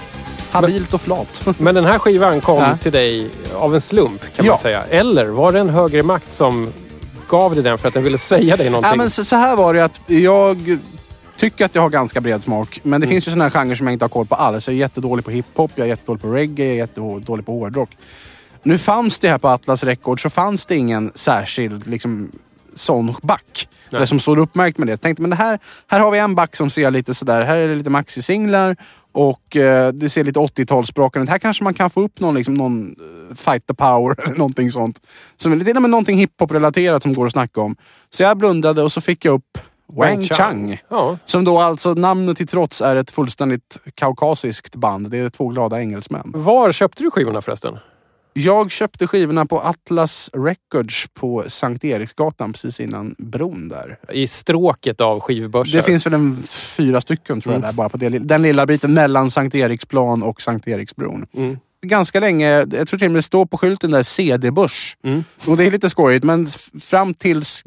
habilt 0.51 0.95
och 0.95 1.01
flat. 1.01 1.47
Men 1.59 1.75
den 1.75 1.85
här 1.85 1.99
skivan 1.99 2.41
kom 2.41 2.63
Ja. 2.63 2.77
till 2.77 2.93
dig 2.93 3.31
av 3.55 3.75
en 3.75 3.81
slump 3.81 4.21
kan 4.37 4.47
Ja. 4.47 4.53
man 4.53 4.59
säga. 4.59 4.83
Eller 4.91 5.25
var 5.25 5.53
det 5.53 5.59
en 5.59 5.69
högre 5.71 6.03
makt 6.03 6.35
som 6.35 6.73
gav 7.29 7.55
dig 7.55 7.63
den 7.65 7.79
för 7.79 7.89
att 7.89 7.95
den 7.95 8.05
ville 8.05 8.19
säga 8.19 8.57
dig 8.57 8.71
någonting? 8.71 8.91
Ja, 8.91 8.97
men 8.97 9.11
så, 9.11 9.37
här 9.37 9.57
var 9.57 9.75
det 9.75 9.85
att 9.85 10.01
jag 10.07 10.79
tycker 11.37 11.65
att 11.65 11.75
jag 11.75 11.83
har 11.83 11.89
ganska 11.91 12.21
bred 12.21 12.43
smak. 12.43 12.81
Men 12.83 13.01
det 13.01 13.07
finns 13.07 13.27
ju 13.27 13.31
sådana 13.31 13.45
här 13.45 13.51
genrer 13.51 13.75
som 13.75 13.87
jag 13.87 13.93
inte 13.95 14.05
har 14.05 14.09
koll 14.11 14.27
på 14.27 14.35
alls. 14.35 14.69
Jag 14.69 14.75
är 14.75 14.79
jättedålig 14.79 15.25
på 15.25 15.31
hiphop, 15.31 15.71
jag 15.75 15.85
är 15.85 15.89
jättedålig 15.89 16.23
på 16.23 16.29
reggae, 16.29 16.67
jag 16.67 16.75
är 16.75 16.79
jättedålig 16.79 17.47
på 17.47 17.53
hårdrock. 17.53 17.91
Nu 18.63 18.79
fanns 18.79 19.19
det 19.19 19.29
här 19.29 19.39
på 19.39 19.49
Atlas 19.49 19.85
Records 19.85 20.23
så 20.23 20.31
fanns 20.31 20.67
det 20.67 20.77
ingen 20.77 21.11
särskild 21.15 21.87
liksom, 21.87 22.31
sån 22.79 23.15
back. 23.23 23.69
Nej. 23.91 24.01
Det 24.01 24.07
som 24.07 24.21
står 24.21 24.39
uppmärkt 24.39 24.79
med 24.79 24.87
det. 24.87 24.93
Jag 24.93 25.01
tänkte 25.01 25.23
men 25.23 25.31
det 25.31 25.37
här, 25.37 25.59
här 25.87 26.01
har 26.01 26.11
vi 26.11 26.19
en 26.19 26.35
back 26.35 26.57
som 26.57 26.71
ser 26.71 26.91
lite 26.91 27.15
sådär. 27.15 27.43
Här 27.43 27.57
är 27.57 27.69
det 27.69 27.75
lite 27.75 27.91
maxisinglar 27.91 28.77
och 29.13 29.57
eh, 29.57 29.93
det 29.93 30.11
ser 30.11 30.25
lite 30.25 30.39
80-talssprakande 30.39 31.23
ut. 31.23 31.29
Här 31.29 31.39
kanske 31.39 31.65
man 31.65 31.75
kan 31.75 31.91
få 31.91 32.01
upp 32.01 32.21
någon, 32.21 32.35
liksom, 32.35 32.55
någon 32.55 32.89
eh, 32.89 33.35
Fight 33.35 33.67
the 33.67 33.75
Power 33.75 34.21
eller 34.25 34.37
någonting 34.37 34.71
sånt. 34.71 35.01
Som 35.37 35.53
är 35.53 35.57
lite, 35.57 35.73
nej, 35.73 35.83
men 35.83 35.91
någonting 35.91 36.19
hiphop-relaterat 36.19 37.03
som 37.03 37.13
går 37.13 37.27
att 37.27 37.33
snacka 37.33 37.61
om. 37.61 37.77
Så 38.11 38.23
jag 38.23 38.37
blundade 38.37 38.83
och 38.83 38.93
så 38.93 39.01
fick 39.01 39.25
jag 39.25 39.35
upp 39.35 39.59
Wang 39.93 40.23
Chang. 40.23 40.83
Ja. 40.89 41.19
Som 41.25 41.45
då 41.45 41.59
alltså, 41.59 41.95
namnet 41.95 42.37
till 42.37 42.47
trots, 42.47 42.81
är 42.81 42.97
ett 42.97 43.11
fullständigt 43.11 43.79
kaukasiskt 43.95 44.77
band. 44.77 45.11
Det 45.11 45.19
är 45.19 45.29
två 45.29 45.49
glada 45.49 45.81
engelsmän. 45.81 46.33
Var 46.35 46.73
köpte 46.73 47.03
du 47.03 47.11
skivorna 47.11 47.43
förresten? 47.43 47.79
Jag 48.39 48.71
köpte 48.71 49.07
skivorna 49.07 49.47
på 49.47 49.61
Atlas 49.61 50.31
Records 50.33 51.07
på 51.15 51.45
Sankt 51.49 51.85
Eriksgatan 51.85 52.53
precis 52.53 52.81
innan 52.81 53.15
bron 53.19 53.69
där. 53.69 53.99
I 54.13 54.27
stråket 54.27 55.01
av 55.01 55.21
skivbörsar? 55.21 55.77
Det 55.77 55.83
finns 55.83 56.07
väl 56.07 56.15
en 56.15 56.43
fyra 56.47 57.01
stycken 57.01 57.41
tror 57.41 57.55
jag 57.55 57.63
där 57.63 57.73
bara 57.73 57.89
på 57.89 57.97
det, 57.97 58.09
den 58.09 58.43
lilla 58.43 58.67
biten 58.67 58.95
mellan 58.95 59.31
Sankt 59.31 59.55
Eriksplan 59.55 60.23
och 60.23 60.43
Sankt 60.43 60.69
Eriksbron. 60.69 61.27
Mm. 61.37 61.59
Ganska 61.87 62.21
länge, 62.21 62.49
jag 62.49 62.89
tror 62.89 62.99
till 62.99 63.07
och 63.07 63.13
med 63.13 63.19
det 63.19 63.23
står 63.23 63.47
på 63.47 63.59
skylten 63.59 63.91
där 63.91 64.03
CD-börs. 64.03 64.97
Mm. 65.05 65.25
Och 65.47 65.57
det 65.57 65.65
är 65.65 65.71
lite 65.71 65.91
skojigt 65.91 66.25
men 66.25 66.47
fram 66.81 67.15
tills 67.15 67.65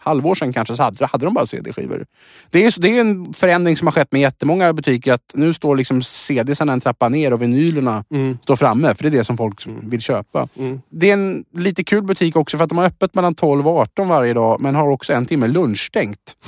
halvår 0.00 0.34
sedan 0.34 0.52
kanske 0.52 0.76
så 0.76 0.82
hade, 0.82 1.06
hade 1.06 1.24
de 1.24 1.34
bara 1.34 1.46
CD-skivor. 1.46 2.06
Det 2.50 2.64
är, 2.64 2.80
det 2.80 2.96
är 2.96 3.00
en 3.00 3.32
förändring 3.32 3.76
som 3.76 3.86
har 3.86 3.92
skett 3.92 4.12
med 4.12 4.20
jättemånga 4.20 4.72
butiker 4.72 5.12
att 5.12 5.32
nu 5.34 5.54
står 5.54 5.76
liksom 5.76 6.02
CD-sarna 6.02 6.72
en 6.72 6.80
trappa 6.80 7.08
ner 7.08 7.32
och 7.32 7.42
vinylerna 7.42 8.04
Mm. 8.10 8.38
står 8.42 8.56
framme. 8.56 8.94
För 8.94 9.02
det 9.02 9.08
är 9.08 9.18
det 9.18 9.24
som 9.24 9.36
folk 9.36 9.66
vill 9.82 10.00
köpa. 10.00 10.48
Mm. 10.58 10.80
Det 10.90 11.08
är 11.08 11.12
en 11.12 11.44
lite 11.56 11.84
kul 11.84 12.02
butik 12.02 12.36
också 12.36 12.56
för 12.56 12.64
att 12.64 12.68
de 12.68 12.78
har 12.78 12.84
öppet 12.84 13.14
mellan 13.14 13.34
12 13.34 13.68
och 13.68 13.78
18 13.78 14.08
varje 14.08 14.34
dag 14.34 14.60
men 14.60 14.74
har 14.74 14.88
också 14.88 15.12
en 15.12 15.26
timme 15.26 15.46
lunchstängt. 15.46 16.18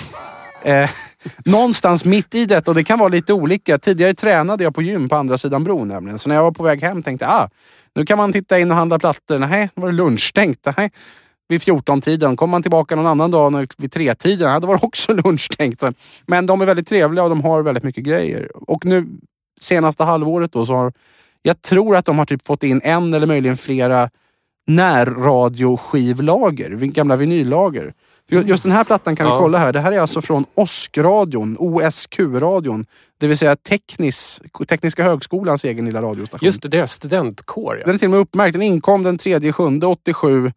Eh, 0.65 0.91
någonstans 1.45 2.05
mitt 2.05 2.35
i 2.35 2.47
detta 2.47 2.71
och 2.71 2.75
det 2.75 2.85
kan 2.85 2.99
vara 2.99 3.09
lite 3.09 3.33
olika. 3.33 3.79
Tidigare 3.79 4.15
tränade 4.15 4.65
jag 4.65 4.75
på 4.75 4.83
gym 4.83 5.09
på 5.09 5.17
andra 5.17 5.39
sidan 5.39 5.65
bron 5.65 5.89
nämligen. 5.89 6.19
Så 6.19 6.29
när 6.29 6.37
jag 6.37 6.43
var 6.43 6.53
på 6.53 6.63
väg 6.63 6.83
hem 6.83 7.03
tänkte 7.03 7.25
jag 7.25 7.35
ah, 7.35 7.49
nu 7.95 8.07
kan 8.07 8.19
man 8.19 8.33
titta 8.33 8.59
in 8.59 8.71
och 8.71 8.77
handla 8.77 8.99
plattor. 8.99 9.39
Nej, 9.39 9.71
då 9.75 9.83
var 9.83 9.89
det 9.89 9.95
lunchstängt. 9.95 10.67
Nej. 10.77 10.91
Vid 11.51 11.61
14-tiden. 11.61 12.37
Kom 12.37 12.51
man 12.51 12.63
tillbaka 12.63 12.97
någon 12.97 13.07
annan 13.07 13.31
dag 13.31 13.53
när- 13.53 13.69
vid 13.79 13.93
3-tiden, 13.95 14.51
ja, 14.53 14.61
då 14.61 14.67
var 14.67 14.79
det 14.79 14.87
också 14.87 15.13
lunchstängt. 15.25 15.83
Men 16.27 16.47
de 16.47 16.61
är 16.61 16.67
väldigt 16.67 16.89
trevliga 16.89 17.25
och 17.25 17.31
de 17.31 17.43
har 17.45 17.63
väldigt 17.63 17.85
mycket 17.85 18.05
grejer. 18.05 18.51
Och 18.71 18.85
nu 18.87 19.07
senaste 19.61 20.05
halvåret 20.05 20.53
då 20.53 20.67
så 20.67 20.75
har 20.75 20.93
jag 21.43 21.63
tror 21.63 21.97
att 21.97 22.05
de 22.05 22.19
har 22.19 22.25
typ 22.25 22.47
fått 22.47 22.63
in 22.63 22.81
en 22.85 23.15
eller 23.15 23.27
möjligen 23.27 23.57
flera 23.57 24.11
närradioskivlager, 24.67 26.71
gamla 26.71 27.17
vinyllager. 27.17 27.93
Just 28.31 28.63
den 28.63 28.73
här 28.73 28.85
plattan 28.85 29.17
kan 29.17 29.27
Ja. 29.27 29.35
vi 29.35 29.41
kolla 29.41 29.59
här. 29.59 29.73
Det 29.73 29.81
här 29.81 29.93
är 29.93 30.01
alltså 30.01 30.23
från 30.23 30.45
OSK-radion, 30.55 31.57
OSQ-radion. 31.59 32.87
Det 33.21 33.27
vill 33.27 33.39
säga 33.39 33.57
teknis, 33.57 34.43
Tekniska 34.69 35.03
högskolans 35.03 35.65
egen 35.65 35.85
lilla 35.85 36.03
radiostation. 36.03 36.47
Just 36.47 36.63
det, 36.63 36.69
deras 36.69 36.93
studentkår 36.93 37.77
ja. 37.79 37.85
Den 37.87 37.95
är 37.95 37.99
till 37.99 38.07
och 38.09 38.11
med 38.11 38.21
uppmärkt. 38.21 38.53
Den 38.53 38.63
inkom 38.63 39.03
den 39.03 39.19
3 39.19 39.53
7 39.53 39.81
87 39.87 40.53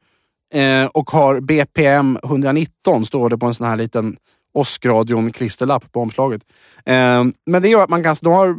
eh, 0.54 0.86
och 0.86 1.10
har 1.10 1.40
BPM 1.40 2.20
119 2.24 3.06
står 3.06 3.30
det 3.30 3.38
på 3.38 3.46
en 3.46 3.54
sån 3.54 3.68
här 3.68 3.76
liten 3.76 4.18
OSK-radion 4.54 5.32
klisterlapp 5.32 5.92
på 5.92 6.02
omslaget. 6.02 6.42
Eh, 6.86 7.24
men 7.46 7.62
det 7.62 7.70
gör 7.70 7.84
att 7.84 7.90
man 7.90 8.04
kan, 8.04 8.16
de 8.22 8.34
har, 8.34 8.56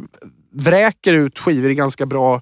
vräker 0.51 1.13
ut 1.13 1.39
skivor 1.39 1.71
i 1.71 1.75
ganska 1.75 2.05
bra 2.05 2.41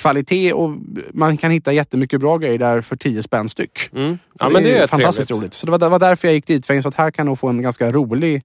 kvalitet 0.00 0.52
och 0.52 0.70
man 1.12 1.36
kan 1.36 1.50
hitta 1.50 1.72
jättemycket 1.72 2.20
bra 2.20 2.38
grejer 2.38 2.58
där 2.58 2.80
för 2.80 2.96
10 2.96 3.22
spänn 3.22 3.48
styck. 3.48 3.90
Mm. 3.92 4.18
Ja, 4.38 4.48
men 4.48 4.62
det 4.62 4.78
är 4.78 4.86
fantastiskt 4.86 5.28
trevligt. 5.28 5.42
roligt. 5.42 5.54
Så 5.54 5.66
det 5.66 5.72
var, 5.72 5.78
det 5.78 5.88
var 5.88 5.98
därför 5.98 6.28
jag 6.28 6.34
gick 6.34 6.46
dit. 6.46 6.66
För 6.66 6.74
jag 6.74 6.78
insåg 6.78 6.90
att 6.90 6.98
här 6.98 7.10
kan 7.10 7.22
jag 7.22 7.30
nog 7.30 7.38
få 7.38 7.48
en 7.48 7.62
ganska 7.62 7.92
rolig 7.92 8.42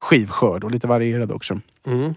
skivskörd 0.00 0.64
och 0.64 0.70
lite 0.70 0.86
varierad 0.86 1.32
också. 1.32 1.60
Mm. 1.86 2.14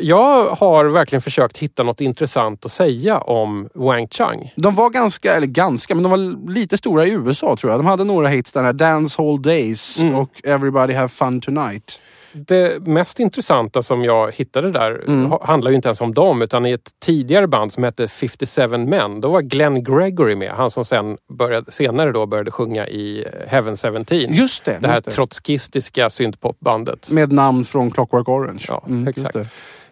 Jag 0.00 0.44
har 0.50 0.84
verkligen 0.84 1.22
försökt 1.22 1.56
hitta 1.58 1.82
något 1.82 2.00
intressant 2.00 2.64
att 2.66 2.72
säga 2.72 3.18
om 3.18 3.68
Wang 3.74 4.08
Chang. 4.10 4.52
De 4.56 4.74
var 4.74 4.90
ganska, 4.90 5.34
eller 5.36 5.46
ganska, 5.46 5.94
men 5.94 6.02
de 6.02 6.10
var 6.10 6.50
lite 6.52 6.76
stora 6.76 7.06
i 7.06 7.10
USA 7.10 7.56
tror 7.56 7.72
jag. 7.72 7.78
De 7.80 7.86
hade 7.86 8.04
några 8.04 8.28
hits, 8.28 8.52
den 8.52 8.64
här 8.64 8.72
Dance 8.72 9.22
Hall 9.22 9.42
Days 9.42 10.00
Mm. 10.00 10.14
och 10.14 10.30
Everybody 10.44 10.94
Have 10.94 11.08
Fun 11.08 11.40
Tonight. 11.40 12.00
Det 12.32 12.86
mest 12.86 13.20
intressanta 13.20 13.82
som 13.82 14.04
jag 14.04 14.32
hittade 14.34 14.72
där 14.72 14.90
Mm. 15.08 15.26
ha- 15.30 15.46
handlar 15.46 15.70
ju 15.70 15.76
inte 15.76 15.88
ens 15.88 16.00
om 16.00 16.14
dem 16.14 16.42
utan 16.42 16.66
i 16.66 16.72
ett 16.72 16.90
tidigare 17.04 17.46
band 17.46 17.72
som 17.72 17.84
hette 17.84 18.08
57 18.08 18.86
Men. 18.86 19.20
Då 19.20 19.28
var 19.30 19.40
Glenn 19.42 19.84
Gregory 19.84 20.34
med. 20.36 20.50
Han 20.52 20.70
som 20.70 20.84
sen 20.84 21.16
började, 21.38 21.72
senare 21.72 22.12
då 22.12 22.26
började 22.26 22.50
sjunga 22.50 22.88
i 22.88 23.24
Heaven 23.46 23.76
17. 23.76 24.06
Just 24.34 24.64
det. 24.64 24.78
det 24.80 24.86
här 24.88 24.94
just 24.94 25.04
det. 25.04 25.10
trotskistiska 25.10 26.10
syntpopbandet. 26.10 27.10
Med 27.10 27.32
namn 27.32 27.64
från 27.64 27.90
Clockwork 27.90 28.28
Orange. 28.28 28.64
Ja, 28.68 28.82
Mm, 28.86 29.08
exakt. 29.08 29.36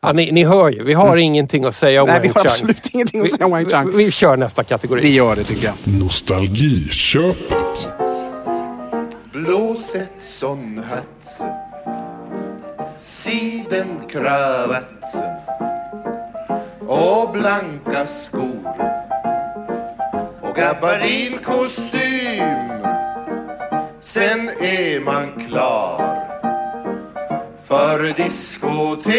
Ja, 0.00 0.12
ni, 0.12 0.32
ni 0.32 0.44
hör 0.44 0.70
ju, 0.70 0.84
vi 0.84 0.94
har 0.94 1.16
ingenting 1.16 1.64
att 1.64 1.74
säga 1.74 2.02
om 2.02 2.08
Nej, 2.08 2.20
vi 2.20 2.28
Wang 2.28 2.34
har 2.36 2.42
Chang. 2.42 2.50
absolut 2.50 2.88
ingenting 2.92 3.20
att 3.20 3.26
Vi, 3.26 3.30
säga 3.30 3.44
om 3.46 3.50
Wang 3.52 3.66
Chang. 3.68 3.90
vi, 3.96 4.04
vi 4.04 4.10
kör 4.10 4.36
nästa 4.36 4.64
kategori. 4.64 5.00
Vi 5.00 5.14
gör 5.14 5.36
det 5.36 5.44
tycker 5.44 5.66
jag. 5.66 5.74
Nostalgiköpet. 6.00 7.88
Blå 9.32 9.76
Stetson-hatt 9.76 11.04
Sidenkravatt 12.98 14.84
Och 16.86 17.30
blanka 17.32 18.06
skor 18.06 18.76
Och 20.40 20.56
gabardinkostym 20.56 22.42
Sen 24.00 24.50
är 24.60 25.00
man 25.00 25.46
klar 25.48 26.07
för 27.68 28.14
diskotek 28.16 29.14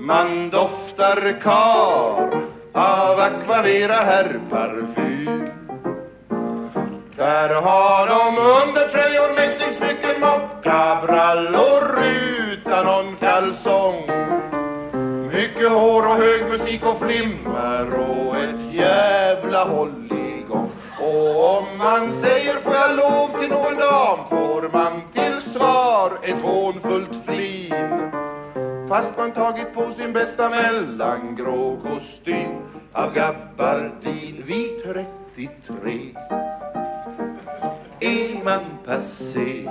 Man 0.00 0.50
doftar 0.50 1.40
kar 1.40 2.42
Av 2.72 3.20
Aquavera 3.20 3.94
herrparfym 3.94 5.46
där 7.16 7.54
har 7.54 8.06
de 8.06 8.38
undertröjor, 8.68 9.34
mässingsmycken, 9.34 10.20
mockabrallor 10.20 12.04
utan 12.52 12.86
någon 12.86 13.16
kalsong. 13.16 14.02
Mycket 15.32 15.70
hår 15.70 16.02
och 16.06 16.16
hög 16.16 16.50
musik 16.50 16.86
och 16.86 16.98
flimmer 17.00 17.94
och 17.94 18.36
ett 18.36 18.74
jävla 18.74 19.64
håll. 19.64 20.05
Och 21.06 21.58
om 21.58 21.78
man 21.78 22.12
säger 22.12 22.58
får 22.58 22.74
jag 22.74 22.96
lov 22.96 23.40
till 23.40 23.50
någon 23.50 23.76
dam? 23.76 24.18
Får 24.28 24.70
man 24.72 25.02
till 25.12 25.50
svar 25.50 26.18
ett 26.22 26.42
hånfullt 26.42 27.18
flin. 27.24 28.10
Fast 28.88 29.16
man 29.16 29.32
tagit 29.32 29.74
på 29.74 29.92
sin 29.92 30.12
bästa 30.12 30.50
mellangrå 30.50 31.76
kostym 31.76 32.50
av 32.92 33.14
gabardin 33.14 34.42
Vid 34.46 34.82
33 34.84 36.14
är 38.00 38.44
man 38.44 38.64
passé? 38.86 39.70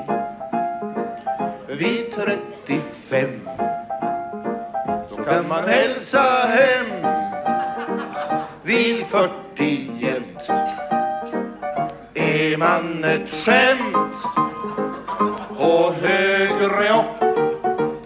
Vid 1.68 2.12
35 2.12 3.50
så 5.10 5.16
kan 5.16 5.48
man 5.48 5.64
hälsa 5.64 6.22
hem. 6.48 6.86
Vid 8.64 9.06
40 9.06 9.92
jämt. 10.00 10.85
Är 12.46 12.58
man 12.58 13.04
ett 13.04 13.30
skämt 13.30 13.96
och 15.58 15.94
högre 15.94 17.00
upp 17.00 17.38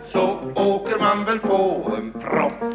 så 0.06 0.39
åker 0.56 0.99
man 0.99 1.25
väl 1.25 1.39
på 1.39 1.91
en 1.97 2.12
propp. 2.12 2.73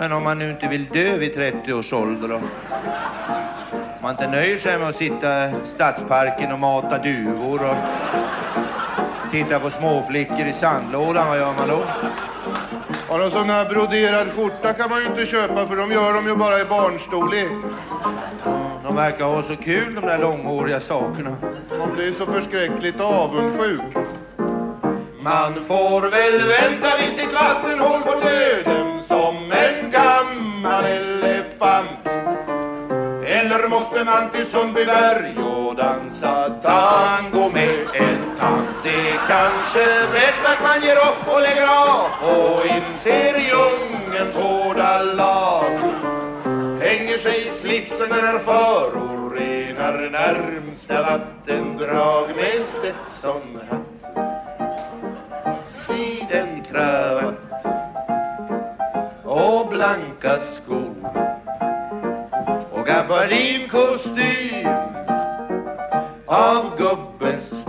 Men 0.00 0.12
om 0.12 0.22
man 0.22 0.38
nu 0.38 0.50
inte 0.50 0.68
vill 0.68 0.84
dö 0.84 1.16
vid 1.16 1.34
30 1.34 1.72
års 1.72 1.92
ålder 1.92 2.28
då? 2.28 2.34
Om 2.34 2.42
man 4.02 4.10
inte 4.10 4.28
nöjer 4.28 4.58
sig 4.58 4.78
med 4.78 4.88
att 4.88 4.96
sitta 4.96 5.50
i 5.50 5.52
stadsparken 5.66 6.52
och 6.52 6.58
mata 6.58 6.98
duvor 6.98 7.70
och 7.70 7.76
titta 9.32 9.60
på 9.60 9.70
småflickor 9.70 10.46
i 10.46 10.52
sandlådan, 10.52 11.28
vad 11.28 11.38
gör 11.38 11.54
man 11.58 11.68
då? 11.68 11.84
Ja, 13.08 13.16
någon 13.16 13.30
sån 13.30 13.50
här 13.50 13.68
broderad 13.68 14.32
skjorta 14.32 14.72
kan 14.72 14.90
man 14.90 15.00
ju 15.00 15.06
inte 15.06 15.26
köpa 15.26 15.66
för 15.66 15.76
de 15.76 15.92
gör 15.92 16.14
de 16.14 16.26
ju 16.26 16.36
bara 16.36 16.60
i 16.60 16.64
barnstorlek. 16.64 17.48
De 18.84 18.96
verkar 18.96 19.24
ha 19.24 19.42
så 19.42 19.56
kul 19.56 19.94
de 19.94 20.00
där 20.00 20.18
långhåriga 20.18 20.80
sakerna. 20.80 21.36
Man 21.78 21.94
blir 21.94 22.12
så 22.12 22.26
förskräckligt 22.26 23.00
avundsjuk. 23.00 23.80
Man 25.20 25.54
får 25.54 26.00
väl 26.00 26.32
vänta 26.32 26.96
vid 26.96 27.12
sitt 27.12 27.34
vattenhål 27.34 28.00
på 28.00 28.20
döden 28.20 29.02
som 29.02 29.36
en 29.52 29.90
gammal 29.90 30.84
elefant. 30.84 32.06
Eller 33.26 33.68
måste 33.68 34.04
man 34.04 34.30
till 34.30 34.46
Sundbyberg 34.46 35.36
och 35.38 35.76
dansa 35.76 36.50
tango 36.62 37.50
med 37.50 37.86
en? 37.94 38.23
Det 38.84 39.10
är 39.10 39.18
kanske 39.28 39.84
bäst 40.12 40.40
att 40.44 40.62
man 40.62 40.82
ger 40.82 40.96
upp 40.96 41.34
och 41.34 41.40
lägger 41.40 41.66
av 41.66 42.06
och 42.22 42.66
inser 42.66 43.38
djungelns 43.38 44.34
hårda 44.34 45.02
lag. 45.02 45.78
Hänger 46.80 47.18
sig 47.18 47.42
i 47.42 47.48
slipsen 47.48 48.08
när 48.08 48.38
förorenar 48.38 50.10
närmsta 50.10 51.02
vattendrag 51.02 52.28
med 52.36 52.64
Stetsonhatt 52.64 53.94
sidenkravatt 55.68 57.66
och 59.24 59.68
blanka 59.68 60.40
skor. 60.40 60.94
Och 62.72 62.86
gabardinkostym 62.86 64.68
av 66.26 66.78
gubbens 66.78 67.63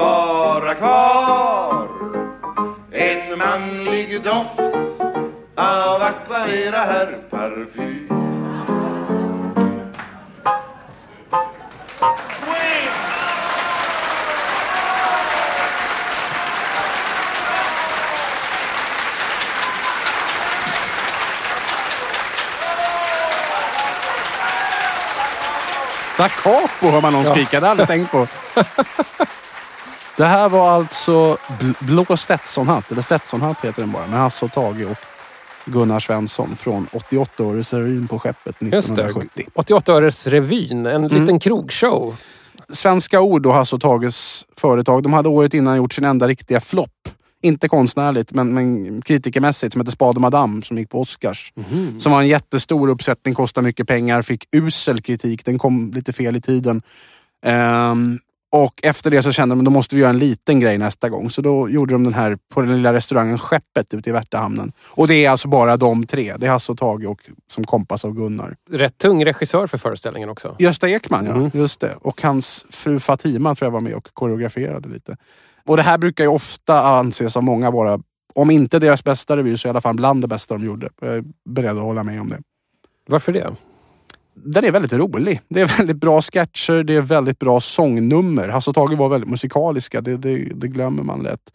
bara 0.00 0.74
kvar 0.74 1.88
en 2.92 3.38
manlig 3.38 4.22
doft 4.22 4.60
av 5.56 6.02
Aquavera 6.02 6.78
herrparfym 6.78 8.06
Da 26.16 26.28
capo 26.28 26.90
hör 26.90 27.00
man 27.00 27.12
någon 27.12 27.24
skrika. 27.24 27.60
Det 27.60 27.66
har 27.66 27.76
jag 27.76 27.80
aldrig 27.80 27.88
tänkt 27.88 28.12
på. 28.12 28.26
Det 30.20 30.26
här 30.26 30.48
var 30.48 30.70
alltså 30.70 31.36
bl- 31.60 31.84
Blå 31.84 32.16
Stetsonhatt, 32.16 32.92
eller 32.92 33.02
Stetsonhatt 33.02 33.64
heter 33.64 33.82
den 33.82 33.92
bara, 33.92 34.06
med 34.06 34.18
Hasse 34.18 34.44
och 34.44 34.52
Tage 34.52 34.90
och 34.90 34.96
Gunnar 35.64 36.00
Svensson 36.00 36.56
från 36.56 36.86
88 36.92 37.44
års 37.44 37.72
revyn 37.72 38.08
på 38.08 38.18
skeppet 38.18 38.56
Just 38.58 38.70
det. 38.70 39.02
1970. 39.02 39.46
88 39.54 39.92
öres 39.92 40.26
revyn, 40.26 40.86
en 40.86 41.08
liten 41.08 41.38
krogshow. 41.38 42.16
Svenska 42.72 43.20
Ord 43.20 43.46
och 43.46 43.54
Hasse 43.54 43.74
och 43.74 43.80
Tages 43.80 44.46
företag, 44.56 45.02
de 45.02 45.12
hade 45.12 45.28
året 45.28 45.54
innan 45.54 45.76
gjort 45.76 45.92
sin 45.92 46.04
enda 46.04 46.28
riktiga 46.28 46.60
flopp. 46.60 47.08
Inte 47.42 47.68
konstnärligt, 47.68 48.32
men, 48.32 48.54
men 48.54 49.02
kritikermässigt, 49.02 49.72
som 49.72 49.80
hette 49.80 49.92
Spade 49.92 50.20
Madame, 50.20 50.62
som 50.62 50.78
gick 50.78 50.90
på 50.90 51.00
Oscars. 51.00 51.52
Som 51.98 52.12
var 52.12 52.20
en 52.20 52.28
jättestor 52.28 52.88
uppsättning, 52.88 53.34
kostade 53.34 53.64
mycket 53.64 53.88
pengar, 53.88 54.22
fick 54.22 54.44
usel 54.52 55.02
kritik. 55.02 55.44
Den 55.44 55.58
kom 55.58 55.90
lite 55.94 56.12
fel 56.12 56.36
i 56.36 56.40
tiden. 56.40 56.82
Ehm, 57.46 58.18
och 58.52 58.80
efter 58.82 59.10
det 59.10 59.22
så 59.22 59.32
kände 59.32 59.54
de 59.54 59.58
att 59.58 59.64
då 59.64 59.70
måste 59.70 59.96
vi 59.96 60.00
göra 60.00 60.10
en 60.10 60.18
liten 60.18 60.60
grej 60.60 60.78
nästa 60.78 61.08
gång. 61.08 61.30
Så 61.30 61.42
då 61.42 61.68
gjorde 61.68 61.94
de 61.94 62.04
den 62.04 62.14
här 62.14 62.38
på 62.54 62.60
den 62.60 62.76
lilla 62.76 62.92
restaurangen 62.92 63.38
Skeppet 63.38 63.94
ute 63.94 64.10
i 64.10 64.12
Värtahamnen. 64.12 64.72
Och 64.82 65.08
det 65.08 65.24
är 65.24 65.30
alltså 65.30 65.48
bara 65.48 65.76
de 65.76 66.06
tre. 66.06 66.36
Det 66.36 66.46
är 66.46 66.50
Hasse 66.50 66.72
och 66.72 66.78
Tage 66.78 67.06
och 67.06 67.20
som 67.52 67.64
kompas 67.64 68.04
av 68.04 68.14
Gunnar. 68.14 68.56
Rätt 68.70 68.98
tung 68.98 69.24
regissör 69.24 69.66
för 69.66 69.78
föreställningen 69.78 70.28
också. 70.28 70.56
Gösta 70.58 70.88
Ekman, 70.88 71.26
ja. 71.26 71.32
Mm. 71.32 71.50
Just 71.54 71.80
det. 71.80 71.94
Och 72.00 72.22
hans 72.22 72.66
fru 72.70 72.98
Fatima 72.98 73.54
tror 73.54 73.66
jag 73.66 73.72
var 73.72 73.80
med 73.80 73.94
och 73.94 74.08
koreograferade 74.12 74.88
lite. 74.88 75.16
Och 75.64 75.76
det 75.76 75.82
här 75.82 75.98
brukar 75.98 76.24
ju 76.24 76.30
ofta 76.30 76.80
anses 76.80 77.36
av 77.36 77.42
många 77.42 77.70
vara, 77.70 78.00
om 78.34 78.50
inte 78.50 78.78
deras 78.78 79.04
bästa 79.04 79.36
revy, 79.36 79.56
så 79.56 79.68
i 79.68 79.70
alla 79.70 79.80
fall 79.80 79.96
bland 79.96 80.20
det 80.20 80.28
bästa 80.28 80.54
de 80.54 80.64
gjorde. 80.64 80.88
Jag 81.00 81.14
är 81.14 81.24
beredd 81.44 81.76
att 81.76 81.82
hålla 81.82 82.04
med 82.04 82.20
om 82.20 82.28
det. 82.28 82.38
Varför 83.06 83.32
det? 83.32 83.54
Den 84.34 84.64
är 84.64 84.72
väldigt 84.72 84.92
rolig. 84.92 85.40
Det 85.48 85.60
är 85.60 85.78
väldigt 85.78 85.96
bra 85.96 86.22
sketcher, 86.22 86.82
det 86.82 86.94
är 86.94 87.00
väldigt 87.00 87.38
bra 87.38 87.60
sångnummer. 87.60 88.48
Hasse 88.48 88.70
och 88.70 88.76
Tage 88.76 88.98
var 88.98 89.08
väldigt 89.08 89.30
musikaliska, 89.30 90.00
det, 90.00 90.16
det, 90.16 90.36
det 90.54 90.68
glömmer 90.68 91.02
man 91.02 91.22
lätt. 91.22 91.52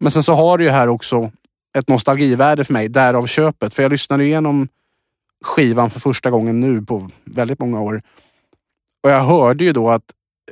Men 0.00 0.10
sen 0.10 0.22
så 0.22 0.32
har 0.32 0.58
det 0.58 0.64
ju 0.64 0.70
här 0.70 0.88
också 0.88 1.30
ett 1.78 1.88
nostalgivärde 1.88 2.64
för 2.64 2.72
mig, 2.72 2.88
därav 2.88 3.26
köpet. 3.26 3.74
För 3.74 3.82
jag 3.82 3.92
lyssnade 3.92 4.24
igenom 4.24 4.68
skivan 5.44 5.90
för 5.90 6.00
första 6.00 6.30
gången 6.30 6.60
nu 6.60 6.82
på 6.82 7.10
väldigt 7.24 7.58
många 7.58 7.80
år. 7.80 8.02
Och 9.02 9.10
jag 9.10 9.20
hörde 9.20 9.64
ju 9.64 9.72
då 9.72 9.90
att 9.90 10.04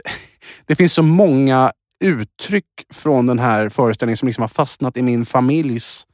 det 0.67 0.75
finns 0.75 0.93
så 0.93 1.03
många 1.03 1.73
uttryck 2.05 2.65
från 2.93 3.27
den 3.27 3.39
här 3.39 3.69
föreställningen 3.69 4.17
som 4.17 4.27
liksom 4.27 4.43
har 4.43 4.49
fastnat 4.49 4.97
i 4.97 5.03
min 5.03 5.25
familjs 5.25 6.07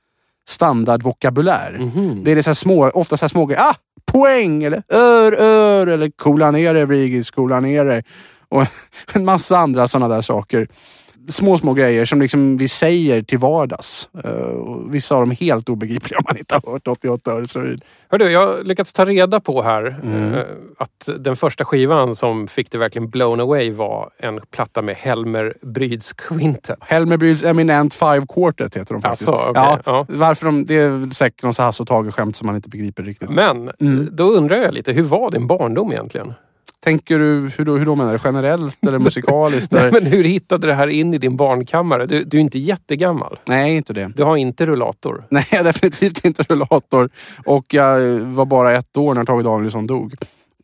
standardvokabulär. 0.48 1.78
Mhm. 1.80 2.24
Det 2.24 2.32
är 2.32 2.42
så 2.42 2.50
här 2.50 2.54
små, 2.54 2.90
ofta 2.90 3.16
så 3.16 3.28
små 3.28 3.46
grejer. 3.46 3.62
Ah! 3.62 3.74
Poäng! 4.12 4.62
Eller 4.64 4.82
ör, 4.88 5.32
ör! 5.40 5.86
Eller 5.86 6.10
coola 6.10 6.50
ner 6.50 6.74
dig 6.74 6.84
Vrigis, 6.84 7.30
coola 7.30 7.60
ner 7.60 7.84
dig. 7.84 8.04
Och 8.48 8.66
en 9.12 9.24
massa 9.24 9.58
andra 9.58 9.88
sådana 9.88 10.14
där 10.14 10.22
saker. 10.22 10.68
Små, 11.28 11.58
små 11.58 11.72
grejer 11.74 12.04
som 12.04 12.20
liksom 12.20 12.56
vi 12.56 12.68
säger 12.68 13.22
till 13.22 13.38
vardags. 13.38 14.08
Och 14.66 14.94
vissa 14.94 15.14
av 15.14 15.20
dem 15.20 15.30
helt 15.30 15.68
obegripliga 15.68 16.18
om 16.18 16.24
man 16.28 16.36
inte 16.36 16.54
har 16.62 16.72
hört 16.72 16.88
88 16.88 17.32
öres 17.32 17.56
revyn. 17.56 17.78
Hördu, 18.08 18.24
jag 18.30 18.46
har 18.46 18.62
lyckats 18.64 18.92
ta 18.92 19.04
reda 19.04 19.40
på 19.40 19.62
här 19.62 20.00
Mm. 20.02 20.34
eh, 20.34 20.40
att 20.78 21.08
den 21.18 21.36
första 21.36 21.64
skivan 21.64 22.14
som 22.14 22.48
fick 22.48 22.70
det 22.70 22.78
verkligen 22.78 23.08
blown 23.10 23.40
away 23.40 23.70
var 23.72 24.10
en 24.18 24.40
platta 24.50 24.82
med 24.82 24.96
Helmer 24.96 25.54
Bryds 25.62 26.12
Quintet. 26.12 26.78
Helmer 26.80 27.16
Bryds 27.16 27.44
Eminent 27.44 27.94
Five 27.94 28.22
Quartet 28.34 28.76
heter 28.76 28.94
de 28.94 29.02
faktiskt. 29.02 29.28
Alltså, 29.28 29.50
okej, 29.50 29.62
ja, 29.64 29.78
ja. 29.84 30.06
Varför 30.08 30.46
de, 30.46 30.64
det 30.64 30.74
är 30.76 31.14
säkert 31.14 31.42
någon 31.42 31.54
så 31.54 31.62
Hasse 31.62 31.82
och 31.82 31.88
Tage-skämt 31.88 32.36
som 32.36 32.46
man 32.46 32.56
inte 32.56 32.68
begriper 32.68 33.02
riktigt. 33.02 33.30
Men 33.30 33.70
Mm. 33.80 34.08
då 34.12 34.24
undrar 34.30 34.56
jag 34.56 34.74
lite, 34.74 34.92
hur 34.92 35.02
var 35.02 35.30
din 35.30 35.46
barndom 35.46 35.92
egentligen? 35.92 36.32
Tänker 36.88 37.18
du, 37.18 37.50
hur 37.56 37.64
då, 37.64 37.76
hur 37.76 37.86
då 37.86 37.94
menar 37.94 38.12
du? 38.12 38.18
Generellt 38.24 38.86
eller 38.86 38.98
musikaliskt? 38.98 39.72
Nej, 39.72 39.90
men 39.92 40.06
hur 40.06 40.24
hittade 40.24 40.66
du 40.66 40.70
det 40.70 40.74
här 40.74 40.86
in 40.86 41.14
i 41.14 41.18
din 41.18 41.36
barnkammare? 41.36 42.06
Du, 42.06 42.24
du 42.24 42.36
är 42.36 42.40
inte 42.40 42.58
jättegammal. 42.58 43.38
Nej, 43.44 43.76
inte 43.76 43.92
det. 43.92 44.12
Du 44.16 44.24
har 44.24 44.36
inte 44.36 44.66
rullator. 44.66 45.24
Nej, 45.30 45.44
definitivt 45.50 46.24
inte 46.24 46.42
rullator. 46.42 47.10
Och 47.44 47.74
jag 47.74 48.00
var 48.18 48.44
bara 48.44 48.76
ett 48.76 48.96
år 48.96 49.14
när 49.14 49.24
Tage 49.24 49.44
Danielsson 49.44 49.86
dog. 49.86 50.14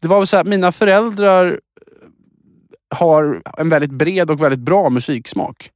Det 0.00 0.08
var 0.08 0.18
väl 0.18 0.26
så 0.26 0.36
här, 0.36 0.44
mina 0.44 0.72
föräldrar 0.72 1.60
har 2.90 3.42
en 3.58 3.68
väldigt 3.68 3.90
bred 3.90 4.30
och 4.30 4.42
väldigt 4.42 4.60
bra 4.60 4.90
musiksmak. 4.90 5.70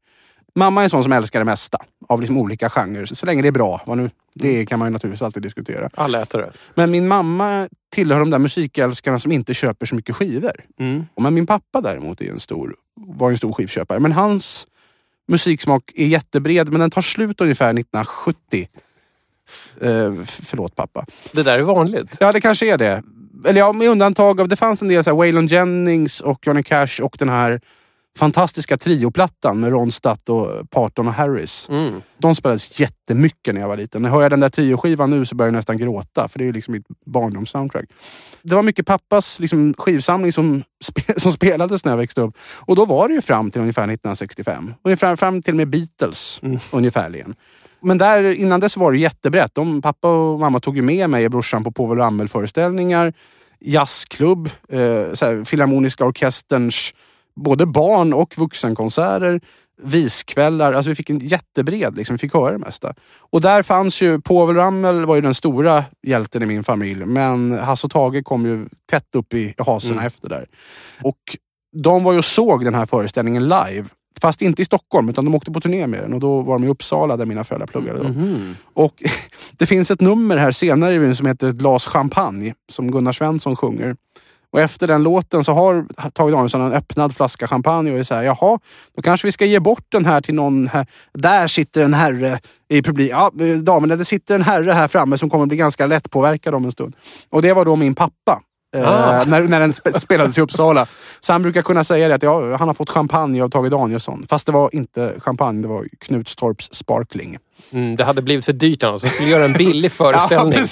Mamma 0.55 0.81
är 0.81 0.85
en 0.85 0.91
sån 0.91 1.03
som 1.03 1.13
älskar 1.13 1.39
det 1.39 1.45
mesta 1.45 1.79
av 2.09 2.21
liksom 2.21 2.39
olika 2.39 2.71
genrer. 2.71 3.07
Så 3.07 3.27
länge 3.27 3.43
det 3.43 3.49
är 3.49 3.53
bra. 3.53 3.83
Vad 3.87 3.99
nu, 3.99 4.11
det 4.39 4.67
kan 4.67 4.79
man 4.79 4.89
ju 4.89 4.93
naturligtvis 4.93 5.23
alltid 5.23 5.43
diskutera. 5.43 5.91
Allätare. 5.95 6.53
Men 6.75 6.91
min 6.91 7.09
mamma 7.09 7.69
tillhör 7.91 8.19
de 8.19 8.31
där 8.31 8.39
musikälskarna 8.39 9.19
som 9.19 9.33
inte 9.33 9.55
köper 9.55 9.87
så 9.87 9.95
mycket 9.95 10.17
skivor. 10.17 10.65
Mm. 10.79 11.07
Men 11.17 11.35
min 11.35 11.47
pappa 11.47 11.81
däremot 11.81 12.21
är 12.21 12.31
en 12.31 12.41
stor, 12.41 12.75
var 12.95 13.31
en 13.31 13.37
stor 13.37 13.53
skivköpare. 13.53 14.01
Men 14.01 14.13
hans 14.13 14.67
musiksmak 15.29 15.93
är 15.95 16.07
jättebred, 16.07 16.69
men 16.69 16.81
den 16.81 16.91
tar 16.91 17.03
slut 17.03 17.41
ungefär 17.41 17.71
1970. 17.71 18.69
Eh, 19.81 20.15
förlåt 20.25 20.77
pappa. 20.77 21.07
Det 21.33 21.43
där 21.43 21.59
är 21.59 21.63
vanligt. 21.63 22.17
Ja, 22.21 22.33
det 22.33 22.41
kanske 22.41 22.73
är 22.73 22.79
det. 22.79 23.03
Eller 23.47 23.61
ja, 23.61 23.73
med 23.73 23.89
undantag 23.89 24.41
av... 24.41 24.49
Det 24.49 24.57
fanns 24.57 24.83
en 24.83 24.89
del 24.89 25.05
så 25.05 25.11
här 25.11 25.17
Waylon 25.17 25.47
Jennings 25.47 26.21
och 26.21 26.47
Johnny 26.47 26.63
Cash 26.63 27.03
och 27.03 27.17
den 27.19 27.29
här 27.29 27.61
fantastiska 28.19 28.79
trioplattan 28.79 29.61
med 29.61 29.71
Ron 29.71 29.93
Statt 29.93 30.29
och 30.29 30.71
Parton 30.71 31.09
och 31.09 31.15
Harris. 31.15 31.69
Mm. 31.69 32.03
De 32.19 32.35
spelades 32.35 32.81
jättemycket 32.81 33.55
när 33.55 33.61
jag 33.61 33.69
var 33.69 33.77
liten. 33.77 34.03
När 34.03 34.09
jag 34.09 34.17
hör 34.17 34.31
den 34.31 34.41
där 34.41 34.49
trioskivan 34.49 35.11
nu 35.11 35.27
så 35.27 35.35
börjar 35.35 35.49
jag 35.49 35.57
nästan 35.57 35.79
gråta. 35.79 36.29
För 36.29 36.39
det 36.39 36.45
är 36.45 36.47
ju 36.47 36.53
liksom 36.53 36.73
mitt 36.73 36.87
barndomssoundtrack. 37.07 37.85
Det 38.43 38.55
var 38.55 38.63
mycket 38.63 38.87
pappas 38.87 39.41
liksom, 39.41 39.75
skivsamling 39.79 40.33
som, 40.33 40.63
spe, 40.85 41.21
som 41.21 41.33
spelades 41.33 41.85
när 41.85 41.93
jag 41.93 41.97
växte 41.97 42.21
upp. 42.21 42.37
Och 42.41 42.77
då 42.77 42.85
var 42.85 43.09
det 43.09 43.15
ju 43.15 43.21
fram 43.21 43.51
till 43.51 43.61
ungefär 43.61 43.83
1965. 43.83 44.75
Ungefär 44.85 45.17
fram 45.17 45.43
till 45.43 45.55
med 45.55 45.69
Beatles 45.69 46.41
ungefärligen. 46.73 47.35
Men 47.81 47.99
där, 47.99 48.25
innan 48.25 48.61
dess 48.61 48.77
var 48.77 48.93
det 48.93 48.99
jättebrett. 48.99 49.55
De, 49.55 49.83
pappa 49.83 50.09
och 50.09 50.41
mamma 50.41 50.61
tog 50.61 50.77
ju 50.77 50.83
med 50.83 51.11
mig 51.11 51.25
och 51.25 51.31
brorsan 51.31 51.65
på 51.65 51.73
Povel 51.73 51.99
Ramel 51.99 52.29
föreställningar 52.29 53.13
jazzklubb, 53.61 54.51
eh, 54.69 55.15
så 55.15 55.27
här, 55.27 55.45
Filharmoniska 55.45 56.05
orkesterns 56.05 56.95
både 57.39 57.67
barn 57.67 58.13
och 58.13 58.39
vuxenkonserter, 58.39 59.41
viskvällar. 59.83 60.73
Alltså 60.73 60.89
vi 60.89 60.95
fick 60.95 61.11
en 61.11 61.19
jättebred, 61.19 61.97
liksom, 61.97 62.15
vi 62.15 62.19
fick 62.19 62.35
höra 62.35 62.53
det 62.53 62.59
mesta. 62.59 62.95
Och 63.19 63.41
där 63.41 63.63
fanns 63.63 64.03
ju, 64.03 64.21
Povel 64.21 64.57
Ramel 64.57 65.07
var 65.07 65.15
ju 65.15 65.21
den 65.21 65.35
stora 65.35 65.85
hjälten 66.07 66.43
i 66.43 66.47
min 66.47 66.65
familj. 66.65 67.05
Men 67.05 67.53
Hasse 67.53 67.87
och 67.87 67.91
Tage 67.91 68.25
kom 68.25 68.47
ju 68.47 68.69
tätt 68.91 69.15
upp 69.15 69.35
i 69.35 69.55
hasorna 69.59 70.07
efter 70.07 70.29
där. 70.29 70.47
Och 71.03 71.19
de 71.73 72.05
var 72.05 72.13
ju 72.13 72.19
och 72.19 72.25
såg 72.25 72.65
den 72.65 72.75
här 72.75 72.87
föreställningen 72.87 73.43
live. 73.43 73.85
Fast 74.21 74.43
inte 74.43 74.63
i 74.63 74.65
Stockholm, 74.65 75.09
utan 75.09 75.25
de 75.25 75.35
åkte 75.35 75.51
på 75.51 75.61
turné 75.61 75.87
med 75.87 76.03
den. 76.03 76.13
Och 76.13 76.21
då 76.21 76.43
var 76.43 76.55
de 76.55 76.65
i 76.65 76.69
Uppsala 76.69 77.17
där 77.17 77.27
mina 77.27 77.45
föräldrar 77.45 77.67
pluggade. 77.67 78.03
Då. 78.03 78.09
Och 78.83 79.03
det 79.53 79.67
finns 79.67 79.91
ett 79.91 80.01
nummer 80.01 80.37
här 80.37 80.53
senare 80.53 80.95
i 80.95 81.15
som 81.15 81.27
heter 81.27 81.49
Ett 81.49 81.55
glas 81.55 81.87
champagne. 81.87 82.55
Som 82.73 82.91
Gunnar 82.91 83.13
Svensson 83.13 83.57
sjunger. 83.57 83.97
Och 84.53 84.61
efter 84.61 84.87
den 84.87 85.03
låten 85.03 85.45
så 85.45 85.53
har 85.53 85.87
Tage 86.11 86.31
Danielsson 86.33 86.61
en 86.61 86.73
öppnad 86.73 87.15
flaska 87.17 87.49
champagne 87.49 87.93
och 87.93 87.99
är 87.99 88.03
såhär, 88.03 88.23
jaha, 88.23 88.59
då 88.97 89.03
kanske 89.03 89.27
vi 89.27 89.33
ska 89.33 89.45
ge 89.45 89.61
bort 89.61 89.85
den 89.89 90.05
här 90.07 90.21
till 90.21 90.35
någon 90.35 90.69
här. 90.69 90.87
Där 91.15 91.47
sitter 91.47 91.81
en 91.83 91.95
herre 91.95 92.41
i 92.69 92.83
publik. 92.83 93.11
Ja, 93.13 93.31
damerna, 93.63 93.97
det 93.97 94.05
sitter 94.05 94.35
en 94.35 94.43
herre 94.43 94.73
här 94.73 94.89
framme 94.89 95.19
som 95.19 95.31
kommer 95.31 95.47
bli 95.47 95.57
ganska 95.57 95.87
lättpåverkad 95.87 96.55
om 96.55 96.65
en 96.65 96.73
stund. 96.73 96.97
Och 97.31 97.43
det 97.43 97.53
var 97.53 97.65
då 97.65 97.77
min 97.77 97.95
pappa. 97.95 98.41
eh, 98.77 98.89
Ah. 98.89 99.25
när, 99.25 99.43
när 99.43 99.61
den 99.61 99.73
spe, 99.73 100.01
spelades 100.01 100.39
i 100.39 100.41
Uppsala. 100.41 100.87
Så 101.21 101.33
han 101.33 101.43
brukar 101.43 101.63
kunna 101.63 101.85
säga 101.85 102.09
det 102.09 102.15
att 102.15 102.23
ja, 102.23 102.57
han 102.57 102.69
har 102.69 102.75
fått 102.75 102.91
champagne 102.91 103.43
av 103.43 103.49
Tage 103.49 103.71
Danielsson. 103.71 104.27
Fast 104.29 104.47
det 104.47 104.53
var 104.53 104.71
inte 104.75 105.15
champagne, 105.19 105.63
det 105.63 105.69
var 105.69 105.87
Knutstorps 106.01 106.69
Sparkling. 106.75 107.37
Mm, 107.71 107.97
det 107.97 108.05
hade 108.05 108.23
blivit 108.23 108.45
för 108.45 108.53
dyrt 108.53 108.83
annars. 108.85 109.05
Jag 109.05 109.13
skulle 109.13 109.31
göra 109.31 109.45
en 109.45 109.53
billig 109.53 109.93
föreställning. 110.03 110.65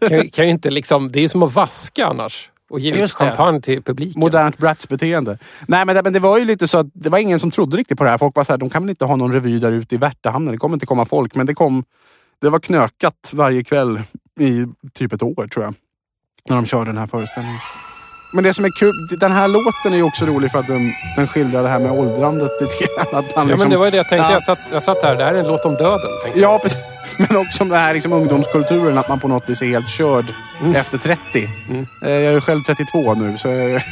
Ja, 0.00 0.08
kan, 0.08 0.28
kan 0.28 0.44
ju 0.44 0.50
inte 0.50 0.70
liksom, 0.70 1.12
det 1.12 1.24
är 1.24 1.28
som 1.28 1.42
att 1.42 1.54
vaska 1.54 2.06
annars. 2.06 2.50
Och 2.70 2.80
ge 2.80 2.90
ut 2.90 2.96
det. 2.96 3.08
champagne 3.08 3.60
till 3.60 3.82
publiken. 3.82 4.20
Modernt 4.20 4.58
Bratz-beteende. 4.58 5.38
Nej 5.68 5.84
men 5.84 5.96
det, 5.96 6.02
men 6.02 6.12
det 6.12 6.20
var 6.20 6.38
ju 6.38 6.44
lite 6.44 6.68
så 6.68 6.78
att 6.78 6.86
det 6.94 7.08
var 7.10 7.18
ingen 7.18 7.38
som 7.40 7.50
trodde 7.50 7.76
riktigt 7.76 7.98
på 7.98 8.04
det 8.04 8.10
här. 8.10 8.18
Folk 8.18 8.36
var 8.36 8.44
så 8.44 8.52
här, 8.52 8.58
de 8.58 8.70
kan 8.70 8.82
väl 8.82 8.90
inte 8.90 9.04
ha 9.04 9.16
någon 9.16 9.32
revy 9.32 9.58
där 9.58 9.72
ute 9.72 9.94
i 9.94 9.98
Värtahamnen. 9.98 10.52
Det 10.52 10.58
kommer 10.58 10.74
inte 10.74 10.86
komma 10.86 11.04
folk. 11.04 11.34
Men 11.34 11.46
det 11.46 11.54
kom... 11.54 11.84
Det 12.40 12.48
var 12.50 12.58
knökat 12.58 13.30
varje 13.32 13.64
kväll 13.64 14.02
i 14.40 14.66
typ 14.94 15.12
ett 15.12 15.22
år 15.22 15.46
tror 15.48 15.64
jag. 15.64 15.74
När 16.48 16.56
de 16.56 16.64
körde 16.64 16.84
den 16.84 16.98
här 16.98 17.06
föreställningen. 17.06 17.58
Men 18.34 18.44
det 18.44 18.54
som 18.54 18.64
är 18.64 18.70
kul, 18.80 18.92
den 19.20 19.32
här 19.32 19.48
låten 19.48 19.92
är 19.92 19.96
ju 19.96 20.02
också 20.02 20.26
rolig 20.26 20.50
för 20.52 20.58
att 20.58 20.66
den, 20.66 20.92
den 21.16 21.26
skildrar 21.26 21.62
det 21.62 21.68
här 21.68 21.78
med 21.80 21.92
åldrandet 21.92 22.50
lite 22.60 22.74
grann. 22.84 23.06
Att 23.24 23.32
Ja, 23.34 23.44
liksom- 23.44 23.60
men 23.60 23.70
det 23.70 23.76
var 23.76 23.84
ju 23.84 23.90
det 23.90 23.96
jag 23.96 24.08
tänkte. 24.08 24.26
Ja. 24.26 24.32
Jag, 24.32 24.42
satt, 24.44 24.58
jag 24.72 24.82
satt 24.82 25.02
här, 25.02 25.16
det 25.16 25.24
här 25.24 25.34
är 25.34 25.38
en 25.38 25.46
låt 25.46 25.64
om 25.64 25.74
döden. 25.74 26.10
Ja, 26.34 26.58
precis. 26.62 26.93
Men 27.28 27.36
också 27.36 27.62
om 27.62 27.68
det 27.68 27.76
här 27.76 27.94
liksom 27.94 28.12
ungdomskulturen, 28.12 28.98
att 28.98 29.08
man 29.08 29.20
på 29.20 29.28
något 29.28 29.50
vis 29.50 29.62
är 29.62 29.66
helt 29.66 29.88
körd 29.88 30.24
efter 30.74 30.98
30. 30.98 31.20
Mm. 31.68 31.86
Eh, 32.02 32.10
Jag 32.10 32.34
är 32.34 32.40
själv 32.40 32.60
32 32.62 33.14
nu, 33.14 33.36
så 33.36 33.48
jag, 33.48 33.58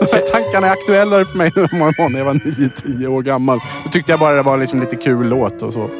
de 0.00 0.06
här 0.12 0.32
tankarna 0.32 0.66
är 0.66 0.72
aktuellare 0.72 1.24
för 1.24 1.36
mig 1.36 1.50
nu 1.56 1.62
än 1.72 2.12
när 2.12 2.18
jag 2.18 2.24
var 2.24 2.34
9-10 2.34 3.06
år 3.06 3.22
gammal. 3.22 3.60
Då 3.84 3.90
tyckte 3.90 4.12
jag 4.12 4.20
bara 4.20 4.34
det 4.34 4.42
var 4.42 4.58
liksom 4.58 4.80
lite 4.80 4.96
kul 4.96 5.28
låt 5.28 5.62
och 5.62 5.72
så. 5.72 5.90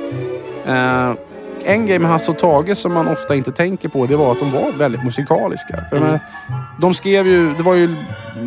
Eh, 0.67 1.13
en 1.67 1.87
grej 1.87 1.99
med 1.99 2.11
Hasse 2.11 2.31
och 2.31 2.39
Tage 2.39 2.77
som 2.77 2.93
man 2.93 3.09
ofta 3.09 3.35
inte 3.35 3.53
tänker 3.53 3.89
på, 3.89 4.07
det 4.07 4.17
var 4.17 4.33
att 4.33 4.41
de 4.41 4.51
var 4.53 4.73
väldigt 4.79 5.05
musikaliska. 5.05 5.85
För 5.91 6.01
menar, 6.01 6.21
de 6.81 6.95
skrev 6.95 7.27
ju, 7.27 7.55
det 7.55 7.63
var 7.63 7.75
ju 7.75 7.97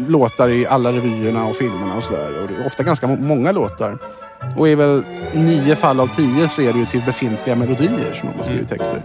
låtar 0.08 0.50
i 0.50 0.68
alla 0.68 0.92
revyerna 0.92 1.46
och 1.46 1.56
filmerna 1.56 1.96
och 1.96 2.04
sådär. 2.04 2.42
Och 2.42 2.48
det 2.48 2.62
är 2.64 2.66
ofta 2.66 2.84
ganska 2.84 3.08
må- 3.08 3.16
många 3.16 3.52
låtar. 3.52 3.98
Och 4.58 4.68
i 4.68 4.76
väl 4.76 5.04
nio 5.34 5.76
fall 5.76 6.00
av 6.00 6.08
tio 6.08 6.48
så 6.48 6.62
är 6.62 6.74
det 6.74 6.80
ju 6.80 6.86
till 6.86 7.02
befintliga 7.06 7.56
melodier 7.56 8.14
som 8.14 8.30
de 8.32 8.38
har 8.38 8.44
skrivit 8.44 8.70
texter. 8.70 9.02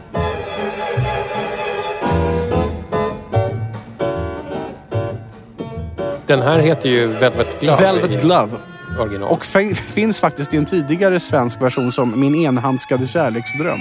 Den 6.27 6.42
här 6.42 6.59
heter 6.59 6.88
ju 6.88 7.07
Velvet 7.07 7.61
Glove. 7.61 7.83
Velvet 7.83 8.23
Glove. 8.23 8.51
Original. 9.01 9.29
Och 9.29 9.45
fin- 9.45 9.75
finns 9.95 10.21
faktiskt 10.21 10.55
i 10.55 10.57
en 10.57 10.64
tidigare 10.66 11.21
svensk 11.21 11.62
version 11.62 11.92
som 11.92 12.21
Min 12.21 12.35
enhandskade 12.35 13.07
kärleksdröm. 13.07 13.81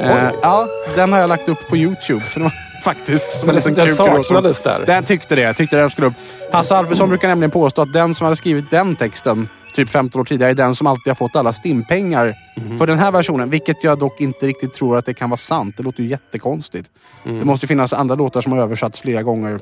Eh, 0.00 0.28
ja, 0.42 0.66
den 0.94 1.12
har 1.12 1.20
jag 1.20 1.28
lagt 1.28 1.48
upp 1.48 1.68
på 1.68 1.76
Youtube. 1.76 2.20
För 2.20 2.40
det 2.40 2.44
var 2.44 2.52
faktiskt 2.84 3.30
som 3.32 3.48
den 3.48 3.74
gråt. 3.74 3.90
saknades 3.96 4.60
där. 4.60 4.82
Den 4.86 5.04
tyckte 5.04 5.34
det. 5.34 5.40
Jag 5.42 5.56
tyckte 5.56 5.76
den 5.76 5.90
skulle 5.90 6.06
upp. 6.06 6.14
Hasse 6.52 6.76
Alfredson 6.76 7.08
brukar 7.08 7.28
nämligen 7.28 7.50
påstå 7.50 7.82
att 7.82 7.92
den 7.92 8.14
som 8.14 8.24
hade 8.24 8.36
skrivit 8.36 8.70
den 8.70 8.96
texten 8.96 9.48
typ 9.74 9.88
15 9.88 10.20
år 10.20 10.24
tidigare 10.24 10.50
är 10.50 10.54
den 10.54 10.74
som 10.74 10.86
alltid 10.86 11.10
har 11.10 11.14
fått 11.14 11.36
alla 11.36 11.52
stimpengar 11.52 12.34
Mhm. 12.56 12.78
för 12.78 12.86
den 12.86 12.98
här 12.98 13.12
versionen. 13.12 13.50
Vilket 13.50 13.84
jag 13.84 13.98
dock 13.98 14.20
inte 14.20 14.46
riktigt 14.46 14.72
tror 14.74 14.96
att 14.98 15.06
det 15.06 15.14
kan 15.14 15.30
vara 15.30 15.36
sant. 15.38 15.74
Det 15.76 15.82
låter 15.82 16.02
ju 16.02 16.08
jättekonstigt. 16.08 16.90
Mm. 17.24 17.38
Det 17.38 17.44
måste 17.44 17.66
finnas 17.66 17.92
andra 17.92 18.14
låtar 18.14 18.40
som 18.40 18.52
har 18.52 18.58
översatts 18.58 19.00
flera 19.00 19.22
gånger. 19.22 19.60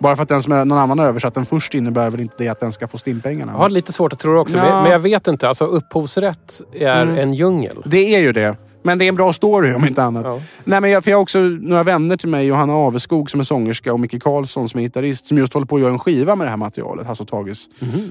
Bara 0.00 0.16
för 0.16 0.22
att 0.22 0.28
den 0.28 0.42
som 0.42 0.52
är, 0.52 0.64
någon 0.64 0.78
annan 0.78 0.98
har 0.98 1.06
översatt 1.06 1.34
den 1.34 1.46
först 1.46 1.74
innebär 1.74 2.10
väl 2.10 2.20
inte 2.20 2.34
det 2.38 2.48
att 2.48 2.60
den 2.60 2.72
ska 2.72 2.88
få 2.88 2.98
stimpengarna. 2.98 3.52
Jag 3.52 3.58
har 3.58 3.68
lite 3.70 3.92
svårt 3.92 4.12
att 4.12 4.18
tro 4.18 4.32
det 4.34 4.40
också. 4.40 4.56
Ja. 4.56 4.62
Men 4.64 4.82
men 4.82 4.92
jag 4.92 4.98
vet 4.98 5.26
inte. 5.28 5.48
Alltså 5.48 5.64
upphovsrätt 5.64 6.60
är 6.74 7.02
Mm. 7.02 7.18
en 7.18 7.34
djungel. 7.34 7.82
Det 7.86 8.14
är 8.14 8.20
ju 8.20 8.32
det. 8.32 8.56
Men 8.82 8.98
det 8.98 9.04
är 9.04 9.08
en 9.08 9.14
bra 9.14 9.32
story 9.32 9.72
om 9.72 9.84
inte 9.84 10.02
annat. 10.02 10.24
Ja. 10.26 10.40
Nej, 10.64 10.80
men 10.80 10.90
jag, 10.90 11.04
för 11.04 11.10
jag 11.10 11.18
har 11.18 11.22
också 11.22 11.38
några 11.38 11.82
vänner 11.82 12.16
till 12.16 12.28
mig, 12.28 12.46
Johanna 12.46 12.72
Aveskog 12.72 13.30
som 13.30 13.40
är 13.40 13.44
sångerska 13.44 13.92
och 13.92 14.00
Micke 14.00 14.22
Karlsson 14.22 14.68
som 14.68 14.80
är 14.80 14.84
gitarrist, 14.84 15.26
som 15.26 15.38
just 15.38 15.54
håller 15.54 15.66
på 15.66 15.76
att 15.76 15.82
göra 15.82 15.92
en 15.92 15.98
skiva 15.98 16.36
med 16.36 16.46
det 16.46 16.50
här 16.50 16.56
materialet, 16.56 17.06
Hasse 17.06 17.22
och 17.22 17.28
Tages. 17.28 17.68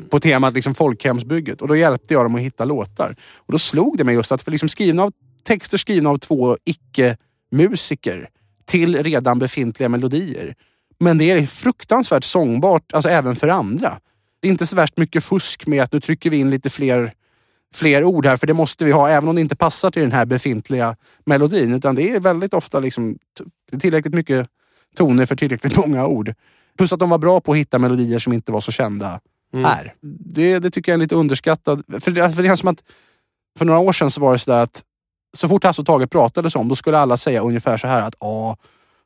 På 0.10 0.20
temat 0.20 0.54
liksom 0.54 0.76
folkhemsbygget. 0.76 1.62
Och 1.62 1.68
då 1.68 1.76
hjälpte 1.76 2.14
jag 2.14 2.26
dem 2.26 2.36
att 2.36 2.42
hitta 2.42 2.66
låtar. 2.66 3.16
Och 3.36 3.52
då 3.52 3.60
slog 3.60 3.98
det 3.98 4.04
mig 4.04 4.16
just 4.16 4.32
att 4.32 4.44
för 4.44 4.52
liksom 4.52 4.70
skrivna 4.70 5.04
av, 5.04 5.12
texter 5.44 5.78
skrivna 5.78 6.10
av 6.10 6.18
två 6.18 6.58
icke-musiker 6.66 8.30
till 8.66 9.04
redan 9.04 9.40
befintliga 9.40 9.90
melodier. 9.90 10.56
Men 11.00 11.18
det 11.18 11.32
är 11.32 11.46
fruktansvärt 11.46 12.24
sångbart, 12.24 12.94
alltså 12.94 13.10
även 13.10 13.36
för 13.36 13.48
andra. 13.48 14.00
Det 14.42 14.48
är 14.48 14.52
inte 14.52 14.68
så 14.68 14.76
värst 14.76 14.98
mycket 14.98 15.24
fusk 15.24 15.68
med 15.68 15.84
att 15.84 15.94
nu 15.94 16.00
trycker 16.00 16.30
vi 16.30 16.38
in 16.38 16.50
lite 16.50 16.70
fler 16.70 17.14
fler 17.76 18.04
ord 18.04 18.26
här, 18.26 18.38
för 18.38 18.48
det 18.48 18.54
måste 18.54 18.86
vi 18.86 18.92
ha 18.92 19.10
även 19.10 19.30
om 19.30 19.36
det 19.36 19.42
inte 19.42 19.56
passar 19.56 19.92
till 19.92 20.02
den 20.02 20.12
här 20.12 20.26
befintliga 20.26 20.96
melodin. 21.26 21.74
Utan 21.74 21.96
det 21.96 22.10
är 22.12 22.20
väldigt 22.20 22.54
ofta 22.54 22.80
liksom, 22.80 23.18
tillräckligt 23.80 24.14
mycket 24.14 24.48
toner 24.96 25.26
för 25.26 25.36
tillräckligt 25.36 25.78
många 25.78 26.08
ord. 26.08 26.34
Plus 26.78 26.94
att 26.94 27.00
de 27.00 27.10
var 27.10 27.18
bra 27.18 27.42
på 27.42 27.52
att 27.52 27.58
hitta 27.58 27.80
melodier 27.80 28.20
som 28.20 28.34
inte 28.34 28.52
var 28.52 28.62
så 28.62 28.72
kända 28.72 29.20
här. 29.54 29.94
Det, 30.02 30.60
det 30.60 30.72
tycker 30.72 30.92
jag 30.92 30.98
är 30.98 31.02
lite 31.02 31.16
underskattad. 31.16 31.84
För 32.00 32.12
det, 32.12 32.32
för 32.32 32.44
det 32.44 32.48
känns 32.48 32.60
som 32.60 32.70
att 32.70 32.84
för 33.58 33.66
några 33.66 33.80
år 33.80 33.92
sedan 33.92 34.12
så 34.12 34.22
var 34.22 34.34
det 34.34 34.40
sådär 34.40 34.64
att 34.64 34.84
så 35.38 35.48
fort 35.48 35.64
Hasse 35.64 35.82
och 35.82 35.88
Tage 35.88 36.10
pratades 36.10 36.56
om, 36.56 36.68
då 36.68 36.76
skulle 36.76 36.98
alla 36.98 37.18
säga 37.18 37.42
ungefär 37.42 37.78
så 37.78 37.88
här 37.88 38.02
att 38.02 38.16
ja, 38.20 38.58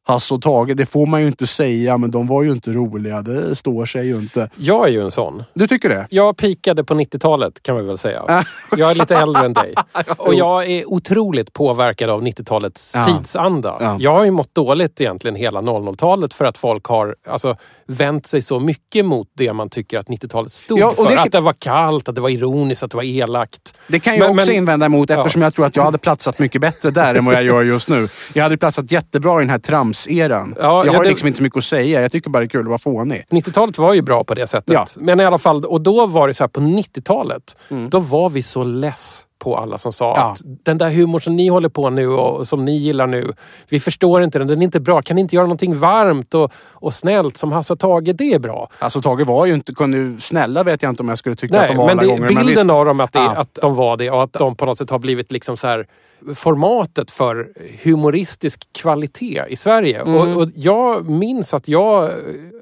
Hasse 0.06 0.34
och 0.34 0.42
Tage, 0.42 0.76
det 0.76 0.86
får 0.86 1.06
man 1.06 1.22
ju 1.22 1.28
inte 1.28 1.48
säga, 1.48 1.98
men 1.98 2.12
de 2.12 2.28
var 2.28 2.44
ju 2.44 2.52
inte 2.52 2.72
roliga. 2.72 3.22
Det 3.22 3.56
står 3.56 3.86
sig 3.86 4.08
ju 4.08 4.16
inte. 4.18 4.50
Jag 4.56 4.88
är 4.88 4.92
ju 4.92 5.02
en 5.04 5.12
sån. 5.12 5.44
Du 5.54 5.68
tycker 5.68 5.90
det? 5.90 6.08
Jag 6.10 6.38
pikade 6.38 6.84
på 6.84 6.94
90-talet 6.94 7.64
kan 7.64 7.76
man 7.76 7.88
väl 7.88 7.98
säga. 7.98 8.44
Jag 8.78 8.92
är 8.92 8.96
lite 8.96 9.16
äldre 9.18 9.46
än 9.46 9.54
dig. 9.54 9.74
Och 10.18 10.34
jag 10.34 10.66
är 10.72 10.90
otroligt 10.94 11.54
påverkad 11.54 12.10
av 12.10 12.24
90-talets 12.24 12.92
Ja. 12.96 13.06
tidsanda. 13.06 13.78
Ja. 13.80 13.98
Jag 14.00 14.14
har 14.14 14.26
ju 14.26 14.32
mått 14.32 14.56
dåligt 14.56 15.02
egentligen 15.02 15.36
hela 15.36 15.62
00-talet 15.62 16.34
för 16.34 16.46
att 16.46 16.58
folk 16.58 16.86
har 16.86 17.16
alltså, 17.28 17.56
vänt 17.88 18.28
sig 18.28 18.42
så 18.42 18.60
mycket 18.60 19.06
mot 19.06 19.28
det 19.38 19.54
man 19.54 19.70
tycker 19.70 20.00
att 20.00 20.08
90-talet 20.08 20.52
stod 20.52 20.80
Ja, 20.80 20.90
för. 20.98 21.10
det- 21.10 21.22
Att 21.22 21.32
det 21.32 21.40
var 21.42 21.54
kallt, 21.54 22.10
att 22.10 22.16
det 22.16 22.22
var 22.22 22.30
ironiskt, 22.30 22.84
att 22.84 22.92
det 22.92 22.98
var 22.98 23.04
elakt. 23.04 23.74
Det 23.88 24.00
kan 24.00 24.14
jag 24.18 24.22
Men- 24.28 24.36
också 24.36 24.48
men- 24.48 24.56
invända 24.56 24.86
emot 24.86 25.10
eftersom 25.10 25.42
jag 25.42 25.54
tror 25.56 25.66
att 25.66 25.76
jag 25.76 25.84
hade 25.84 25.98
platsat 25.98 26.40
mycket 26.40 26.62
bättre 26.62 26.92
där 26.92 27.16
än 27.16 27.26
vad 27.26 27.36
jag 27.36 27.44
gör 27.44 27.64
just 27.64 27.88
nu. 27.90 28.08
Jag 28.34 28.44
hade 28.44 28.58
platsat 28.58 28.92
jättebra 28.92 29.40
i 29.40 29.44
den 29.44 29.50
här 29.50 29.60
tramseran. 29.94 30.56
Ja, 30.60 30.64
jag 30.86 30.94
ja, 30.94 30.98
har 30.98 31.04
det- 31.04 31.10
liksom 31.10 31.28
inte 31.28 31.38
så 31.38 31.44
mycket 31.44 31.58
att 31.58 31.64
säga. 31.64 32.02
Jag 32.02 32.12
tycker 32.12 32.30
bara 32.30 32.40
det 32.40 32.46
är 32.46 32.50
kul 32.50 32.62
att 32.62 32.68
vara 32.68 32.78
fånig. 32.78 33.24
90-talet 33.32 33.78
var 33.78 33.94
ju 33.94 34.02
bra 34.02 34.24
på 34.24 34.34
det 34.34 34.48
sättet. 34.48 34.74
Ja. 34.74 34.86
Men 34.98 35.20
i 35.20 35.26
alla 35.26 35.38
fall, 35.38 35.66
och 35.66 35.82
då 35.82 36.08
var 36.08 36.28
det 36.28 36.34
så 36.34 36.44
här 36.44 36.50
på 36.50 36.60
90-talet, 36.60 37.58
Mm. 37.70 37.90
då 37.90 38.00
var 38.00 38.30
vi 38.30 38.44
så 38.44 38.64
less 38.64 39.28
på 39.40 39.58
alla 39.58 39.78
som 39.78 39.94
sa 39.94 40.14
Ja. 40.18 40.32
att 40.32 40.42
den 40.66 40.78
där 40.78 40.90
humor 40.90 41.20
som 41.20 41.36
ni 41.36 41.48
håller 41.48 41.70
på 41.70 41.90
nu 41.90 42.08
och 42.08 42.48
som 42.48 42.66
ni 42.66 42.78
gillar 42.78 43.08
nu, 43.08 43.34
vi 43.70 43.80
förstår 43.80 44.24
inte 44.24 44.40
den, 44.40 44.48
den 44.48 44.60
är 44.60 44.64
inte 44.64 44.80
bra. 44.80 45.02
Kan 45.02 45.16
ni 45.16 45.22
inte 45.22 45.36
göra 45.36 45.46
någonting 45.46 45.78
varmt 45.80 46.34
och, 46.34 46.52
och 46.72 46.94
snällt 46.94 47.38
som 47.38 47.52
Hasse 47.52 47.74
och 47.74 47.80
Tage? 47.80 48.16
Det 48.16 48.34
är 48.34 48.40
bra. 48.40 48.70
Alltså 48.80 49.02
Tage 49.02 49.22
var 49.26 49.46
ju 49.46 49.54
inte... 49.54 49.74
Kunde, 49.74 49.98
ju- 49.98 50.20
snälla 50.20 50.64
vet 50.64 50.82
jag 50.82 50.90
inte 50.90 51.04
om 51.04 51.10
jag 51.10 51.18
skulle 51.18 51.36
tycka 51.36 51.56
att 51.56 51.62
Nej, 51.62 51.70
de 51.70 51.78
var 51.78 51.86
men 51.86 52.00
alla 52.00 52.02
det, 52.02 52.08
gånger. 52.20 52.28
bilden 52.28 52.48
visst. 52.48 52.70
av 52.70 52.86
dem 52.86 53.00
att, 53.00 53.12
det, 53.14 53.20
Ja. 53.20 53.32
att 53.36 53.58
de 53.62 53.76
var 53.76 53.98
det 53.98 54.10
och 54.12 54.24
att 54.24 54.34
de 54.34 54.56
på 54.56 54.66
något 54.66 54.78
sätt 54.78 54.90
har 54.90 55.00
blivit 55.00 55.32
liksom 55.32 55.58
så 55.58 55.68
här 55.68 55.88
formatet 56.36 57.12
för 57.12 57.50
humoristisk 57.84 58.68
kvalitet 58.74 59.44
i 59.50 59.56
Sverige. 59.56 60.02
Mm. 60.02 60.16
Och, 60.16 60.42
och 60.42 60.50
jag 60.56 61.10
minns 61.10 61.54
att 61.54 61.68
jag, 61.68 62.12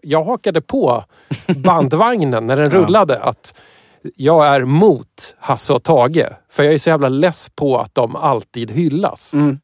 jag 0.02 0.24
hakade 0.24 0.62
på 0.62 1.04
bandvagnen 1.48 2.48
när 2.48 2.56
den 2.56 2.70
rullade. 2.70 3.20
Att 3.20 3.54
jag 4.16 4.48
är 4.48 4.66
mot 4.66 5.36
Hasse 5.40 5.74
och 5.74 5.84
Tage. 5.84 6.28
För 6.52 6.64
jag 6.64 6.74
är 6.74 6.78
så 6.78 6.90
jävla 6.90 7.10
less 7.10 7.50
på 7.56 7.78
att 7.78 7.96
de 7.96 8.16
alltid 8.16 8.72
hyllas. 8.72 9.34
Mm. 9.34 9.60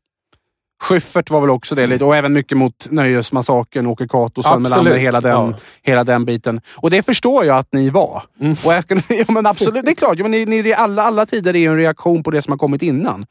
Schyffert 0.80 1.30
var 1.30 1.42
väl 1.42 1.50
också 1.50 1.76
det 1.76 1.88
lite 1.88 2.04
och 2.04 2.16
även 2.16 2.34
mycket 2.34 2.58
mot 2.58 2.88
Nöjesmassakern, 2.92 3.88
Åke 3.88 4.08
Cato, 4.08 4.44
Sven 4.44 4.62
Melander, 4.62 4.96
hela 4.96 5.22
den, 5.22 5.32
ja. 5.32 5.54
hela 5.82 6.04
den 6.04 6.26
biten. 6.26 6.62
Och 6.76 6.90
det 6.90 7.04
förstår 7.04 7.46
jag 7.46 7.58
att 7.58 7.74
ni 7.74 7.90
var. 7.90 8.24
Mm. 8.40 8.56
Och 8.66 8.74
jag 8.74 8.84
ja, 9.10 9.26
men 9.28 9.46
absolut, 9.46 9.86
det 9.86 9.92
är 9.92 9.96
klart. 9.96 10.18
Ja, 10.18 10.24
men 10.24 10.32
ni, 10.32 10.46
ni, 10.46 10.74
alla, 10.74 11.04
alla 11.04 11.26
tider 11.26 11.56
är 11.56 11.60
ju 11.60 11.68
en 11.68 11.78
reaktion 11.78 12.24
på 12.24 12.32
det 12.32 12.42
som 12.42 12.52
har 12.52 12.58
kommit 12.58 12.82
innan. 12.82 13.26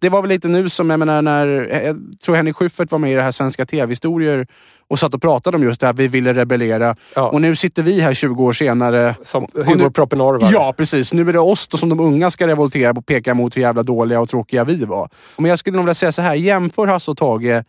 Det 0.00 0.08
var 0.08 0.22
väl 0.22 0.28
lite 0.28 0.48
nu 0.48 0.68
som, 0.68 0.90
jag 0.90 0.98
menar, 0.98 1.22
när 1.22 1.46
jag 1.46 1.96
tror 2.24 2.36
Henrik 2.36 2.56
Schyffert 2.56 2.92
var 2.92 2.98
med 2.98 3.12
i 3.12 3.14
det 3.14 3.22
här 3.22 3.32
Svenska 3.32 3.66
TV-historier 3.66 4.46
och 4.88 4.98
satt 4.98 5.14
och 5.14 5.22
pratade 5.22 5.56
om 5.56 5.62
just 5.62 5.80
det 5.80 5.86
här, 5.86 5.92
vi 5.92 6.08
ville 6.08 6.34
rebellera. 6.34 6.96
Ja. 7.14 7.28
Och 7.28 7.40
nu 7.40 7.56
sitter 7.56 7.82
vi 7.82 8.00
här 8.00 8.14
20 8.14 8.44
år 8.44 8.52
senare. 8.52 9.14
Som 9.22 9.46
humorproppen 9.54 10.20
Orvar. 10.20 10.50
Ja, 10.52 10.74
precis. 10.76 11.12
Nu 11.12 11.28
är 11.28 11.32
det 11.32 11.38
oss 11.38 11.68
då 11.68 11.76
som 11.76 11.88
de 11.88 12.00
unga 12.00 12.30
ska 12.30 12.46
revoltera 12.46 12.90
och 12.90 13.06
peka 13.06 13.34
mot 13.34 13.56
hur 13.56 13.60
jävla 13.60 13.82
dåliga 13.82 14.20
och 14.20 14.28
tråkiga 14.28 14.64
vi 14.64 14.84
var. 14.84 15.10
Men 15.36 15.48
jag 15.48 15.58
skulle 15.58 15.76
nog 15.76 15.84
vilja 15.84 15.94
säga 15.94 16.12
så 16.12 16.22
här, 16.22 16.34
jämför 16.34 16.86
Hasse 16.86 17.10
och 17.10 17.16
Tage 17.18 17.62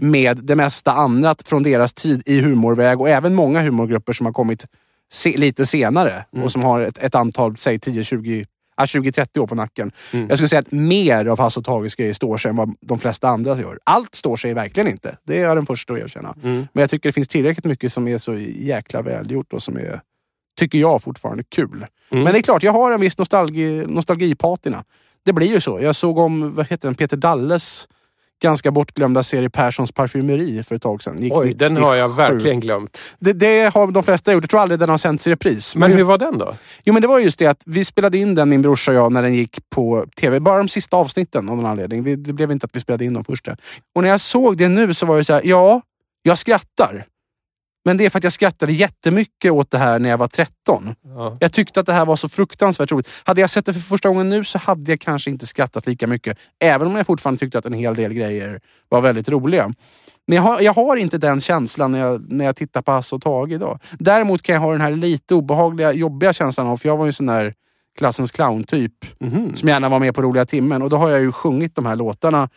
med 0.00 0.36
det 0.36 0.54
mesta 0.54 0.92
annat 0.92 1.48
från 1.48 1.62
deras 1.62 1.92
tid 1.92 2.22
i 2.26 2.40
humorväg 2.40 3.00
och 3.00 3.08
även 3.08 3.34
många 3.34 3.62
humorgrupper 3.62 4.12
som 4.12 4.26
har 4.26 4.32
kommit 4.32 4.66
se, 5.12 5.36
lite 5.36 5.66
senare 5.66 6.24
och 6.42 6.52
som 6.52 6.62
har 6.62 6.80
ett, 6.80 6.98
ett 6.98 7.14
antal, 7.14 7.56
säg 7.56 7.78
10, 7.78 8.04
20, 8.04 8.42
ah, 8.42 8.55
20-30 8.84 9.38
år 9.38 9.46
på 9.46 9.54
nacken. 9.54 9.92
Jag 10.28 10.38
skulle 10.38 10.48
säga 10.48 10.60
att 10.60 10.72
mer 10.72 11.26
av 11.26 11.38
Hasse 11.38 11.60
och 11.60 11.64
Tages 11.64 11.94
grejer 11.94 12.12
står 12.12 12.38
sig 12.38 12.48
än 12.48 12.56
vad 12.56 12.74
de 12.80 12.98
flesta 12.98 13.28
andra 13.28 13.58
gör. 13.58 13.78
Allt 13.84 14.14
står 14.14 14.36
sig 14.36 14.54
verkligen 14.54 14.88
inte. 14.88 15.18
Det 15.26 15.38
är 15.38 15.42
jag 15.42 15.56
den 15.56 15.66
första 15.66 15.92
att 15.92 15.98
erkänna. 15.98 16.34
Men 16.42 16.68
jag 16.72 16.90
tycker 16.90 17.08
det 17.08 17.12
finns 17.12 17.28
tillräckligt 17.28 17.64
mycket 17.64 17.92
som 17.92 18.08
är 18.08 18.18
så 18.18 18.34
jäkla 18.58 19.02
välgjort 19.02 19.52
och 19.52 19.62
som 19.62 19.76
är, 19.76 20.00
tycker 20.58 20.78
jag, 20.78 21.02
fortfarande 21.02 21.44
kul. 21.44 21.86
Men 22.10 22.24
det 22.24 22.38
är 22.38 22.42
klart, 22.42 22.62
jag 22.62 22.72
har 22.72 22.92
en 22.92 23.00
viss 23.00 23.18
nostalgi, 23.18 23.84
nostalgipatina. 23.86 24.84
Det 25.24 25.32
blir 25.32 25.48
ju 25.48 25.60
så. 25.60 25.80
Jag 25.80 25.96
såg 25.96 26.18
om, 26.18 26.54
vad 26.54 26.66
heter 26.66 26.88
den, 26.88 26.94
Peter 26.94 27.16
Dalles 27.16 27.88
ganska 28.42 28.70
bortglömda 28.70 29.22
serie 29.22 29.50
Perssons 29.50 29.92
parfymeri 29.92 30.62
för 30.62 30.74
ett 30.74 30.82
tag 30.82 31.02
sedan. 31.02 31.22
Gick 31.22 31.32
Oj, 31.32 31.54
den 31.54 31.76
har 31.76 31.94
jag 31.94 32.10
97. 32.10 32.32
verkligen 32.32 32.60
glömt. 32.60 32.98
Det, 33.18 33.32
det 33.32 33.74
har 33.74 33.92
de 33.92 34.02
flesta 34.02 34.32
gjort. 34.32 34.42
Jag 34.42 34.50
tror 34.50 34.60
aldrig 34.60 34.80
den 34.80 34.88
har 34.88 34.98
sänts 34.98 35.26
i 35.26 35.30
repris. 35.30 35.76
Men 35.76 35.92
hur 35.92 36.04
var 36.04 36.18
den 36.18 36.38
då? 36.38 36.54
Jo 36.84 36.92
men 36.92 37.02
det 37.02 37.08
var 37.08 37.18
just 37.18 37.38
det 37.38 37.46
att 37.46 37.62
vi 37.66 37.84
spelade 37.84 38.18
in 38.18 38.34
den, 38.34 38.48
min 38.48 38.62
brorsa 38.62 38.90
och 38.90 38.96
jag, 38.96 39.12
när 39.12 39.22
den 39.22 39.34
gick 39.34 39.58
på 39.70 40.06
tv. 40.20 40.40
Bara 40.40 40.58
de 40.58 40.68
sista 40.68 40.96
avsnitten 40.96 41.48
av 41.48 41.56
någon 41.56 41.66
anledning. 41.66 42.02
Vi, 42.02 42.16
det 42.16 42.32
blev 42.32 42.52
inte 42.52 42.64
att 42.64 42.76
vi 42.76 42.80
spelade 42.80 43.04
in 43.04 43.14
de 43.14 43.24
första. 43.24 43.56
Och 43.94 44.02
när 44.02 44.08
jag 44.08 44.20
såg 44.20 44.56
det 44.56 44.68
nu 44.68 44.94
så 44.94 45.06
var 45.06 45.16
det 45.16 45.24
så 45.24 45.32
här, 45.32 45.42
ja, 45.44 45.80
jag 46.22 46.38
skrattar. 46.38 47.06
Men 47.86 47.96
det 47.96 48.06
är 48.06 48.10
för 48.10 48.18
att 48.18 48.24
jag 48.24 48.32
skrattade 48.32 48.72
jättemycket 48.72 49.52
åt 49.52 49.70
det 49.70 49.78
här 49.78 49.98
när 49.98 50.08
jag 50.08 50.18
var 50.18 50.28
13. 50.28 50.94
Ja. 51.04 51.36
Jag 51.40 51.52
tyckte 51.52 51.80
att 51.80 51.86
det 51.86 51.92
här 51.92 52.06
var 52.06 52.16
så 52.16 52.28
fruktansvärt 52.28 52.92
roligt. 52.92 53.08
Hade 53.24 53.40
jag 53.40 53.50
sett 53.50 53.66
det 53.66 53.72
för 53.72 53.80
första 53.80 54.08
gången 54.08 54.28
nu 54.28 54.44
så 54.44 54.58
hade 54.58 54.92
jag 54.92 55.00
kanske 55.00 55.30
inte 55.30 55.46
skrattat 55.46 55.86
lika 55.86 56.06
mycket. 56.06 56.38
Även 56.64 56.86
om 56.86 56.96
jag 56.96 57.06
fortfarande 57.06 57.38
tyckte 57.38 57.58
att 57.58 57.66
en 57.66 57.72
hel 57.72 57.94
del 57.94 58.12
grejer 58.14 58.60
var 58.88 59.00
väldigt 59.00 59.28
roliga. 59.28 59.72
Men 60.26 60.36
jag 60.36 60.42
har, 60.42 60.60
jag 60.60 60.72
har 60.72 60.96
inte 60.96 61.18
den 61.18 61.40
känslan 61.40 61.92
när 61.92 61.98
jag, 61.98 62.32
när 62.32 62.44
jag 62.44 62.56
tittar 62.56 62.82
på 62.82 62.92
Hasse 62.92 63.14
och 63.14 63.22
Tage 63.22 63.52
idag. 63.52 63.78
Däremot 63.98 64.42
kan 64.42 64.54
jag 64.54 64.62
ha 64.62 64.72
den 64.72 64.80
här 64.80 64.90
lite 64.90 65.34
obehagliga, 65.34 65.92
jobbiga 65.92 66.32
känslan 66.32 66.66
av, 66.66 66.76
för 66.76 66.88
jag 66.88 66.96
var 66.96 67.04
ju 67.04 67.08
en 67.08 67.12
sån 67.12 67.26
där 67.26 67.54
klassens 67.98 68.32
clown-typ. 68.32 68.92
Som 69.56 69.68
gärna 69.68 69.88
var 69.88 69.98
med 69.98 70.14
på 70.14 70.22
Roliga 70.22 70.46
timmen. 70.46 70.82
Och 70.82 70.90
då 70.90 70.96
har 70.96 71.10
jag 71.10 71.20
ju 71.20 71.32
sjungit 71.32 71.74
de 71.74 71.86
här 71.86 71.96
låtarna 71.96 72.48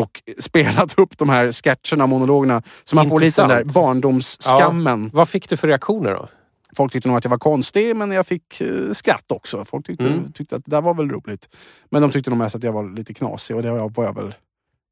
och 0.00 0.22
spelat 0.38 0.98
upp 0.98 1.18
de 1.18 1.28
här 1.28 1.52
sketcherna 1.52 2.04
och 2.04 2.08
monologerna. 2.10 2.62
Så 2.84 2.96
man 2.96 3.08
får 3.08 3.20
lite 3.20 3.42
den 3.42 3.48
där 3.48 3.60
Intressant. 3.60 3.84
barndomsskammen. 3.84 5.10
Vad 5.12 5.28
fick 5.28 5.48
du 5.48 5.56
för 5.56 5.68
reaktioner 5.68 6.10
då? 6.14 6.28
Folk 6.76 6.92
tyckte 6.92 7.08
nog 7.08 7.16
att 7.18 7.24
jag 7.24 7.30
var 7.30 7.38
konstig, 7.38 7.96
men 7.96 8.10
jag 8.10 8.26
fick 8.26 8.60
eh, 8.60 8.92
skratt 8.92 9.32
också. 9.32 9.64
Folk 9.64 9.86
tyckte, 9.86 10.06
Mm. 10.06 10.32
tyckte 10.32 10.56
att 10.56 10.64
det 10.64 10.70
där 10.70 10.80
var 10.80 10.94
väl 10.94 11.10
roligt. 11.10 11.48
Men 11.90 12.02
de 12.02 12.10
tyckte 12.10 12.30
nog 12.30 12.38
mest 12.38 12.54
att 12.54 12.62
jag 12.62 12.72
var 12.72 12.96
lite 12.96 13.14
knasig 13.14 13.56
och 13.56 13.62
det 13.62 13.70
var 13.70 13.78
jag, 13.78 13.94
var 13.94 14.04
jag 14.04 14.14
väl 14.14 14.34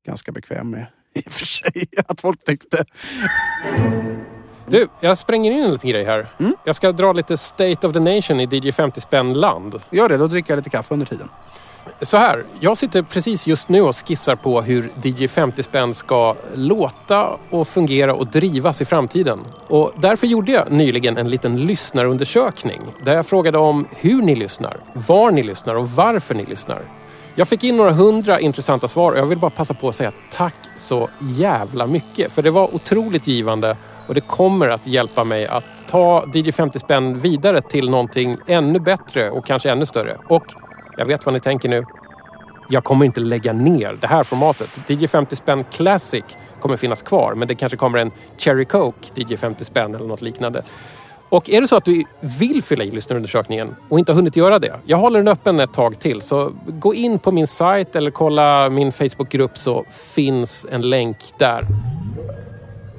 ganska 0.06 0.32
bekväm 0.32 0.70
med. 0.70 0.86
I 1.14 1.20
och 1.28 1.32
för 1.32 1.46
sig, 1.46 1.86
att 2.06 2.20
folk 2.20 2.44
tyckte. 2.44 2.84
Du, 4.66 4.88
jag 5.00 5.18
spränger 5.18 5.52
in 5.52 5.62
en 5.62 5.70
liten 5.70 5.90
grej 5.90 6.04
här. 6.04 6.26
Mm. 6.38 6.54
Jag 6.64 6.76
ska 6.76 6.92
dra 6.92 7.12
lite 7.12 7.36
State 7.36 7.86
of 7.86 7.92
the 7.92 8.00
Nation 8.00 8.40
i 8.40 8.44
DJ 8.52 8.72
50 8.72 9.00
spänn 9.00 9.32
land. 9.34 9.80
Gör 9.90 10.08
det, 10.08 10.16
då 10.16 10.26
dricker 10.26 10.52
jag 10.52 10.56
lite 10.56 10.70
kaffe 10.70 10.94
under 10.94 11.06
tiden. 11.06 11.28
Så 12.02 12.16
här, 12.16 12.44
jag 12.60 12.78
sitter 12.78 13.02
precis 13.02 13.46
just 13.46 13.68
nu 13.68 13.82
och 13.82 13.96
skissar 13.96 14.36
på 14.36 14.62
hur 14.62 14.92
DJ 15.02 15.28
50 15.28 15.62
spänn 15.62 15.94
ska 15.94 16.36
låta 16.54 17.30
och 17.50 17.68
fungera 17.68 18.14
och 18.14 18.26
drivas 18.26 18.80
i 18.80 18.84
framtiden. 18.84 19.40
Och 19.68 19.92
därför 19.96 20.26
gjorde 20.26 20.52
jag 20.52 20.70
nyligen 20.70 21.16
en 21.16 21.30
liten 21.30 21.66
lyssnarundersökning 21.66 22.82
där 23.04 23.14
jag 23.14 23.26
frågade 23.26 23.58
om 23.58 23.86
hur 23.90 24.22
ni 24.22 24.34
lyssnar, 24.34 24.76
var 24.92 25.30
ni 25.30 25.42
lyssnar 25.42 25.74
och 25.74 25.90
varför 25.90 26.34
ni 26.34 26.44
lyssnar. 26.44 26.82
Jag 27.34 27.48
fick 27.48 27.64
in 27.64 27.76
några 27.76 27.92
hundra 27.92 28.40
intressanta 28.40 28.88
svar 28.88 29.12
och 29.12 29.18
jag 29.18 29.26
vill 29.26 29.38
bara 29.38 29.50
passa 29.50 29.74
på 29.74 29.88
att 29.88 29.94
säga 29.94 30.12
tack 30.32 30.54
så 30.76 31.08
jävla 31.20 31.86
mycket. 31.86 32.32
För 32.32 32.42
det 32.42 32.50
var 32.50 32.74
otroligt 32.74 33.26
givande 33.26 33.76
och 34.06 34.14
det 34.14 34.20
kommer 34.20 34.68
att 34.68 34.86
hjälpa 34.86 35.24
mig 35.24 35.46
att 35.46 35.64
ta 35.88 36.26
DJ 36.34 36.52
50 36.52 36.78
spänn 36.78 37.18
vidare 37.18 37.60
till 37.60 37.90
någonting 37.90 38.36
ännu 38.46 38.80
bättre 38.80 39.30
och 39.30 39.46
kanske 39.46 39.70
ännu 39.70 39.86
större. 39.86 40.16
Och 40.28 40.44
jag 40.96 41.06
vet 41.06 41.26
vad 41.26 41.34
ni 41.34 41.40
tänker 41.40 41.68
nu. 41.68 41.84
Jag 42.68 42.84
kommer 42.84 43.04
inte 43.04 43.20
lägga 43.20 43.52
ner 43.52 43.98
det 44.00 44.06
här 44.06 44.24
formatet. 44.24 44.90
DJ 44.90 45.06
50 45.06 45.36
spänn 45.36 45.64
Classic 45.64 46.24
kommer 46.60 46.76
finnas 46.76 47.02
kvar, 47.02 47.34
men 47.34 47.48
det 47.48 47.54
kanske 47.54 47.76
kommer 47.76 47.98
en 47.98 48.10
Cherry 48.38 48.64
Coke 48.64 49.08
DJ 49.14 49.36
50 49.36 49.64
spänn 49.64 49.94
eller 49.94 50.06
något 50.06 50.22
liknande. 50.22 50.62
Och 51.28 51.50
är 51.50 51.60
det 51.60 51.68
så 51.68 51.76
att 51.76 51.84
du 51.84 52.04
vill 52.20 52.62
fylla 52.62 52.84
i 52.84 52.90
lyssnarundersökningen 52.90 53.76
och 53.88 53.98
inte 53.98 54.12
har 54.12 54.16
hunnit 54.16 54.36
göra 54.36 54.58
det, 54.58 54.80
jag 54.84 54.96
håller 54.96 55.18
den 55.18 55.28
öppen 55.28 55.60
ett 55.60 55.72
tag 55.72 55.98
till. 55.98 56.22
Så 56.22 56.52
gå 56.66 56.94
in 56.94 57.18
på 57.18 57.30
min 57.30 57.46
sajt 57.46 57.96
eller 57.96 58.10
kolla 58.10 58.68
min 58.70 58.92
Facebookgrupp 58.92 59.58
så 59.58 59.84
finns 60.14 60.66
en 60.70 60.82
länk 60.82 61.16
där. 61.38 61.66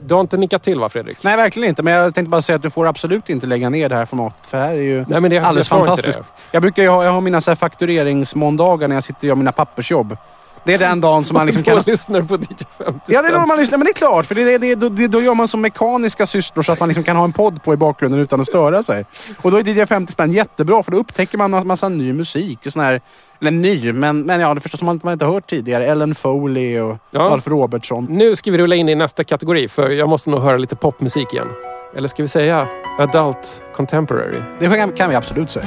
Du 0.05 0.13
har 0.13 0.21
inte 0.21 0.37
nickat 0.37 0.63
till 0.63 0.79
va 0.79 0.89
Fredrik? 0.89 1.17
Nej, 1.23 1.37
verkligen 1.37 1.69
inte. 1.69 1.83
Men 1.83 1.93
jag 1.93 2.15
tänkte 2.15 2.29
bara 2.29 2.41
säga 2.41 2.55
att 2.55 2.61
du 2.61 2.69
får 2.69 2.87
absolut 2.87 3.29
inte 3.29 3.47
lägga 3.47 3.69
ner 3.69 3.89
det 3.89 3.95
här 3.95 4.05
formatet. 4.05 4.47
För 4.47 4.57
här 4.57 4.69
är 4.71 4.81
ju 4.81 5.05
Nej, 5.07 5.21
men 5.21 5.31
det- 5.31 5.39
alldeles 5.39 5.69
fantastiskt. 5.69 6.17
det. 6.17 6.23
Jag 6.51 6.61
brukar 6.61 6.83
ju 6.83 6.89
ha, 6.89 7.03
jag 7.03 7.11
har 7.11 7.21
mina 7.21 7.41
så 7.41 7.51
här 7.51 7.55
faktureringsmåndagar 7.55 8.87
när 8.87 8.95
jag 8.95 9.03
sitter 9.03 9.19
och 9.19 9.23
gör 9.27 9.35
mina 9.35 9.51
pappersjobb. 9.51 10.17
Det 10.65 10.73
är 10.73 10.77
den 10.77 11.01
dagen 11.01 11.23
som 11.23 11.33
man 11.33 11.45
liksom 11.45 11.63
kan... 11.63 11.75
Då 11.75 11.83
lyssnar 11.85 12.21
på 12.21 12.35
DJ 12.35 12.45
50 12.77 12.99
Ja, 13.07 13.21
det 13.21 13.27
är 13.27 13.33
då 13.33 13.45
man 13.45 13.57
lyssnar. 13.57 13.77
Men 13.77 13.85
det 13.85 13.91
är 13.91 13.93
klart, 13.93 14.25
för 14.25 14.35
det, 14.35 14.57
det, 14.57 14.57
det, 14.57 14.75
då, 14.75 15.07
då 15.07 15.21
gör 15.21 15.35
man 15.35 15.47
som 15.47 15.61
mekaniska 15.61 16.25
sysslor 16.25 16.63
så 16.63 16.71
att 16.71 16.79
man 16.79 16.89
liksom 16.89 17.03
kan 17.03 17.15
ha 17.15 17.23
en 17.23 17.33
podd 17.33 17.63
på 17.63 17.73
i 17.73 17.77
bakgrunden 17.77 18.19
utan 18.19 18.41
att 18.41 18.47
störa 18.47 18.83
sig. 18.83 19.05
Och 19.41 19.51
då 19.51 19.57
är 19.57 19.67
DJ 19.67 19.85
50 19.85 20.11
spänn 20.13 20.31
jättebra, 20.31 20.83
för 20.83 20.91
då 20.91 20.97
upptäcker 20.97 21.37
man 21.37 21.53
en 21.53 21.67
massa 21.67 21.89
ny 21.89 22.13
musik. 22.13 22.59
Och 22.65 22.73
sån 22.73 22.81
här, 22.81 23.01
eller 23.41 23.51
ny, 23.51 23.93
men, 23.93 24.21
men 24.21 24.39
ja, 24.39 24.53
det 24.53 24.61
förstås 24.61 24.79
som 24.79 24.85
man, 24.85 24.99
man 25.03 25.13
inte 25.13 25.25
har 25.25 25.33
hört 25.33 25.49
tidigare. 25.49 25.85
Ellen 25.85 26.15
Foley 26.15 26.79
och 26.79 26.97
Ja. 27.11 27.29
Alf 27.29 27.47
Robertsson. 27.47 28.05
Nu 28.09 28.35
ska 28.35 28.51
vi 28.51 28.57
rulla 28.57 28.75
in 28.75 28.89
i 28.89 28.95
nästa 28.95 29.23
kategori 29.23 29.67
för 29.67 29.89
jag 29.89 30.09
måste 30.09 30.29
nog 30.29 30.41
höra 30.41 30.57
lite 30.57 30.75
popmusik 30.75 31.33
igen. 31.33 31.47
Eller 31.95 32.07
ska 32.07 32.23
vi 32.23 32.27
säga 32.27 32.67
Adult 32.99 33.63
Contemporary? 33.75 34.41
Det 34.59 34.77
kan, 34.77 34.91
kan 34.91 35.09
vi 35.09 35.15
absolut 35.15 35.51
säga. 35.51 35.65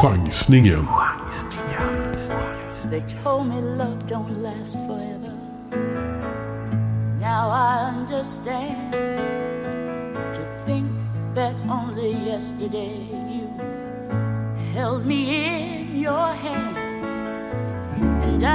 Chansningen. 0.00 0.86
They 2.94 3.02
told 3.24 3.48
me 3.48 3.60
love 3.60 4.06
don't 4.06 4.40
last 4.40 4.78
forever. 4.86 5.34
Now 7.18 7.48
I 7.50 7.90
understand. 7.90 8.92
To 10.36 10.42
think 10.64 10.92
that 11.34 11.56
only 11.68 12.12
yesterday 12.12 12.94
you 13.34 13.48
held 14.74 15.04
me 15.06 15.20
in 15.80 15.98
your 15.98 16.28
hands, 16.46 17.10
and 18.26 18.46
I 18.46 18.53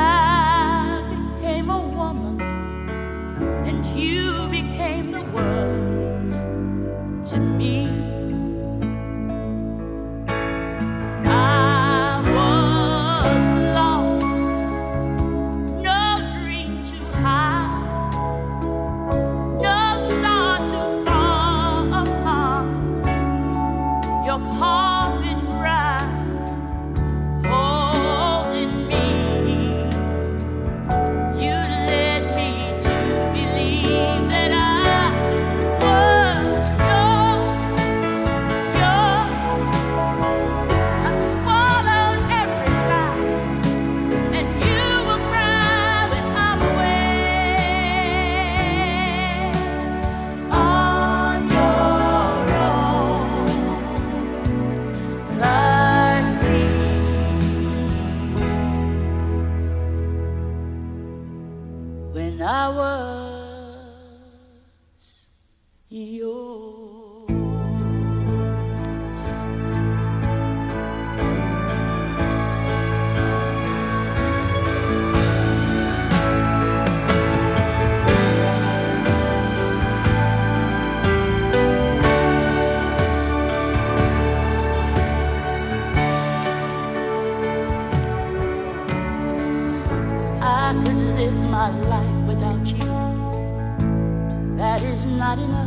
not 95.30 95.38
enough. 95.38 95.59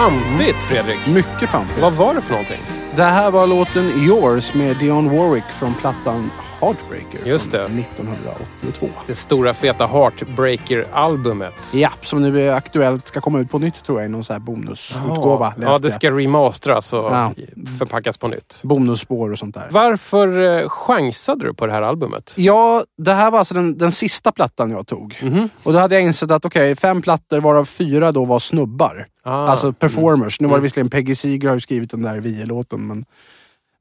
Pampigt 0.00 0.62
Fredrik. 0.62 1.06
Mycket 1.06 1.50
pampigt. 1.50 1.80
Vad 1.80 1.94
var 1.94 2.14
det 2.14 2.20
för 2.20 2.30
någonting? 2.30 2.60
Det 2.96 3.02
här 3.02 3.30
var 3.30 3.46
låten 3.46 3.90
Yours 3.90 4.54
med 4.54 4.76
Dionne 4.76 5.18
Warwick 5.18 5.44
från 5.44 5.74
plattan 5.74 6.30
Heartbreaker 6.60 7.28
Just 7.28 7.50
från 7.50 7.76
det. 7.76 7.82
1982. 7.82 8.86
Det 9.06 9.14
stora 9.14 9.54
feta 9.54 9.86
Heartbreaker-albumet. 9.86 11.74
Japp, 11.74 12.06
som 12.06 12.22
nu 12.22 12.40
är 12.48 12.52
aktuellt. 12.54 13.08
Ska 13.08 13.20
komma 13.20 13.40
ut 13.40 13.50
på 13.50 13.58
nytt 13.58 13.84
tror 13.84 14.00
jag 14.00 14.06
i 14.08 14.12
någon 14.12 14.24
sån 14.24 14.34
här 14.34 14.40
bonusutgåva. 14.40 15.54
Ja, 15.60 15.70
läste 15.70 15.86
det 15.86 15.90
ska 15.92 16.10
remastras 16.10 16.92
och 16.92 16.98
Ja. 17.12 17.32
förpackas 17.78 18.18
på 18.18 18.28
nytt. 18.28 18.60
Bonusspår 18.64 19.32
och 19.32 19.38
sånt 19.38 19.54
där. 19.54 19.68
Varför 19.70 20.58
eh, 20.62 20.68
chansade 20.68 21.44
du 21.46 21.54
på 21.54 21.66
det 21.66 21.72
här 21.72 21.82
albumet? 21.82 22.34
Ja, 22.36 22.84
det 22.98 23.12
här 23.12 23.30
var 23.30 23.38
alltså 23.38 23.54
den, 23.54 23.78
den 23.78 23.92
sista 23.92 24.32
plattan 24.32 24.70
jag 24.70 24.86
tog. 24.86 25.18
Mhm. 25.22 25.48
Och 25.62 25.72
då 25.72 25.78
hade 25.78 25.94
jag 25.94 26.04
insett 26.04 26.30
att 26.30 26.44
okej, 26.44 26.76
fem 26.76 27.02
plattor 27.02 27.40
varav 27.40 27.64
fyra 27.64 28.12
då 28.12 28.24
var 28.24 28.38
snubbar. 28.38 29.06
Ah. 29.22 29.46
Alltså 29.48 29.72
performers. 29.72 30.40
Nu 30.40 30.46
var 30.46 30.52
det 30.52 30.56
Mm. 30.58 30.62
visserligen 30.62 30.90
Peggy 30.90 31.14
Seeger 31.14 31.48
har 31.48 31.54
ju 31.54 31.60
skrivit 31.60 31.90
den 31.90 32.02
där 32.02 32.16
Vie-låten. 32.20 32.86
Men, 32.86 33.04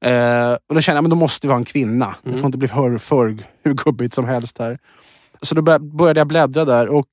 eh, 0.05 0.51
och 0.69 0.75
då 0.75 0.81
kände 0.81 0.97
jag 0.97 1.03
men 1.03 1.09
då 1.09 1.15
måste 1.15 1.47
vi 1.47 1.53
ha 1.53 1.57
en 1.57 1.65
kvinna. 1.65 2.15
Det 2.23 2.29
Mm. 2.29 2.41
får 2.41 2.45
inte 2.47 2.57
bli 2.57 2.67
för, 2.67 2.97
för 2.97 3.37
hur 3.63 3.73
gubbigt 3.73 4.13
som 4.13 4.25
helst 4.25 4.57
här. 4.59 4.77
Så 5.41 5.55
då 5.55 5.61
bör- 5.61 5.79
började 5.79 6.19
jag 6.19 6.27
bläddra 6.27 6.65
där 6.65 6.87
och 6.87 7.07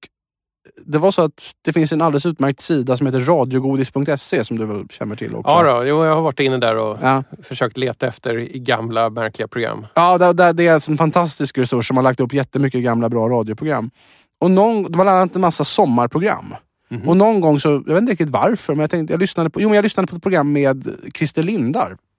det 0.87 0.99
var 0.99 1.11
så 1.11 1.23
att 1.23 1.33
det 1.65 1.73
finns 1.73 1.93
en 1.93 2.03
alldeles 2.03 2.27
utmärkt 2.27 2.61
sida 2.61 2.97
som 2.97 3.07
heter 3.07 3.21
radiogodis.se 3.21 4.45
som 4.45 4.59
du 4.59 4.67
väl 4.67 4.89
känner 4.91 5.17
till 5.17 5.35
också? 5.35 5.51
Ja, 5.51 5.63
då, 5.81 5.87
jag 5.87 6.15
har 6.15 6.23
varit 6.23 6.41
inne 6.41 6.59
där 6.59 6.77
och 6.77 6.99
Ja. 7.03 7.23
försökt 7.43 7.77
leta 7.77 8.07
efter 8.07 8.35
gamla 8.55 9.11
märkliga 9.11 9.49
program. 9.49 9.87
Ja, 9.95 10.19
det, 10.19 10.33
det, 10.33 10.53
det 10.53 10.67
är 10.67 10.91
en 10.91 10.97
fantastisk 10.99 11.59
resurs 11.59 11.89
som 11.89 11.97
har 11.97 12.05
lagt 12.05 12.21
upp 12.21 12.33
jättemycket 12.33 12.83
gamla 12.83 13.09
bra 13.09 13.29
radioprogram. 13.29 13.91
Och 14.41 14.51
någon, 14.51 14.83
det 14.83 14.91
bland 14.91 15.09
annat 15.11 15.35
en 15.35 15.41
massa 15.41 15.65
sommarprogram. 15.65 16.55
Mhm. 16.91 17.09
Och 17.09 17.17
någon 17.17 17.41
gång 17.41 17.61
så, 17.61 17.69
jag 17.69 17.95
vet 17.95 18.01
inte 18.01 18.13
riktigt 18.13 18.31
varför, 18.31 18.75
men 18.75 18.81
jag 18.81 18.91
tänkte, 18.91 19.13
jag 19.13 19.21
lyssnade 19.21 19.51
på, 19.51 19.61
jo, 19.61 19.69
men 19.69 19.77
jag 19.77 19.83
lyssnade 19.83 20.07
på 20.07 20.17
ett 20.17 20.23
program 20.23 20.53
med 20.53 20.89
Christer 21.15 21.43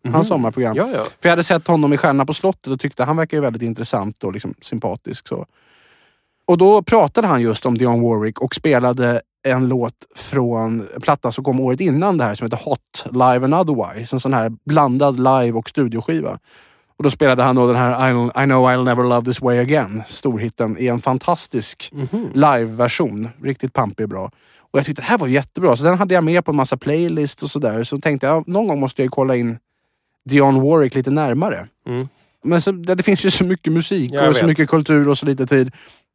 Lindar. 0.08 0.18
Hans 0.18 0.28
sommarprogram. 0.28 0.76
Ja, 0.78 0.88
ja. 0.93 1.03
För 1.03 1.10
jag 1.22 1.30
hade 1.30 1.43
sett 1.43 1.68
honom 1.68 1.93
i 1.93 1.97
Stjärna 1.97 2.26
på 2.26 2.34
slottet 2.34 2.68
och 2.74 2.80
tyckte 2.80 3.03
han 3.03 3.18
verkar 3.18 3.38
ju 3.38 3.41
väldigt 3.41 3.62
intressant 3.62 4.24
och 4.24 4.34
liksom 4.34 4.53
sympatisk. 4.62 5.28
Så. 5.28 5.45
Och 6.47 6.58
då 6.58 6.82
pratade 6.82 7.28
han 7.28 7.41
just 7.41 7.66
om 7.66 7.78
Dionne 7.78 8.03
Warwick 8.03 8.39
och 8.41 8.55
spelade 8.55 9.22
en 9.47 9.68
låt 9.68 9.93
från 10.16 10.88
en 10.95 11.01
platta 11.01 11.32
som 11.32 11.43
kom 11.43 11.60
året 11.60 11.80
innan 11.80 12.18
det 12.18 12.24
här 12.24 12.36
som 12.36 12.45
heter 12.45 12.60
Hot 12.66 13.05
Live 13.12 13.45
and 13.45 13.53
Otherwise. 13.55 14.16
En 14.16 14.20
sån 14.20 14.34
här 14.34 14.51
blandad 14.66 15.18
live 15.18 15.51
och 15.51 15.70
studioskiva. 15.70 16.39
Och 16.97 17.03
då 17.03 17.10
spelade 17.10 17.43
han 17.43 17.55
då 17.55 17.68
den 17.68 17.76
här 17.76 18.10
I 18.43 18.45
know 18.45 18.66
I'll 18.70 18.84
never 18.84 19.03
love 19.03 19.26
this 19.26 19.41
way 19.41 19.58
again. 19.60 20.03
Storhitten 20.08 20.78
i 20.78 20.88
en 20.88 20.99
fantastisk 20.99 21.89
Mhm. 21.93 22.30
live-version. 22.34 23.30
Riktigt 23.43 23.74
pampig 23.74 24.03
och 24.03 24.10
bra. 24.10 24.32
Och 24.72 24.80
jag 24.80 24.86
tyckte 24.86 25.01
det 25.01 25.05
här 25.05 25.18
var 25.18 25.28
jättebra. 25.28 25.76
Så 25.76 25.84
den 25.84 25.97
hade 25.97 26.14
jag 26.14 26.24
med 26.24 26.45
på 26.45 26.51
en 26.51 26.58
massa 26.58 26.78
playlists 26.78 27.43
och 27.43 27.49
sådär. 27.49 27.84
Så 27.84 27.99
tänkte 27.99 28.28
jag 28.28 28.47
någon 28.47 28.68
gång 28.68 28.80
måste 28.80 29.01
jag 29.01 29.05
ju 29.05 29.10
kolla 29.10 29.36
in 29.36 29.58
Dionne 30.28 30.59
Warwick 30.59 30.95
lite 30.95 31.11
närmare. 31.11 31.67
Mm. 31.88 32.07
Men 32.43 32.61
så, 32.61 32.71
det, 32.71 32.95
det 32.95 33.03
finns 33.03 33.25
ju 33.25 33.32
så 33.32 33.45
mycket 33.45 33.73
musik 33.73 34.11
Jag 34.13 34.30
och 34.30 34.36
så 34.36 34.41
vet. 34.41 34.47
mycket 34.49 34.69
kultur 34.69 35.07
och 35.07 35.17
så 35.17 35.25
lite 35.25 35.47
tid. 35.47 35.71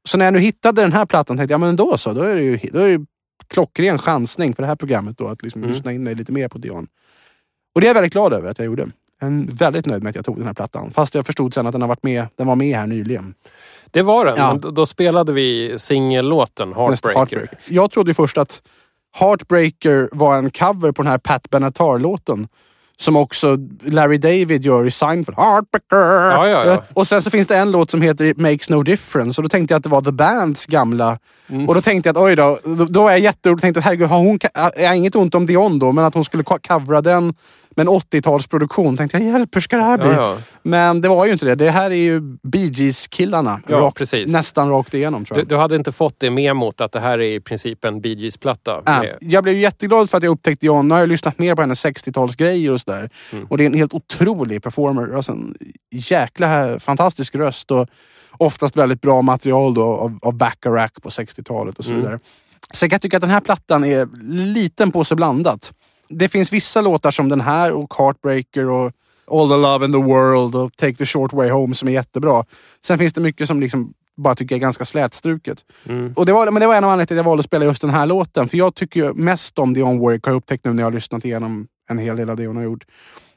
Så 0.09 0.19
när 0.19 0.25
jag 0.25 0.33
nu 0.35 0.41
hittade 0.41 0.83
den 0.83 0.93
här 0.93 1.07
plattan 1.07 1.37
tänkte 1.37 1.53
jag, 1.53 1.61
ja 1.61 1.67
men 1.67 1.77
då 1.77 1.99
så. 1.99 2.13
Då 2.13 2.23
är 2.23 2.37
det 2.37 2.43
ju 2.43 2.59
då 2.73 2.79
är 2.79 2.99
det 2.99 3.07
klockren 3.49 3.99
chansning 3.99 4.55
för 4.55 4.63
det 4.63 4.67
här 4.67 4.77
programmet 4.77 5.19
då. 5.19 5.29
Att 5.29 5.43
liksom 5.43 5.61
Mm. 5.61 5.71
lyssna 5.73 5.93
in 5.93 6.03
mig 6.05 6.15
lite 6.15 6.33
mer 6.33 6.49
på 6.49 6.59
Dionne. 6.59 6.87
Och 7.75 7.81
det 7.81 7.87
är 7.87 7.89
jag 7.89 7.95
väldigt 7.95 8.13
glad 8.13 8.33
över 8.33 8.51
att 8.51 8.59
jag 8.59 8.67
gjorde. 8.67 8.89
Jag 9.21 9.29
är 9.33 9.57
väldigt 9.57 9.87
nöjd 9.87 10.03
med 10.03 10.11
att 10.11 10.17
jag 10.17 10.25
tog 10.25 10.37
den 10.37 10.47
här 10.47 10.55
plattan. 10.55 10.91
Fast 10.91 11.15
jag 11.15 11.27
förstod 11.27 11.55
sen 11.55 11.67
att 11.67 11.73
den, 11.73 11.81
har 11.81 11.89
varit 11.89 12.03
med, 12.03 12.27
den 12.37 12.47
var 12.47 12.57
med 12.57 12.77
här 12.77 12.87
nyligen. 12.87 13.35
Det 13.91 14.03
var 14.03 14.25
den. 14.25 14.35
Ja. 14.37 14.55
Då- 14.71 14.87
spelade 14.87 15.33
vi 15.33 15.75
singellåten 15.79 16.69
Heartbreaker. 16.73 17.19
Heartbreaker. 17.19 17.59
Jag 17.69 17.91
trodde 17.91 18.15
först 18.15 18.39
att 18.39 18.63
Heartbreaker 19.19 20.09
var 20.13 20.37
en 20.39 20.51
cover 20.51 20.93
på 20.93 21.03
den 21.03 21.11
här 21.11 21.19
Pat 21.19 21.51
Benatar-låten. 21.51 22.49
Som 23.03 23.17
också 23.17 23.57
Larry 23.85 24.19
David 24.19 24.65
gör 24.65 24.87
i 24.87 24.91
Seinfeld. 24.91 25.39
Heartbreaker! 25.39 25.97
Ja, 26.31 26.49
ja, 26.49 26.65
ja. 26.65 26.83
Och 26.95 27.09
sen 27.09 27.23
så 27.23 27.31
finns 27.31 27.47
det 27.47 27.57
en 27.57 27.71
låt 27.71 27.91
som 27.91 28.03
heter 28.03 28.25
It 28.25 28.37
Makes 28.39 28.71
No 28.71 28.83
Difference. 28.83 29.41
Och 29.41 29.43
då 29.43 29.49
tänkte 29.49 29.75
jag 29.75 29.77
att 29.79 29.83
det 29.83 29.89
var 29.89 30.03
The 30.03 30.13
Bands 30.13 30.67
gamla. 30.67 31.19
Mm. 31.49 31.69
Och 31.69 31.75
då 31.75 31.81
tänkte 31.81 32.09
jag 32.09 32.17
att 32.17 32.23
oj 32.23 32.37
då. 32.37 32.59
Då, 32.65 32.85
då 32.85 33.07
är 33.09 33.11
jag 33.11 33.21
jätterolig. 33.21 33.61
Tänkte 33.61 33.79
att 33.79 33.85
herregud, 33.85 34.09
har 34.09 34.19
hon, 34.19 34.39
har 34.55 34.95
inget 34.95 35.15
ont 35.15 35.35
om 35.35 35.47
Dion 35.47 35.79
då. 35.79 35.93
Men 35.93 36.05
att 36.05 36.15
hon 36.15 36.25
skulle 36.25 36.43
co- 36.43 36.59
covra 36.69 37.01
den 37.01 37.35
med 37.77 37.89
en 37.89 37.95
80-talsproduktion. 37.95 38.97
Tänkte 38.97 39.19
jag, 39.19 39.27
hjälp 39.33 39.57
hur 39.57 39.61
ska 39.61 39.77
det 39.77 39.83
här 39.83 39.99
bli? 39.99 40.09
Ja, 40.09 40.15
ja. 40.15 40.37
Men 40.63 41.01
det 41.01 41.09
var 41.09 41.27
ju 41.27 41.33
inte 41.33 41.45
det. 41.47 41.55
Det 41.55 41.71
här 41.71 41.91
är 41.91 41.95
ju 41.95 42.21
Bee 42.43 42.71
Gees-killarna. 42.75 43.61
Ja, 43.69 43.77
Rakt- 43.79 43.95
precis. 43.99 44.33
Nästan 44.33 44.69
rakt 44.71 44.95
igenom 44.95 45.25
tror 45.25 45.35
Du, 45.35 45.41
jag. 45.41 45.49
du 45.49 45.57
hade 45.57 45.77
inte 45.77 45.93
fått 45.93 46.15
det 46.21 46.31
med 46.31 46.57
mot 46.57 46.81
att 46.81 46.93
det 46.93 47.01
här 47.01 47.19
är 47.19 47.33
i 47.33 47.41
princip 47.41 47.85
en 47.85 48.01
Bee 48.01 48.15
Gees-platta. 48.15 48.83
Med- 48.87 49.17
jag 49.21 49.43
blev 49.45 49.57
jätteglad 49.57 50.11
för 50.11 50.17
att 50.19 50.25
jag 50.25 50.31
upptäckte 50.31 50.67
John. 50.67 50.89
Nu 50.89 50.95
har 50.95 51.01
jag 51.01 51.09
lyssnat 51.09 51.39
mer 51.39 51.55
på 51.55 51.61
hennes 51.63 51.85
60-talsgrejer 51.87 52.71
och 52.73 52.81
sådär. 52.81 53.11
Mm. 53.33 53.45
Och 53.51 53.59
det 53.59 53.65
är 53.65 53.67
en 53.67 53.75
helt 53.75 53.95
otrolig 53.95 54.63
performer. 54.63 55.17
Alltså 55.17 55.33
en 55.33 55.55
jäkla 55.91 56.81
fantastisk 56.81 57.35
röst 57.35 57.71
och 57.71 57.87
oftast 58.39 58.77
väldigt 58.77 59.01
bra 59.01 59.23
material 59.23 59.75
då 59.75 59.83
av, 59.85 60.19
av 60.23 60.35
Bacharach 60.35 60.93
på 61.03 61.09
60-talet 61.11 61.79
och 61.79 61.85
så 61.85 61.91
Mm. 61.91 62.03
vidare. 62.03 62.19
Sen 62.75 62.89
kan 62.89 62.95
jag 62.95 63.03
tycka 63.03 63.17
att 63.17 63.21
den 63.21 63.31
här 63.31 63.41
plattan 63.41 63.85
är 63.85 64.09
liten 64.45 64.93
påse 64.93 65.15
blandat. 65.15 65.73
Det 66.09 66.29
finns 66.29 66.53
vissa 66.53 66.81
låtar 66.81 67.11
som 67.11 67.29
den 67.29 67.41
här 67.41 67.73
och 67.73 67.95
Heartbreaker 67.99 68.69
och 68.71 68.93
All 69.33 69.49
the 69.49 69.57
love 69.57 69.85
in 69.85 69.93
the 69.93 69.99
world 69.99 70.55
och 70.55 70.77
Take 70.77 70.95
the 70.95 71.07
short 71.07 71.33
way 71.33 71.51
home 71.51 71.75
som 71.75 71.89
är 71.89 71.93
jättebra. 71.93 72.45
Sen 72.87 72.99
finns 72.99 73.13
det 73.13 73.21
mycket 73.21 73.49
som 73.49 73.61
liksom 73.61 73.93
bara 74.17 74.35
tycker 74.35 74.55
jag 74.55 74.59
är 74.59 74.63
ganska 74.63 74.85
slätstruket. 74.85 75.59
Mm. 75.89 76.13
Och 76.17 76.27
det 76.27 76.33
var, 76.33 76.51
men 76.51 76.61
det 76.61 76.67
var 76.67 76.75
en 76.75 76.85
av 76.85 76.91
anledningarna 76.91 77.07
till 77.07 77.17
att 77.17 77.19
jag 77.19 77.25
valde 77.25 77.41
att 77.41 77.47
spela 77.47 77.65
just 77.65 77.81
den 77.81 77.91
här 77.91 78.07
låten. 78.07 78.49
För 78.49 78.59
jag 78.59 78.75
tycker 78.75 79.13
mest 79.13 79.59
om 79.59 79.75
Dionne 79.75 80.01
Warwick, 80.01 80.25
har 80.25 80.33
jag 80.33 80.37
upptäckt 80.37 80.65
nu 80.65 80.73
när 80.73 80.83
jag 80.83 80.87
har 80.87 80.93
lyssnat 80.93 81.25
igenom 81.25 81.67
en 81.91 81.99
hel 81.99 82.17
del 82.17 82.31
av 82.31 82.37
det 82.37 82.47
hon 82.47 82.57
har 82.57 82.65
gjort. 82.65 82.85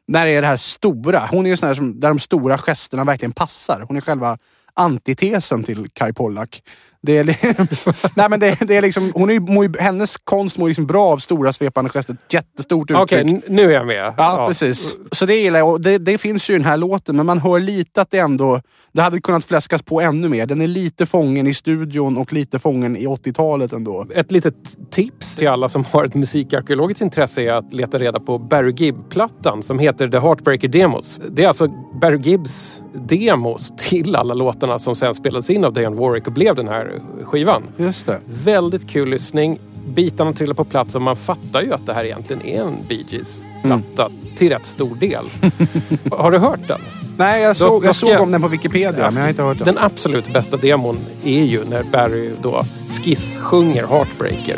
När 0.07 0.25
det 0.25 0.31
är 0.31 0.41
det 0.41 0.47
här 0.47 0.57
stora. 0.57 1.27
Hon 1.31 1.45
är 1.45 1.49
ju 1.49 1.57
sån 1.57 1.67
här 1.67 1.73
som, 1.73 1.99
där 1.99 2.09
de 2.09 2.19
stora 2.19 2.57
gesterna 2.57 3.03
verkligen 3.03 3.31
passar. 3.31 3.85
Hon 3.87 3.97
är 3.97 4.01
själva 4.01 4.37
antitesen 4.73 5.63
till 5.63 5.89
Kai 5.93 6.13
Pollak. 6.13 6.61
Det 7.05 7.17
är, 7.17 7.25
Nej, 8.17 8.29
men 8.29 8.39
det, 8.39 8.57
det 8.67 8.75
är 8.75 8.81
liksom, 8.81 9.11
hon 9.15 9.29
är 9.29 9.39
mår 9.39 9.81
hennes 9.81 10.17
konst 10.23 10.57
mår 10.57 10.67
liksom 10.67 10.85
bra 10.87 11.05
av 11.11 11.17
stora 11.17 11.53
svepande 11.53 11.89
gester. 11.91 12.17
Jättestort 12.29 12.91
uttryck. 12.91 13.03
Okej, 13.03 13.21
n- 13.21 13.41
nu 13.47 13.61
är 13.63 13.73
jag 13.73 13.87
med. 13.87 14.13
Ja, 14.17 14.45
precis. 14.47 14.95
Så 15.11 15.25
det 15.25 15.35
gillar 15.35 15.59
jag. 15.59 15.81
Det, 15.81 15.97
det 15.97 16.17
finns 16.17 16.49
ju 16.49 16.53
i 16.53 16.57
den 16.57 16.65
här 16.65 16.77
låten, 16.77 17.15
men 17.15 17.25
man 17.25 17.39
hör 17.39 17.59
lite 17.59 18.01
att 18.01 18.11
det 18.11 18.17
ändå... 18.19 18.61
Det 18.91 19.01
hade 19.01 19.21
kunnat 19.21 19.45
fläskas 19.45 19.83
på 19.83 20.01
ännu 20.01 20.29
mer. 20.29 20.45
Den 20.45 20.61
är 20.61 20.67
lite 20.67 21.05
fången 21.05 21.47
i 21.47 21.53
studion 21.53 22.17
och 22.17 22.33
lite 22.33 22.59
fången 22.59 22.95
i 22.97 23.07
80-talet 23.07 23.73
ändå. 23.73 24.07
Ett 24.15 24.31
litet 24.31 24.55
tips 24.91 25.35
till 25.35 25.47
alla 25.47 25.69
som 25.69 25.83
har 25.91 26.05
ett 26.05 26.15
musikarkeologiskt 26.15 27.01
intresse 27.01 27.41
är 27.41 27.53
att 27.53 27.73
leta 27.73 27.97
reda 27.99 28.19
på 28.19 28.39
Barry 28.39 28.73
Gibb-plattan 28.77 29.63
som 29.63 29.79
heter 29.79 30.07
The 30.07 30.19
Heartbreaker 30.19 30.67
Demos. 30.67 31.19
Det 31.29 31.43
är 31.43 31.47
alltså 31.47 31.67
Barry 32.01 32.17
Gibbs 32.21 32.81
demos 33.09 33.73
till 33.77 34.15
alla 34.15 34.33
låtarna 34.33 34.79
som 34.79 34.95
sen 34.95 35.13
spelades 35.13 35.49
in 35.49 35.65
av 35.65 35.73
Dionne 35.73 35.95
Warwick 35.95 36.27
och 36.27 36.33
blev 36.33 36.55
den 36.55 36.67
här 36.67 36.94
skivan. 37.23 37.63
Just 37.77 38.05
det. 38.05 38.19
Väldigt 38.43 38.87
kul 38.89 39.09
lyssning. 39.09 39.59
Bitarna 39.87 40.33
trillar 40.33 40.53
på 40.53 40.63
plats 40.63 40.95
och 40.95 41.01
man 41.01 41.15
fattar 41.15 41.61
ju 41.61 41.73
att 41.73 41.85
det 41.85 41.93
här 41.93 42.03
egentligen 42.05 42.45
är 42.45 42.61
en 42.61 42.75
Bee 42.89 43.03
Gees-platta 43.09 44.09
till 44.35 44.49
rätt 44.49 44.65
stor 44.65 44.95
del. 44.95 45.25
har 46.11 46.31
du 46.31 46.37
hört 46.37 46.67
den? 46.67 46.79
Nej, 47.17 47.41
jag 47.43 47.55
Då- 47.55 47.55
såg, 47.69 47.81
då 47.81 47.87
jag 47.87 47.95
såg 47.95 48.09
jag- 48.09 48.21
om 48.21 48.31
den 48.31 48.41
på 48.41 48.47
Wikipedia, 48.47 48.91
men 49.05 49.13
jag 49.15 49.21
har 49.21 49.29
inte 49.29 49.43
hört 49.43 49.57
den. 49.57 49.65
Den 49.65 49.77
absolut 49.77 50.33
bästa 50.33 50.57
demon 50.57 50.97
är 51.23 51.43
ju 51.43 51.65
när 51.69 51.83
Barry 51.83 52.31
då 52.41 52.63
skiss-sjunger 52.89 53.87
Heartbreaker. 53.87 54.57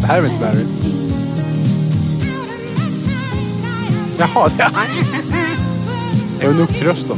Det 0.00 0.06
här 0.06 0.18
är 0.18 0.22
väl 0.22 0.30
inte 0.30 0.44
Barry? 0.44 0.64
Jaha, 4.18 4.50
det 4.56 4.62
är 4.62 4.70
eunuckrösten. 6.48 7.16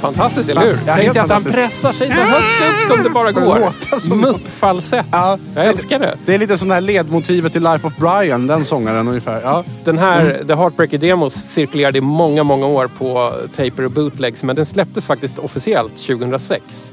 Fantastiskt, 0.00 0.48
eller 0.48 0.60
hur? 0.60 0.78
Ja, 0.86 0.94
Tänk 0.96 1.16
att 1.16 1.30
han 1.30 1.44
pressar 1.44 1.92
sig 1.92 2.08
så 2.12 2.20
högt 2.20 2.62
upp 2.62 2.82
som 2.88 3.02
det 3.02 3.10
bara 3.10 3.28
att 3.28 3.34
går. 3.34 4.14
Muppfalsett. 4.14 5.06
Ja. 5.12 5.38
Jag 5.54 5.66
älskar 5.66 5.98
det. 5.98 6.14
Det 6.26 6.34
är 6.34 6.38
lite 6.38 6.58
som 6.58 6.68
det 6.68 6.74
här 6.74 6.80
ledmotivet 6.80 7.52
till 7.52 7.62
Life 7.62 7.86
of 7.86 7.96
Brian, 7.96 8.46
den 8.46 8.64
sångaren 8.64 9.08
ungefär. 9.08 9.40
Ja. 9.42 9.64
Den 9.84 9.98
här 9.98 10.18
Mm. 10.28 10.46
The 10.46 10.54
Heartbreaker 10.54 10.98
Demos 10.98 11.34
cirkulerade 11.34 11.98
i 11.98 12.00
många, 12.00 12.42
många 12.42 12.66
år 12.66 12.90
på 12.98 13.32
taper 13.56 13.84
och 13.84 13.90
bootlegs. 13.90 14.42
Men 14.42 14.56
den 14.56 14.66
släpptes 14.66 15.06
faktiskt 15.06 15.38
officiellt 15.38 15.96
2006. 16.06 16.92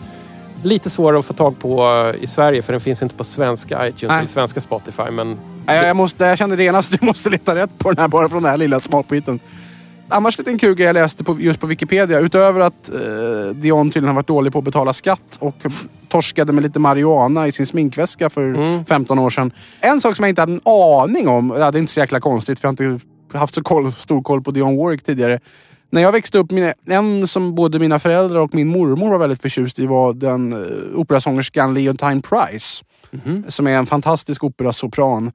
Lite 0.63 0.89
svårare 0.89 1.19
att 1.19 1.25
få 1.25 1.33
tag 1.33 1.59
på 1.59 1.83
eh, 2.15 2.23
i 2.23 2.27
Sverige 2.27 2.61
för 2.61 2.73
den 2.73 2.81
finns 2.81 3.01
inte 3.03 3.15
på 3.15 3.23
svenska 3.23 3.87
iTunes 3.87 4.09
Nej. 4.09 4.17
eller 4.17 4.27
svenska 4.29 4.61
Spotify. 4.61 5.11
Men 5.11 5.37
Nej, 5.65 5.87
Jag, 5.87 5.95
måste, 5.95 6.25
jag 6.25 6.37
kände 6.37 6.63
genast, 6.63 6.91
jag 7.01 7.03
måste 7.03 7.29
leta 7.29 7.55
rätt 7.55 7.77
på 7.77 7.91
den 7.91 7.97
här 8.01 8.07
bara 8.07 8.29
från 8.29 8.43
den 8.43 8.51
här 8.51 8.57
lilla 8.57 8.79
smakbiten. 8.79 9.39
Annars 10.09 10.37
lite 10.37 10.51
en 10.51 10.57
kul 10.57 10.75
grej 10.75 10.85
jag 10.85 10.93
läste 10.93 11.23
på, 11.23 11.39
just 11.39 11.59
på 11.59 11.67
Wikipedia. 11.67 12.19
Utöver 12.19 12.61
att 12.61 12.93
eh, 12.93 12.99
Dion 13.55 13.89
tydligen 13.89 14.07
har 14.07 14.15
varit 14.15 14.27
dålig 14.27 14.53
på 14.53 14.59
att 14.59 14.65
betala 14.65 14.93
skatt 14.93 15.37
och 15.39 15.55
torskade 16.09 16.53
med 16.53 16.63
lite 16.63 16.79
marijuana 16.79 17.47
i 17.47 17.51
sin 17.51 17.65
sminkväska 17.65 18.29
för 18.29 18.83
15 18.83 19.19
år 19.19 19.29
sedan. 19.29 19.51
En 19.79 20.01
sak 20.01 20.15
som 20.15 20.23
jag 20.23 20.29
inte 20.29 20.41
hade 20.41 20.53
en 20.53 20.61
aning 20.65 21.27
om, 21.27 21.47
det 21.47 21.63
är 21.63 21.77
inte 21.77 21.93
så 21.93 21.99
jäkla 21.99 22.19
konstigt 22.19 22.59
för 22.59 22.67
jag 22.67 22.79
har 22.79 22.93
inte 22.93 23.07
haft 23.37 23.55
så 23.55 23.63
koll, 23.63 23.91
stor 23.91 24.21
koll 24.21 24.41
på 24.41 24.51
Dion 24.51 24.77
Warwick 24.77 25.03
tidigare. 25.03 25.39
När 25.89 26.01
jag 26.01 26.11
växte 26.11 26.37
upp, 26.37 26.51
mina, 26.51 26.73
en 26.85 27.27
som 27.27 27.55
både 27.55 27.79
mina 27.79 27.99
föräldrar 27.99 28.39
och 28.39 28.53
min 28.53 28.67
mormor 28.67 29.09
var 29.09 29.17
väldigt 29.17 29.41
förtjust 29.41 29.79
i 29.79 29.85
var 29.85 30.13
den 30.13 30.53
uh, 30.53 30.99
operasångerskan 30.99 31.73
Leontine 31.73 32.21
Price. 32.21 32.83
Som 33.47 33.67
är 33.67 33.77
en 33.77 33.85
fantastisk 33.85 34.43
operasopran. 34.43 35.31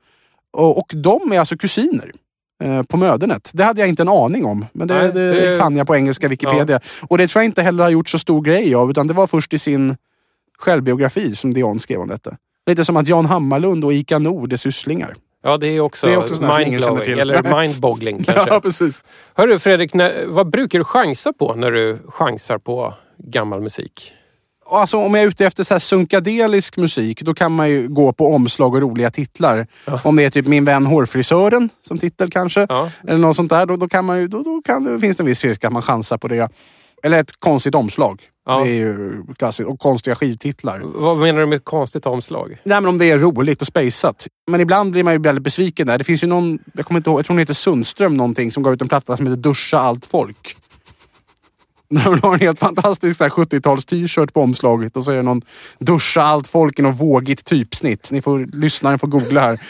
Och, 0.52 0.78
och 0.78 0.92
de 0.94 1.32
är 1.32 1.38
alltså 1.38 1.56
kusiner 1.56 2.04
eh, 2.04 2.29
på 2.88 2.96
mödernet. 2.96 3.50
Det 3.52 3.64
hade 3.64 3.80
jag 3.80 3.88
inte 3.88 4.02
en 4.02 4.08
aning 4.08 4.44
om. 4.44 4.66
Men 4.72 4.88
det, 4.88 4.94
Nej, 4.94 5.12
det, 5.12 5.50
det- 5.50 5.58
fann 5.58 5.76
jag 5.76 5.86
på 5.86 5.96
engelska 5.96 6.28
Wikipedia. 6.28 6.80
Och 7.08 7.18
det 7.18 7.28
tror 7.28 7.40
jag 7.42 7.48
inte 7.48 7.62
heller 7.62 7.82
har 7.84 7.90
gjort 7.90 8.08
så 8.08 8.18
stor 8.18 8.42
grej 8.42 8.74
av. 8.74 8.90
Utan 8.90 9.06
det 9.06 9.14
var 9.14 9.26
först 9.26 9.52
i 9.54 9.58
sin 9.58 9.96
självbiografi 10.58 11.34
som 11.36 11.54
Dion 11.54 11.80
skrev 11.80 12.00
om 12.00 12.08
detta. 12.08 12.36
Lite 12.66 12.84
som 12.84 12.96
att 12.96 13.08
Jan 13.08 13.26
Hammarlund 13.26 13.84
och 13.84 13.92
Ica 13.92 14.18
Nord 14.18 14.52
är 14.52 14.56
sysslingar. 14.56 15.14
ja, 15.42 15.56
det 15.56 15.66
är 15.66 15.80
också, 15.80 16.06
Det 16.06 16.12
är 16.12 16.16
också 16.18 16.42
mindblowing. 16.58 17.18
Eller 17.18 17.60
mindboggling 17.60 18.24
kanske. 18.24 18.50
Ja, 18.54 18.60
precis. 18.60 19.04
Hörru 19.34 19.58
Fredrik, 19.58 19.94
när, 19.94 20.26
vad 20.26 20.50
brukar 20.50 20.78
du 20.78 20.84
chansa 20.84 21.32
på 21.32 21.54
när 21.54 21.70
du 21.70 21.98
chansar 22.08 22.58
på 22.58 22.94
gammal 23.18 23.60
musik? 23.60 24.12
Alltså 24.70 24.96
om 24.96 25.14
jag 25.14 25.24
är 25.24 25.28
ute 25.28 25.46
efter 25.46 25.64
så 25.64 25.74
här 25.74 25.78
sunkadelisk 25.78 26.76
musik, 26.76 27.22
då 27.22 27.34
kan 27.34 27.52
man 27.52 27.70
ju 27.70 27.88
gå 27.88 28.12
på 28.12 28.26
omslag 28.26 28.74
och 28.74 28.80
roliga 28.80 29.10
titlar. 29.10 29.66
Om 30.04 30.16
det 30.16 30.24
är 30.24 30.30
typ 30.30 30.46
Min 30.46 30.64
vän 30.64 30.86
hårfrisören 30.86 31.68
som 31.88 31.98
titel 31.98 32.30
kanske. 32.30 32.66
Ja. 32.68 32.90
Eller 33.08 33.18
något 33.18 33.36
sånt 33.36 33.50
där. 33.50 33.66
Då, 33.66 33.76
då, 33.76 33.88
kan 33.88 34.04
man 34.04 34.18
ju, 34.18 34.28
då, 34.28 34.42
då 34.42 34.62
kan, 34.64 34.84
det 34.84 35.00
finns 35.00 35.16
det 35.16 35.22
en 35.22 35.26
viss 35.26 35.44
risk 35.44 35.64
att 35.64 35.72
man 35.72 35.82
chansar 35.82 36.18
på 36.18 36.28
det. 36.28 36.48
Eller 37.02 37.20
ett 37.20 37.32
konstigt 37.38 37.74
omslag. 37.74 38.20
Ja. 38.46 38.60
Det 38.64 38.70
är 38.70 38.74
ju 38.74 39.22
klassiskt. 39.38 39.68
Och 39.68 39.80
konstiga 39.80 40.16
skivtitlar. 40.16 40.82
Vad 40.84 41.18
menar 41.18 41.40
du 41.40 41.46
med 41.46 41.64
konstigt 41.64 42.06
omslag? 42.06 42.56
Nej 42.64 42.80
men 42.80 42.86
om 42.86 42.98
det 42.98 43.10
är 43.10 43.18
roligt 43.18 43.60
och 43.60 43.66
spejsat. 43.66 44.26
Men 44.50 44.60
ibland 44.60 44.90
blir 44.90 45.04
man 45.04 45.12
ju 45.12 45.20
väldigt 45.20 45.44
besviken 45.44 45.86
där. 45.86 45.98
Det 45.98 46.04
finns 46.04 46.22
ju 46.22 46.26
någon, 46.26 46.58
jag 46.72 46.86
kommer 46.86 47.00
inte 47.00 47.10
ihåg, 47.10 47.18
jag 47.18 47.26
tror 47.26 47.34
hon 47.34 47.38
heter 47.38 47.54
Sundström 47.54 48.14
någonting 48.14 48.52
som 48.52 48.62
gav 48.62 48.74
ut 48.74 48.82
en 48.82 48.88
platta 48.88 49.16
som 49.16 49.26
heter 49.26 49.42
Duscha 49.42 49.78
allt 49.78 50.06
folk. 50.06 50.56
När 51.92 52.04
hon 52.04 52.18
har 52.18 52.34
en 52.34 52.40
helt 52.40 52.58
fantastisk 52.58 53.18
så 53.18 53.24
här 53.24 53.30
70-tals 53.30 53.84
t-shirt 53.86 54.32
på 54.32 54.40
omslaget 54.42 54.96
och 54.96 55.04
så 55.04 55.10
är 55.10 55.16
det 55.16 55.22
någon 55.22 55.42
duscha 55.78 56.22
allt 56.22 56.48
folk 56.48 56.78
i 56.78 56.82
något 56.82 57.00
vågigt 57.00 57.44
typsnitt. 57.44 58.08
Ni 58.12 58.22
får 58.22 58.46
lyssna, 58.56 58.90
ni 58.90 58.98
får 58.98 59.06
googla 59.08 59.40
här. 59.40 59.60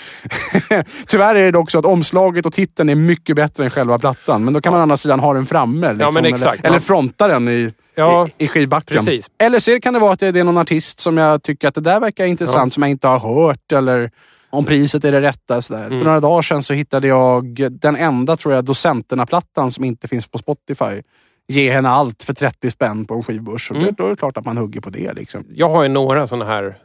Tyvärr 1.06 1.34
är 1.34 1.44
det 1.44 1.50
dock 1.50 1.70
så 1.70 1.78
att 1.78 1.84
omslaget 1.84 2.46
och 2.46 2.52
titeln 2.52 2.88
är 2.88 2.94
mycket 2.94 3.36
bättre 3.36 3.64
än 3.64 3.70
själva 3.70 3.98
plattan. 3.98 4.44
Men 4.44 4.54
då 4.54 4.60
kan 4.60 4.72
man 4.72 4.80
å 4.80 4.82
andra 4.82 4.96
sidan 4.96 5.20
ha 5.20 5.34
den 5.34 5.46
framme. 5.46 5.92
Liksom, 5.92 6.16
exakt. 6.16 6.60
Eller, 6.60 6.68
eller 6.68 6.80
fronta 6.80 7.28
den 7.28 7.48
i, 7.48 7.72
Ja, 7.94 8.28
i, 8.38 8.44
i 8.44 8.48
skivbacken. 8.48 8.96
precis. 8.96 9.30
Eller 9.38 9.60
så 9.60 9.80
kan 9.80 9.94
det 9.94 10.00
vara 10.00 10.12
att 10.12 10.20
det 10.20 10.26
är 10.26 10.44
någon 10.44 10.58
artist 10.58 11.00
som 11.00 11.16
jag 11.18 11.42
tycker 11.42 11.68
att 11.68 11.74
det 11.74 11.80
där 11.80 12.00
verkar 12.00 12.26
intressant 12.26 12.74
som 12.74 12.82
jag 12.82 12.90
inte 12.90 13.08
har 13.08 13.18
hört. 13.18 13.72
Eller 13.72 14.10
om 14.50 14.64
priset 14.64 15.04
är 15.04 15.12
det 15.12 15.20
rätta. 15.20 15.62
Sådär. 15.62 15.86
Mm. 15.86 15.98
För 15.98 16.04
några 16.04 16.20
dagar 16.20 16.42
sedan 16.42 16.62
så 16.62 16.74
hittade 16.74 17.08
jag 17.08 17.70
den 17.70 17.96
enda, 17.96 18.36
tror 18.36 18.54
jag, 18.54 18.64
Docenterna-plattan 18.64 19.72
som 19.72 19.84
inte 19.84 20.08
finns 20.08 20.26
på 20.26 20.38
Spotify. 20.38 21.02
Ge 21.50 21.70
henne 21.72 21.88
allt 21.88 22.22
för 22.22 22.32
30 22.32 22.70
spänn 22.70 23.04
på 23.04 23.14
en 23.14 23.22
skivbörs. 23.22 23.70
Mm. 23.70 23.94
Då 23.98 24.06
är 24.06 24.10
det 24.10 24.16
klart 24.16 24.36
att 24.36 24.44
man 24.44 24.58
hugger 24.58 24.80
på 24.80 24.90
det. 24.90 25.12
Liksom. 25.12 25.44
Jag 25.54 25.68
har 25.68 25.82
ju 25.82 25.88
några 25.88 26.26
sådana 26.26 26.44
här 26.44 26.78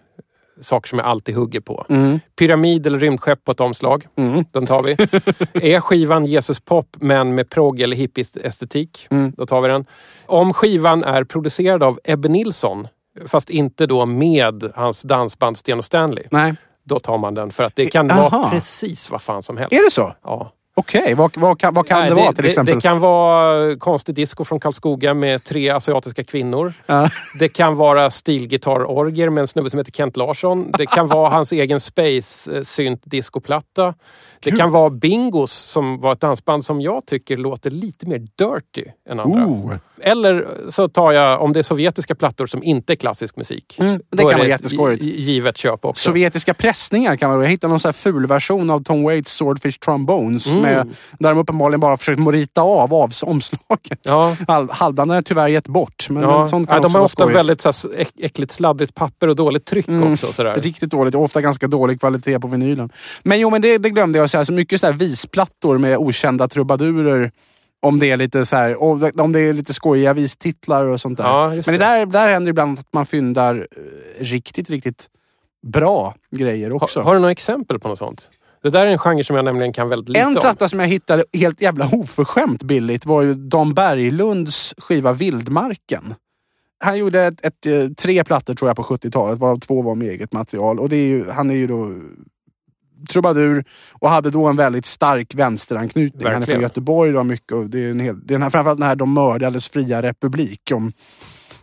saker 0.61 0.89
som 0.89 0.99
jag 0.99 1.07
alltid 1.07 1.35
hugger 1.35 1.59
på. 1.59 1.85
Mm. 1.89 2.19
Pyramid 2.39 2.87
eller 2.87 2.99
rymdskepp 2.99 3.43
på 3.43 3.51
ett 3.51 3.59
omslag. 3.59 4.07
Den 4.51 4.65
tar 4.65 4.83
vi. 4.83 4.91
är 5.75 5.79
skivan 5.79 6.25
Jesus-pop 6.25 6.97
men 6.99 7.35
med 7.35 7.49
progg 7.49 7.81
eller 7.81 7.95
hippie-estetik? 7.95 9.07
Mm. 9.09 9.33
Då 9.37 9.45
tar 9.45 9.61
vi 9.61 9.67
den. 9.67 9.85
Om 10.25 10.53
skivan 10.53 11.03
är 11.03 11.23
producerad 11.23 11.83
av 11.83 11.99
Ebbe 12.03 12.29
Nilsson, 12.29 12.87
fast 13.27 13.49
inte 13.49 13.85
då 13.85 14.05
med 14.05 14.71
hans 14.75 15.01
dansband 15.01 15.57
Sten 15.57 15.77
och 15.77 15.85
Stanley, 15.85 16.23
Nej. 16.31 16.53
då 16.83 16.99
tar 16.99 17.17
man 17.17 17.33
den. 17.33 17.51
För 17.51 17.63
att 17.63 17.75
det 17.75 17.85
kan 17.85 18.11
Aha. 18.11 18.29
vara 18.29 18.49
precis 18.49 19.11
vad 19.11 19.21
fan 19.21 19.43
som 19.43 19.57
helst. 19.57 19.73
Är 19.73 19.85
det 19.85 19.91
så? 19.91 20.15
Ja. 20.23 20.51
Okej, 20.77 21.13
vad, 21.15 21.37
vad 21.37 21.59
kan, 21.59 21.73
vad 21.73 21.87
kan 21.87 21.99
Nej, 21.99 22.09
det 22.09 22.15
vara 22.15 22.33
till 22.33 22.45
exempel? 22.45 22.75
Det 22.75 22.81
kan 22.81 22.99
vara 22.99 23.77
konstig 23.77 24.15
disco 24.15 24.43
från 24.43 24.59
Karlskoga 24.59 25.13
med 25.13 25.43
tre 25.43 25.69
asiatiska 25.69 26.23
kvinnor. 26.23 26.73
Det 27.39 27.49
kan 27.49 27.75
vara 27.75 28.09
stilgitarrorger 28.09 29.29
med 29.29 29.41
en 29.41 29.47
snubbe 29.47 29.69
som 29.69 29.79
heter 29.79 29.91
Kent 29.91 30.17
Larsson. 30.17 30.71
Det 30.77 30.85
kan 30.85 31.07
vara 31.07 31.29
hans 31.29 31.51
egen 31.51 31.79
space 31.79 32.57
eh, 32.57 32.63
synt 32.63 33.01
discoplatta. 33.05 33.93
Det 34.39 34.51
kan 34.51 34.71
vara 34.71 34.89
Bingos 34.89 35.51
som 35.51 36.01
var 36.01 36.11
ett 36.13 36.21
dansband 36.21 36.65
som 36.65 36.81
jag 36.81 37.05
tycker 37.05 37.37
låter 37.37 37.71
lite 37.71 38.09
mer 38.09 38.19
dirty 38.19 38.91
än 39.09 39.19
andra. 39.19 39.45
Oh. 39.45 39.73
Eller 40.01 40.47
så 40.69 40.87
tar 40.87 41.11
jag, 41.11 41.41
om 41.41 41.53
det 41.53 41.59
är 41.59 41.63
sovjetiska 41.63 42.15
plattor 42.15 42.45
som 42.45 42.63
inte 42.63 42.93
är 42.93 42.95
klassisk 42.95 43.35
musik. 43.35 43.77
Mm, 43.79 44.01
det 44.09 44.17
kan 44.17 44.37
vara 44.37 44.47
jätteskojigt. 44.47 45.03
gi- 45.03 45.19
givet 45.21 45.57
köp 45.57 45.85
också. 45.85 46.05
Sovjetiska 46.05 46.53
pressningar 46.53 47.17
kan 47.17 47.29
man. 47.29 47.41
Jag 47.41 47.49
hittade 47.49 47.71
någon 47.71 47.79
så 47.79 47.87
här 47.87 47.93
ful 47.93 48.27
version 48.27 48.69
av 48.69 48.83
Tom 48.83 49.03
Waits 49.03 49.31
Swordfish 49.35 49.79
Trombones. 49.79 50.47
Mm. 50.47 50.64
Med, 50.65 50.95
där 51.19 51.29
de 51.29 51.37
uppenbarligen 51.39 51.79
bara 51.79 51.97
försökt 51.97 52.19
morita 52.19 52.61
av, 52.61 52.93
av 52.93 53.11
omslaget. 53.23 53.99
Ja. 54.03 54.35
Hal- 54.47 54.69
Halvdan 54.71 55.09
har 55.09 55.21
tyvärr 55.21 55.47
gett 55.47 55.67
bort. 55.67 56.09
Men, 56.09 56.23
Ja. 56.23 56.47
sånt 56.47 56.67
kan 56.69 56.75
Ja, 56.77 56.81
de 56.83 56.95
har 56.95 57.01
ofta 57.01 57.23
skojigt. 57.23 57.37
väldigt 57.39 57.61
så 57.61 57.67
här, 57.69 57.73
äck- 58.03 58.19
äckligt 58.19 58.51
sladdrigt 58.51 58.95
papper 58.95 59.27
och 59.27 59.35
dåligt 59.35 59.65
tryck 59.65 59.87
Mm. 59.87 60.11
också. 60.11 60.33
Sådär. 60.33 60.55
Riktigt 60.55 60.89
dåligt 60.89 61.15
och 61.15 61.21
ofta 61.23 61.41
ganska 61.41 61.67
dålig 61.67 61.99
kvalitet 61.99 62.39
på 62.39 62.47
vinylen. 62.47 62.89
Men 63.23 63.39
jo, 63.39 63.49
men 63.49 63.61
det, 63.61 63.77
det 63.77 63.89
glömde 63.89 64.19
jag 64.19 64.29
säga. 64.29 64.45
Så 64.45 64.53
mycket 64.53 64.79
så 64.81 64.85
här 64.85 64.93
visplattor 64.93 65.77
med 65.77 65.97
okända 65.97 66.47
trubadurer. 66.47 67.31
Om 67.81 67.99
det 67.99 68.11
är 68.11 68.17
lite 68.17 68.45
så 68.45 68.55
här, 68.55 68.83
om 69.21 69.31
det 69.33 69.39
är 69.39 69.53
lite 69.53 69.73
skojiga 69.73 70.13
vistitlar 70.13 70.85
och 70.85 71.01
sånt 71.01 71.17
där. 71.17 71.23
Ja, 71.23 71.49
men 71.49 71.57
det 71.65 71.71
det. 71.71 71.77
där, 71.77 72.05
där 72.05 72.31
händer 72.31 72.49
ibland 72.49 72.79
att 72.79 72.93
man 72.93 73.05
fyndar 73.05 73.55
eh, 74.19 74.23
riktigt, 74.23 74.69
riktigt 74.69 75.05
bra 75.67 76.15
grejer 76.31 76.75
också. 76.83 76.99
Har, 76.99 77.05
har 77.05 77.13
du 77.13 77.19
några 77.19 77.31
exempel 77.31 77.79
på 77.79 77.87
något 77.87 77.97
sånt? 77.99 78.29
Det 78.65 78.71
där 78.71 78.87
är 78.87 78.91
en 78.91 78.97
genre 78.97 79.23
som 79.23 79.35
jag 79.35 79.45
nämligen 79.45 79.73
kan 79.73 79.89
väldigt 79.89 80.09
lite 80.09 80.21
En 80.21 80.27
om. 80.27 80.41
platta 80.41 80.69
som 80.69 80.79
jag 80.79 80.87
hittade 80.87 81.23
helt 81.33 81.61
jävla 81.61 81.89
oförskämt 81.91 82.63
billigt 82.63 83.05
var 83.05 83.21
ju 83.21 83.33
Dan 83.33 83.73
Berglunds 83.73 84.73
skiva 84.77 85.13
Vildmarken. 85.13 86.13
Han 86.83 86.97
gjorde 86.97 87.23
ett, 87.23 87.45
ett, 87.45 87.65
eh, 87.65 87.89
tre 87.89 88.23
plattor 88.23 88.55
tror 88.55 88.69
jag 88.69 88.75
på 88.75 88.83
70-talet, 88.83 89.39
varav 89.39 89.59
två 89.59 89.81
var 89.81 89.95
med 89.95 90.07
eget 90.07 90.33
material. 90.33 90.79
Och 90.79 90.89
är 90.95 91.07
ju, 91.07 91.29
han 91.29 91.49
är 91.49 91.55
ju 91.55 91.67
då 91.67 91.93
trubadur 93.09 93.65
och 93.91 94.09
hade 94.09 94.29
då 94.29 94.45
en 94.45 94.55
väldigt 94.55 94.85
stark 94.85 95.35
vänsteranknytning. 95.35 96.23
Han 96.23 96.33
är 96.33 96.37
Verkligen. 96.39 96.57
från 96.57 96.63
Göteborg. 96.63 97.11
Då, 97.11 97.23
mycket, 97.23 97.51
och 97.51 97.69
det 97.69 97.85
är, 97.85 97.91
en 97.91 97.99
hel, 97.99 98.19
det 98.19 98.33
är 98.33 98.35
den 98.35 98.43
här, 98.43 98.49
framförallt 98.49 98.79
den 98.79 98.89
här 98.89 98.95
De 98.95 99.13
mördades 99.13 99.67
fria 99.67 100.01
republik. 100.01 100.71
Om 100.73 100.93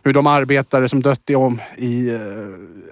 hur 0.03 0.13
de 0.13 0.27
arbetare 0.27 0.89
som 0.89 1.01
dött 1.01 1.29
i, 1.29 1.35
om, 1.35 1.61
i 1.77 2.09
eh, 2.09 2.19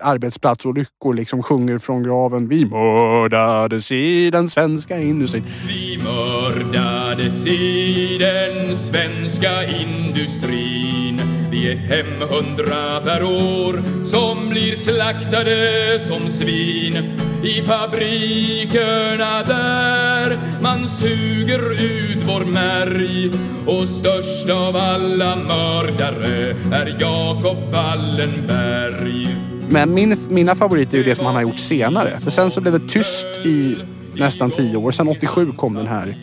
arbetsplatsolyckor 0.01 1.13
liksom 1.13 1.43
sjunger 1.43 1.77
från 1.77 2.03
graven. 2.03 2.47
Vi 2.47 2.65
mördades 2.65 3.91
i 3.91 4.31
den 4.31 4.49
svenska 4.49 4.99
industrin. 4.99 5.45
Vi 5.67 5.97
mördades 6.03 7.47
i 7.47 8.17
den 8.19 8.75
svenska 8.77 9.63
industrin. 9.63 11.40
Vi 11.61 11.71
är 11.71 12.03
500 12.03 13.01
per 13.03 13.23
år 13.23 14.05
som 14.05 14.49
blir 14.49 14.75
slaktade 14.75 15.99
som 16.07 16.29
svin 16.29 16.95
i 17.43 17.61
fabrikerna 17.61 19.43
där 19.43 20.39
man 20.61 20.87
suger 20.87 21.71
ut 21.73 22.23
vår 22.27 22.45
märg 22.45 23.31
och 23.67 23.87
störst 23.87 24.49
av 24.49 24.75
alla 24.75 25.35
mördare 25.35 26.55
är 26.73 26.97
Jakob 26.99 27.57
Wallenberg. 27.71 29.27
Men 29.69 29.93
min, 29.93 30.17
mina 30.29 30.55
favoriter 30.55 30.93
är 30.93 30.97
ju 30.97 31.09
det 31.09 31.15
som 31.15 31.25
han 31.25 31.35
har 31.35 31.41
gjort 31.41 31.59
senare. 31.59 32.19
För 32.19 32.31
sen 32.31 32.51
så 32.51 32.61
blev 32.61 32.73
det 32.73 32.89
tyst 32.89 33.27
i 33.45 33.77
nästan 34.15 34.51
tio 34.51 34.77
år. 34.77 34.91
Sen 34.91 35.07
87 35.07 35.51
kom 35.51 35.73
den 35.73 35.87
här 35.87 36.17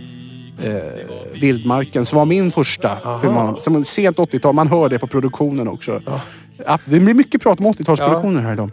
eh, 0.64 1.27
Vildmarken 1.40 2.06
som 2.06 2.18
var 2.18 2.24
min 2.24 2.50
första 2.50 3.20
film. 3.20 3.32
med 3.32 3.42
honom. 3.42 3.60
Som 3.60 3.76
en 3.76 3.84
sent 3.84 4.16
80-tal. 4.16 4.54
Man 4.54 4.68
hör 4.68 4.88
det 4.88 4.98
på 4.98 5.06
produktionen 5.06 5.68
också. 5.68 6.02
Ja, 6.66 6.78
det 6.84 7.00
blir 7.00 7.14
mycket 7.14 7.42
prat 7.42 7.60
om 7.60 7.66
80-talsproduktioner 7.66 8.42
här 8.42 8.52
idag. 8.52 8.70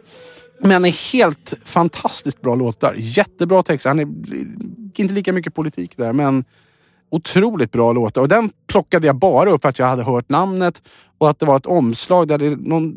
Men 0.60 0.86
är 0.86 1.14
helt 1.14 1.54
fantastiskt 1.66 2.42
bra 2.42 2.56
låtar. 2.56 2.96
Jättebra 2.98 3.64
text. 3.64 3.86
Han 3.86 4.00
är 4.00 4.08
inte 4.96 5.14
lika 5.14 5.34
mycket 5.34 5.56
politik 5.56 5.98
där 5.98 6.14
men 6.14 6.46
otroligt 7.10 7.72
bra 7.72 7.94
låtar. 7.94 8.22
Och 8.22 8.28
den 8.28 8.50
plockade 8.68 9.08
jag 9.08 9.16
bara 9.16 9.50
upp 9.50 9.62
för 9.62 9.70
att 9.70 9.80
jag 9.80 9.86
hade 9.86 10.04
hört 10.04 10.30
namnet 10.30 10.82
och 11.18 11.30
att 11.30 11.40
det 11.40 11.46
var 11.46 11.58
ett 11.58 11.66
omslag 11.66 12.28
där 12.28 12.38
det 12.38 12.56
någon, 12.56 12.94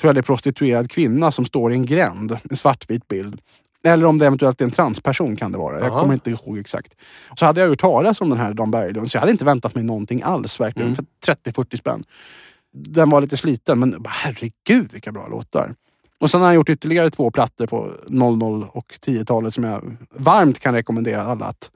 tror 0.00 0.08
jag 0.08 0.14
det 0.14 0.20
är 0.20 0.22
prostituerad 0.22 0.90
kvinna 0.90 1.32
som 1.32 1.44
står 1.44 1.72
i 1.72 1.74
en 1.74 1.86
gränd. 1.86 2.38
En 2.50 2.56
svartvit 2.56 3.08
bild. 3.08 3.40
Eller 3.84 4.06
om 4.06 4.18
det 4.18 4.26
eventuellt 4.26 4.60
är 4.60 4.64
en 4.64 4.70
transperson 4.70 5.36
kan 5.36 5.52
det 5.52 5.58
vara. 5.58 5.78
Jag 5.78 5.88
Aha. 5.88 6.00
kommer 6.00 6.14
inte 6.14 6.30
ihåg 6.30 6.58
exakt. 6.58 6.94
Så 7.34 7.46
hade 7.46 7.60
jag 7.60 7.68
hört 7.68 7.80
talas 7.80 8.20
om 8.20 8.30
den 8.30 8.38
här 8.38 8.54
Dan 8.54 8.70
Berglund 8.70 9.10
så 9.10 9.16
jag 9.16 9.20
hade 9.20 9.32
inte 9.32 9.44
väntat 9.44 9.74
mig 9.74 9.84
någonting 9.84 10.22
alls 10.22 10.60
verkligen. 10.60 10.96
För 10.96 11.04
30-40 11.26 11.76
spänn. 11.76 12.04
Den 12.72 13.10
var 13.10 13.20
lite 13.20 13.36
sliten 13.36 13.80
men 13.80 14.04
herregud 14.08 14.92
vilka 14.92 15.12
bra 15.12 15.28
låtar. 15.28 15.74
Och 16.20 16.30
sen 16.30 16.40
har 16.40 16.48
han 16.48 16.54
gjort 16.54 16.68
ytterligare 16.68 17.10
två 17.10 17.30
plattor 17.30 17.66
på 17.66 17.92
00 18.08 18.66
och 18.72 18.94
10-talet 19.06 19.54
som 19.54 19.64
jag 19.64 19.96
varmt 20.14 20.60
kan 20.60 20.74
rekommendera 20.74 21.22
alla 21.22 21.44
att 21.46 21.70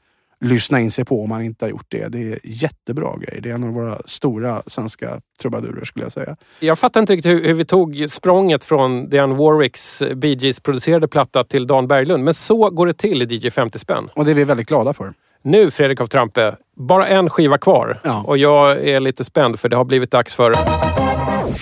lyssna 0.44 0.80
in 0.80 0.90
sig 0.90 1.04
på 1.04 1.22
om 1.22 1.28
man 1.28 1.42
inte 1.42 1.64
har 1.64 1.70
gjort 1.70 1.86
det. 1.88 2.08
Det 2.08 2.32
är 2.32 2.38
jättebra 2.44 3.16
grejer. 3.16 3.40
Det 3.40 3.50
är 3.50 3.54
en 3.54 3.64
av 3.64 3.70
våra 3.70 3.98
stora 4.04 4.62
svenska 4.66 5.20
trubadurer 5.40 5.84
skulle 5.84 6.04
jag 6.04 6.12
säga. 6.12 6.36
Jag 6.60 6.78
fattar 6.78 7.00
inte 7.00 7.12
riktigt 7.12 7.32
hur, 7.32 7.46
hur 7.46 7.54
vi 7.54 7.64
tog 7.64 8.06
språnget 8.08 8.64
från 8.64 9.08
Diane 9.08 9.34
Warwicks 9.34 10.02
Bee 10.14 10.34
Gees 10.34 10.60
producerade 10.60 11.08
platta 11.08 11.44
till 11.44 11.66
Dan 11.66 11.88
Berglund. 11.88 12.24
Men 12.24 12.34
så 12.34 12.70
går 12.70 12.86
det 12.86 12.94
till 12.94 13.22
i 13.22 13.36
DJ 13.36 13.50
50 13.50 13.78
spänn. 13.78 14.08
Och 14.14 14.24
det 14.24 14.30
är 14.30 14.34
vi 14.34 14.44
väldigt 14.44 14.68
glada 14.68 14.92
för. 14.92 15.12
Nu 15.42 15.70
Fredrik 15.70 16.00
av 16.00 16.06
Trampe, 16.06 16.56
bara 16.76 17.06
en 17.06 17.30
skiva 17.30 17.58
kvar. 17.58 18.00
Ja. 18.04 18.22
Och 18.26 18.38
jag 18.38 18.88
är 18.88 19.00
lite 19.00 19.24
spänd 19.24 19.60
för 19.60 19.68
det 19.68 19.76
har 19.76 19.84
blivit 19.84 20.10
dags 20.10 20.34
för... 20.34 20.54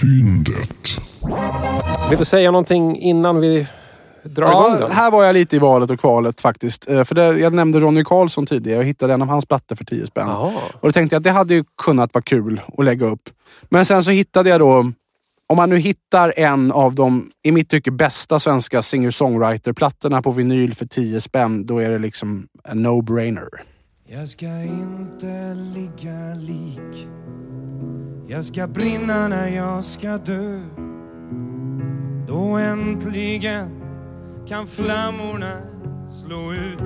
Fyndet. 0.00 0.88
Vill 2.10 2.18
du 2.18 2.24
säga 2.24 2.50
någonting 2.50 2.96
innan 2.96 3.40
vi 3.40 3.66
igång 4.24 4.44
Ja, 4.52 4.76
den? 4.80 4.90
här 4.90 5.10
var 5.10 5.24
jag 5.24 5.34
lite 5.34 5.56
i 5.56 5.58
valet 5.58 5.90
och 5.90 6.00
kvalet 6.00 6.40
faktiskt. 6.40 6.88
Eh, 6.90 7.04
För 7.04 7.14
det, 7.14 7.38
jag 7.38 7.52
nämnde 7.52 7.80
Ronny 7.80 8.04
Karlsson 8.04 8.46
tidigare. 8.46 8.78
Jag 8.78 8.84
hittade 8.86 9.14
en 9.14 9.22
av 9.22 9.28
hans 9.28 9.46
plattor 9.46 9.76
för 9.76 9.84
10 9.84 10.06
spänn. 10.06 10.28
Och 10.28 10.52
då 10.88 10.92
tänkte 10.92 11.14
jag 11.14 11.20
att 11.20 11.24
det 11.24 11.30
hade 11.30 11.54
ju 11.54 11.64
kunnat 11.82 12.14
vara 12.14 12.22
kul 12.22 12.60
att 12.78 12.84
lägga 12.84 13.06
upp. 13.06 13.22
Men 13.62 13.84
sen 13.86 14.04
så 14.04 14.10
hittade 14.10 14.50
jag 14.50 14.60
då, 14.60 14.92
om 15.46 15.56
man 15.56 15.70
nu 15.70 15.76
hittar 15.78 16.34
en 16.36 16.72
av 16.72 16.94
de, 16.94 17.30
i 17.42 17.52
mitt 17.52 17.68
tycke, 17.68 17.90
bästa 17.90 18.40
svenska 18.40 18.82
singer-songwriter-plattorna 18.82 20.22
på 20.22 20.30
vinyl 20.30 20.74
för 20.74 20.86
10 20.86 21.20
spänn, 21.20 21.66
då 21.66 21.78
är 21.78 21.90
det 21.90 21.98
liksom 21.98 22.46
en 22.64 22.86
no-brainer. 22.86 23.48
Jag 24.08 24.28
ska 24.28 24.46
inte 24.62 25.54
ligga 25.54 26.34
lik 26.34 27.08
Jag 28.28 28.44
ska 28.44 28.66
brinna 28.66 29.28
när 29.28 29.48
jag 29.48 29.84
ska 29.84 30.08
dö 30.18 30.60
Då 32.28 32.56
äntligen 32.56 33.81
kan 34.48 34.66
flammorna 34.66 35.60
slå 36.10 36.52
ut. 36.52 36.78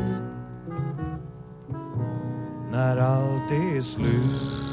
När 2.70 2.96
allt 2.96 3.50
är 3.50 3.80
slut. 3.80 4.66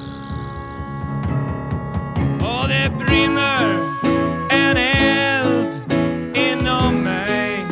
Och 2.40 2.68
det 2.68 2.92
brinner 3.06 3.78
en 4.52 4.78
eld 4.78 5.94
inom 6.36 7.04
mig. 7.04 7.66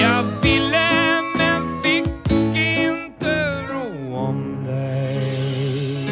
Jag 0.00 0.22
ville 0.42 1.22
men 1.36 1.80
fick 1.80 2.32
inte 2.56 3.62
ro 3.62 4.14
om 4.16 4.64
dig. 4.64 6.08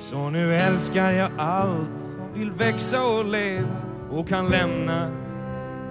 Så 0.00 0.30
nu 0.30 0.54
älskar 0.54 1.10
jag 1.10 1.30
allt 1.38 2.00
som 2.00 2.32
vill 2.34 2.50
växa 2.50 3.02
och 3.02 3.24
leva 3.24 3.68
och 4.10 4.28
kan 4.28 4.48
lämna 4.48 5.10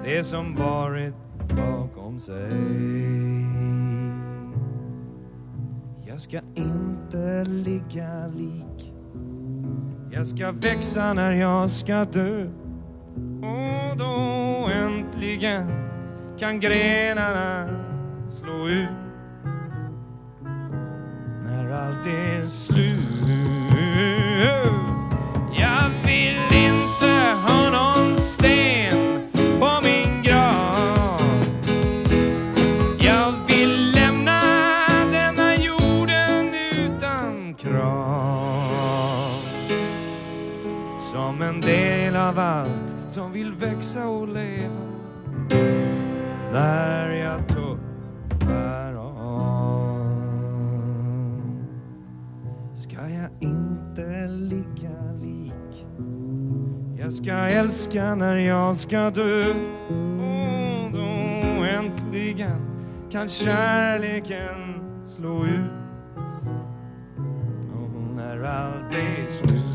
det 0.04 0.24
som 0.24 0.56
varit 0.56 1.14
bakom 1.56 2.20
sig. 2.20 2.52
Jag 6.08 6.22
ska 6.22 6.40
inte 6.56 7.46
ligga 7.46 8.28
lik. 8.28 8.94
Jag 10.12 10.28
ska 10.28 10.52
växa 10.52 11.14
när 11.14 11.32
jag 11.32 11.70
ska 11.70 12.06
dö. 12.06 12.50
Och 13.42 13.98
då 13.98 14.70
äntligen 14.74 15.72
kan 16.40 16.60
grenarna 16.60 17.70
slå 18.30 18.68
ut. 18.68 18.90
När 21.46 21.70
allt 21.72 22.08
är 22.08 22.46
slut. 22.46 23.00
Jag 25.60 25.89
som 43.20 43.32
vill 43.32 43.54
växa 43.54 44.08
och 44.08 44.28
leva. 44.28 44.86
När 46.54 47.10
jag 47.10 47.48
tuppar 47.48 48.94
av 48.94 49.16
ska 52.76 52.98
jag 53.10 53.30
inte 53.40 54.28
ligga 54.28 55.14
lik. 55.22 55.88
Jag 57.00 57.14
ska 57.14 57.34
älska 57.34 58.16
när 58.16 58.36
jag 58.36 58.76
ska 58.76 59.10
dö. 59.10 59.44
Och 60.20 60.92
då 60.92 61.64
äntligen 61.64 62.62
kan 63.12 63.28
kärleken 63.28 64.82
slå 65.06 65.46
ut. 65.46 65.72
Och 67.74 68.16
när 68.16 68.44
allt 68.44 68.96
är 68.96 69.32
slut 69.32 69.69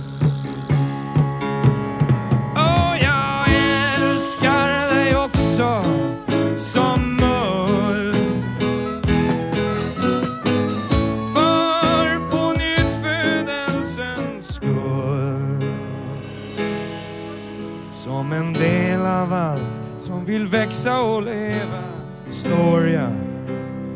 växa 20.54 21.00
och 21.00 21.22
leva. 21.22 21.82
Står 22.28 22.86
jag 22.86 23.12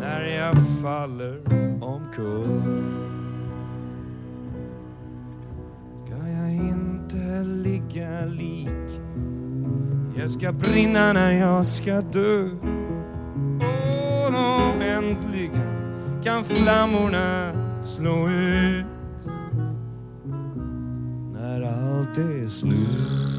när 0.01 0.25
jag 0.25 0.57
faller 0.83 1.41
omkull? 1.81 2.63
Ska 6.07 6.29
jag 6.29 6.53
inte 6.55 7.43
ligga 7.43 8.25
lik? 8.25 9.01
Jag 10.17 10.31
ska 10.31 10.53
brinna 10.53 11.13
när 11.13 11.33
jag 11.33 11.67
ska 11.67 12.01
dö. 12.01 12.49
Och 14.25 14.33
då 14.33 14.61
äntligen 14.81 16.21
kan 16.25 16.45
flammorna 16.45 17.53
slå 17.83 18.29
ut 18.29 18.87
När 21.33 21.63
allt 21.63 22.19
är 22.19 22.49
slut. 22.49 23.38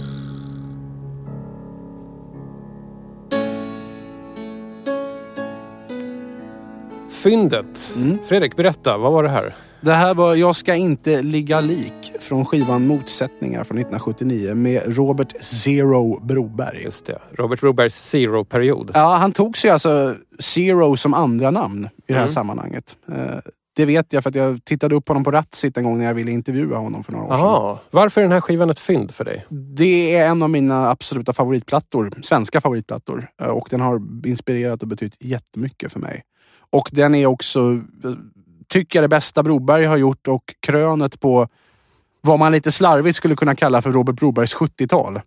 Fyndet. 7.24 7.94
Mm. 7.96 8.18
Fredrik, 8.28 8.56
berätta. 8.56 8.98
Vad 8.98 9.12
var 9.14 9.24
det 9.24 9.30
här? 9.30 9.56
Det 9.82 9.92
här 9.94 10.14
var 10.14 10.36
Jag 10.36 10.56
ska 10.56 10.76
inte 10.76 11.22
ligga 11.22 11.62
lik 11.62 12.12
från 12.20 12.46
skivan 12.46 12.88
Motsättningar 12.88 13.64
från 13.64 13.78
1979 13.78 14.56
med 14.56 14.98
Robert 14.98 15.34
Zero 15.42 16.20
Broberg. 16.20 16.84
Just 16.84 17.06
det. 17.06 17.20
Robert 17.32 17.60
Brobergs 17.62 17.96
Zero-period. 17.96 18.92
Ja, 18.94 19.16
han 19.20 19.32
tog 19.32 19.58
sig 19.58 19.70
alltså 19.70 20.16
Zero 20.40 20.98
som 20.98 21.14
andra 21.14 21.52
namn 21.52 21.86
i 21.86 21.90
det 22.08 22.14
här 22.14 22.22
Mm. 22.22 22.34
sammanhanget. 22.34 22.96
Eh, 23.12 23.16
Det 23.76 23.86
vet 23.86 24.14
jag 24.14 24.24
för 24.24 24.30
att 24.30 24.36
jag 24.36 24.66
tittade 24.66 24.96
upp 24.96 25.08
honom 25.08 25.24
på 25.24 25.32
Ratsit 25.32 25.78
en 25.78 25.84
gång 25.84 25.98
när 25.98 26.06
jag 26.06 26.14
ville 26.14 26.32
intervjua 26.32 26.78
honom 26.78 27.04
för 27.04 27.12
några 27.12 27.26
år 27.26 27.30
sedan. 27.30 27.40
Jaha. 27.40 27.78
Varför 27.92 28.22
är 28.22 28.26
den 28.26 28.32
här 28.32 28.42
skivan 28.42 28.70
ett 28.70 28.80
fynd 28.80 29.12
för 29.12 29.26
dig? 29.26 29.46
Det 29.50 30.16
är 30.16 30.28
en 30.28 30.44
av 30.44 30.50
mina 30.50 30.90
absoluta 30.90 31.34
favoritplattor, 31.34 32.12
svenska 32.24 32.62
favoritplattor. 32.62 33.28
Eh, 33.42 33.48
Och 33.48 33.68
den 33.72 33.82
har 33.82 34.02
inspirerat 34.26 34.82
och 34.82 34.88
betytt 34.88 35.14
jättemycket 35.20 35.92
för 35.94 36.00
mig. 36.00 36.22
Och 36.72 36.90
den 36.92 37.16
är 37.16 37.26
också, 37.26 37.82
tycker 38.68 39.00
jag, 39.00 39.04
det 39.04 39.08
bästa 39.16 39.44
Broberg 39.44 39.86
har 39.86 39.98
gjort 39.98 40.28
och 40.28 40.56
krönet 40.60 41.20
på 41.20 41.48
vad 42.22 42.40
man 42.40 42.52
lite 42.52 42.72
slarvigt 42.72 43.18
skulle 43.18 43.36
kunna 43.36 43.56
kalla 43.56 43.82
för 43.82 43.92
Robert 43.92 44.16
Brobergs 44.16 44.56
70-tal. 44.56 45.22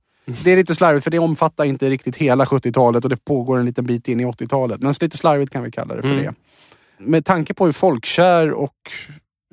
Det 0.45 0.53
är 0.53 0.57
lite 0.57 0.75
slarvigt 0.75 1.05
för 1.05 1.11
det 1.11 1.19
omfattar 1.19 1.65
inte 1.65 1.91
riktigt 1.91 2.17
hela 2.17 2.45
70-talet 2.45 3.05
och 3.05 3.11
det 3.11 3.25
pågår 3.25 3.59
en 3.59 3.67
liten 3.67 3.87
bit 3.87 4.09
in 4.09 4.21
i 4.21 4.25
80-talet. 4.25 4.81
Men 4.81 4.95
lite 5.01 5.17
slarvigt 5.17 5.53
kan 5.53 5.63
vi 5.63 5.71
kalla 5.71 5.95
det 5.95 6.03
för 6.03 6.09
Mm. 6.09 6.25
det. 6.25 6.35
Med 6.99 7.25
tanke 7.25 7.55
på 7.55 7.65
hur 7.65 7.73
folkkär 7.73 8.51
och 8.51 8.77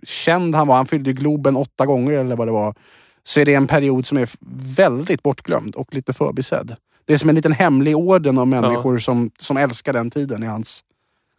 känd 0.04 0.56
han 0.56 0.68
var, 0.68 0.76
han 0.76 0.86
fyllde 0.86 1.14
Globen 1.14 1.56
åtta 1.56 1.86
gånger 1.86 2.12
eller 2.12 2.36
vad 2.36 2.48
det 2.48 2.52
var, 2.52 2.76
så 3.24 3.40
är 3.40 3.46
det 3.46 3.54
en 3.54 3.68
period 3.68 4.06
som 4.06 4.18
är 4.18 4.30
väldigt 4.78 5.24
bortglömd 5.24 5.76
och 5.76 5.94
lite 5.94 6.14
förbisedd. 6.14 6.76
Det 7.06 7.14
är 7.14 7.18
som 7.18 7.30
en 7.30 7.36
liten 7.36 7.52
hemlig 7.52 7.98
orden 7.98 8.38
av 8.38 8.48
människor 8.48 8.98
som, 8.98 9.32
som 9.40 9.58
älskar 9.58 9.94
den 9.94 10.12
tiden 10.12 10.44
i 10.44 10.46
hans 10.46 10.84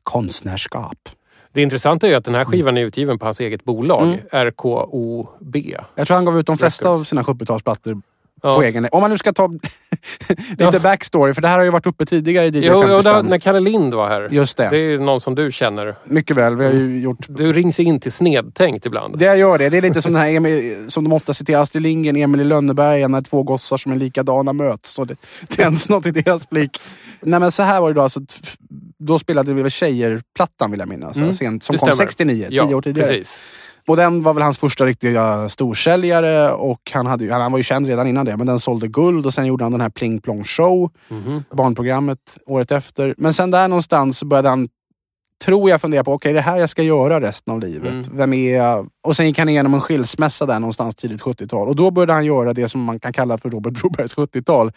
konstnärskap. 0.02 0.98
Det 1.52 1.62
intressanta 1.62 2.08
är 2.08 2.16
att 2.16 2.24
den 2.24 2.34
här 2.34 2.44
skivan 2.44 2.76
är 2.76 2.80
utgiven 2.84 3.18
på 3.18 3.24
hans 3.26 3.40
eget 3.40 3.64
bolag, 3.64 4.02
Mm. 4.02 4.18
RKOB. 4.32 5.56
Jag 5.94 6.06
tror 6.06 6.14
han 6.14 6.24
gav 6.24 6.38
ut 6.38 6.46
de 6.46 6.58
flesta 6.58 6.84
Records. 6.84 7.00
av 7.00 7.04
sina 7.04 7.22
70-talsplattor 7.22 8.02
Ja. 8.42 8.54
på 8.54 8.62
egen 8.62 8.88
Om 8.92 9.00
man 9.00 9.10
nu 9.10 9.18
ska 9.18 9.32
ta 9.32 9.46
lite 9.48 9.62
Ja. 10.58 10.78
backstory, 10.82 11.34
för 11.34 11.42
det 11.42 11.48
här 11.48 11.56
har 11.58 11.64
ju 11.64 11.70
varit 11.70 11.86
uppe 11.86 12.06
tidigare 12.06 12.46
i 12.46 12.50
DJ 12.50 12.66
Jo, 12.66 12.80
50 12.82 13.08
jo 13.16 13.22
när 13.22 13.38
Kalle 13.38 13.60
Lind 13.60 13.94
var 13.94 14.08
här. 14.08 14.28
Just 14.30 14.56
det. 14.56 14.68
Det 14.70 14.78
är 14.78 14.98
någon 14.98 15.20
som 15.20 15.34
du 15.34 15.52
känner. 15.52 15.94
Mycket 16.04 16.36
väl. 16.36 16.56
Vi 16.56 16.64
har 16.64 16.72
ju 16.72 17.00
gjort... 17.00 17.26
Du 17.28 17.52
rings 17.52 17.80
in 17.80 18.00
till 18.00 18.12
snedtänkt 18.12 18.86
ibland. 18.86 19.18
Det 19.18 19.24
jag 19.24 19.38
gör 19.38 19.58
det. 19.58 19.68
Det 19.68 19.76
är 19.78 19.82
lite 19.82 20.02
som 20.02 20.12
den 20.12 20.22
här 20.22 20.28
Emil, 20.28 20.86
som 20.90 21.04
de 21.04 21.12
ofta 21.12 21.34
citerar 21.34 21.62
Astrid 21.62 21.82
Lindgren, 21.82 22.16
Emil 22.16 22.40
i 22.40 22.44
Lönneberga, 22.44 23.08
när 23.08 23.20
två 23.20 23.42
gossar 23.42 23.76
som 23.76 23.92
är 23.92 23.96
likadana 23.96 24.52
möts. 24.52 24.98
Och 24.98 25.06
det 25.06 25.16
tänds 25.48 25.88
något 25.88 26.06
i 26.06 26.10
deras 26.10 26.50
blick. 26.50 26.80
Nej 27.20 27.40
men 27.40 27.52
så 27.52 27.62
här 27.62 27.80
var 27.80 27.88
det 27.88 27.94
då. 27.94 28.02
Alltså, 28.02 28.20
då 29.00 29.18
spelade 29.18 29.54
vi 29.54 29.62
väl 29.62 29.70
Tjejer-plattan 29.70 30.70
vill 30.70 30.80
jag 30.80 30.88
minnas. 30.88 31.16
Mm, 31.16 31.32
Sent, 31.32 31.62
som 31.62 31.72
det 31.74 31.78
kom 31.78 31.86
stämmer. 31.88 32.06
69, 32.06 32.48
ja, 32.50 32.66
tio 32.66 32.74
år 32.74 32.82
tidigare. 32.82 33.08
Precis. 33.08 33.40
Och 33.86 33.96
den 33.96 34.22
var 34.22 34.34
väl 34.34 34.42
hans 34.42 34.58
första 34.58 34.86
riktiga 34.86 35.48
storsäljare 35.48 36.50
och 36.52 36.90
han, 36.92 37.06
hade, 37.06 37.32
han 37.34 37.52
var 37.52 37.58
ju 37.58 37.62
känd 37.62 37.86
redan 37.86 38.06
innan 38.06 38.26
det. 38.26 38.36
Men 38.36 38.46
den 38.46 38.60
sålde 38.60 38.88
guld 38.88 39.26
och 39.26 39.34
sen 39.34 39.46
gjorde 39.46 39.64
han 39.64 39.72
den 39.72 39.80
här 39.80 39.90
Pling 39.90 40.20
Plong 40.20 40.44
Show, 40.44 40.90
Mhm. 41.08 41.44
barnprogrammet, 41.52 42.38
året 42.46 42.70
efter. 42.72 43.14
Men 43.18 43.34
sen 43.34 43.50
där 43.50 43.68
någonstans 43.68 44.18
så 44.18 44.26
började 44.26 44.48
han, 44.48 44.68
tror 45.44 45.70
jag, 45.70 45.80
fundera 45.80 46.04
på 46.04 46.12
okej 46.12 46.32
det 46.32 46.38
är 46.38 46.42
det 46.42 46.50
här 46.50 46.56
jag 46.56 46.70
ska 46.70 46.82
göra 46.82 47.20
resten 47.20 47.52
av 47.54 47.60
livet. 47.60 47.92
Mm. 47.92 48.16
Vem 48.16 48.32
är 48.32 48.56
jag? 48.56 48.88
Och 49.06 49.16
sen 49.16 49.26
gick 49.26 49.38
han 49.38 49.48
igenom 49.48 49.74
en 49.74 49.80
skilsmässa 49.80 50.46
där 50.46 50.60
någonstans 50.60 50.96
tidigt 50.96 51.20
70-tal. 51.22 51.68
Och 51.68 51.76
då 51.76 51.90
började 51.90 52.12
han 52.12 52.24
göra 52.24 52.52
det 52.52 52.68
som 52.68 52.80
man 52.80 53.00
kan 53.00 53.12
kalla 53.12 53.38
för 53.38 53.50
Robert 53.50 53.72
Brobergs 53.72 54.14
70-tal. 54.14 54.72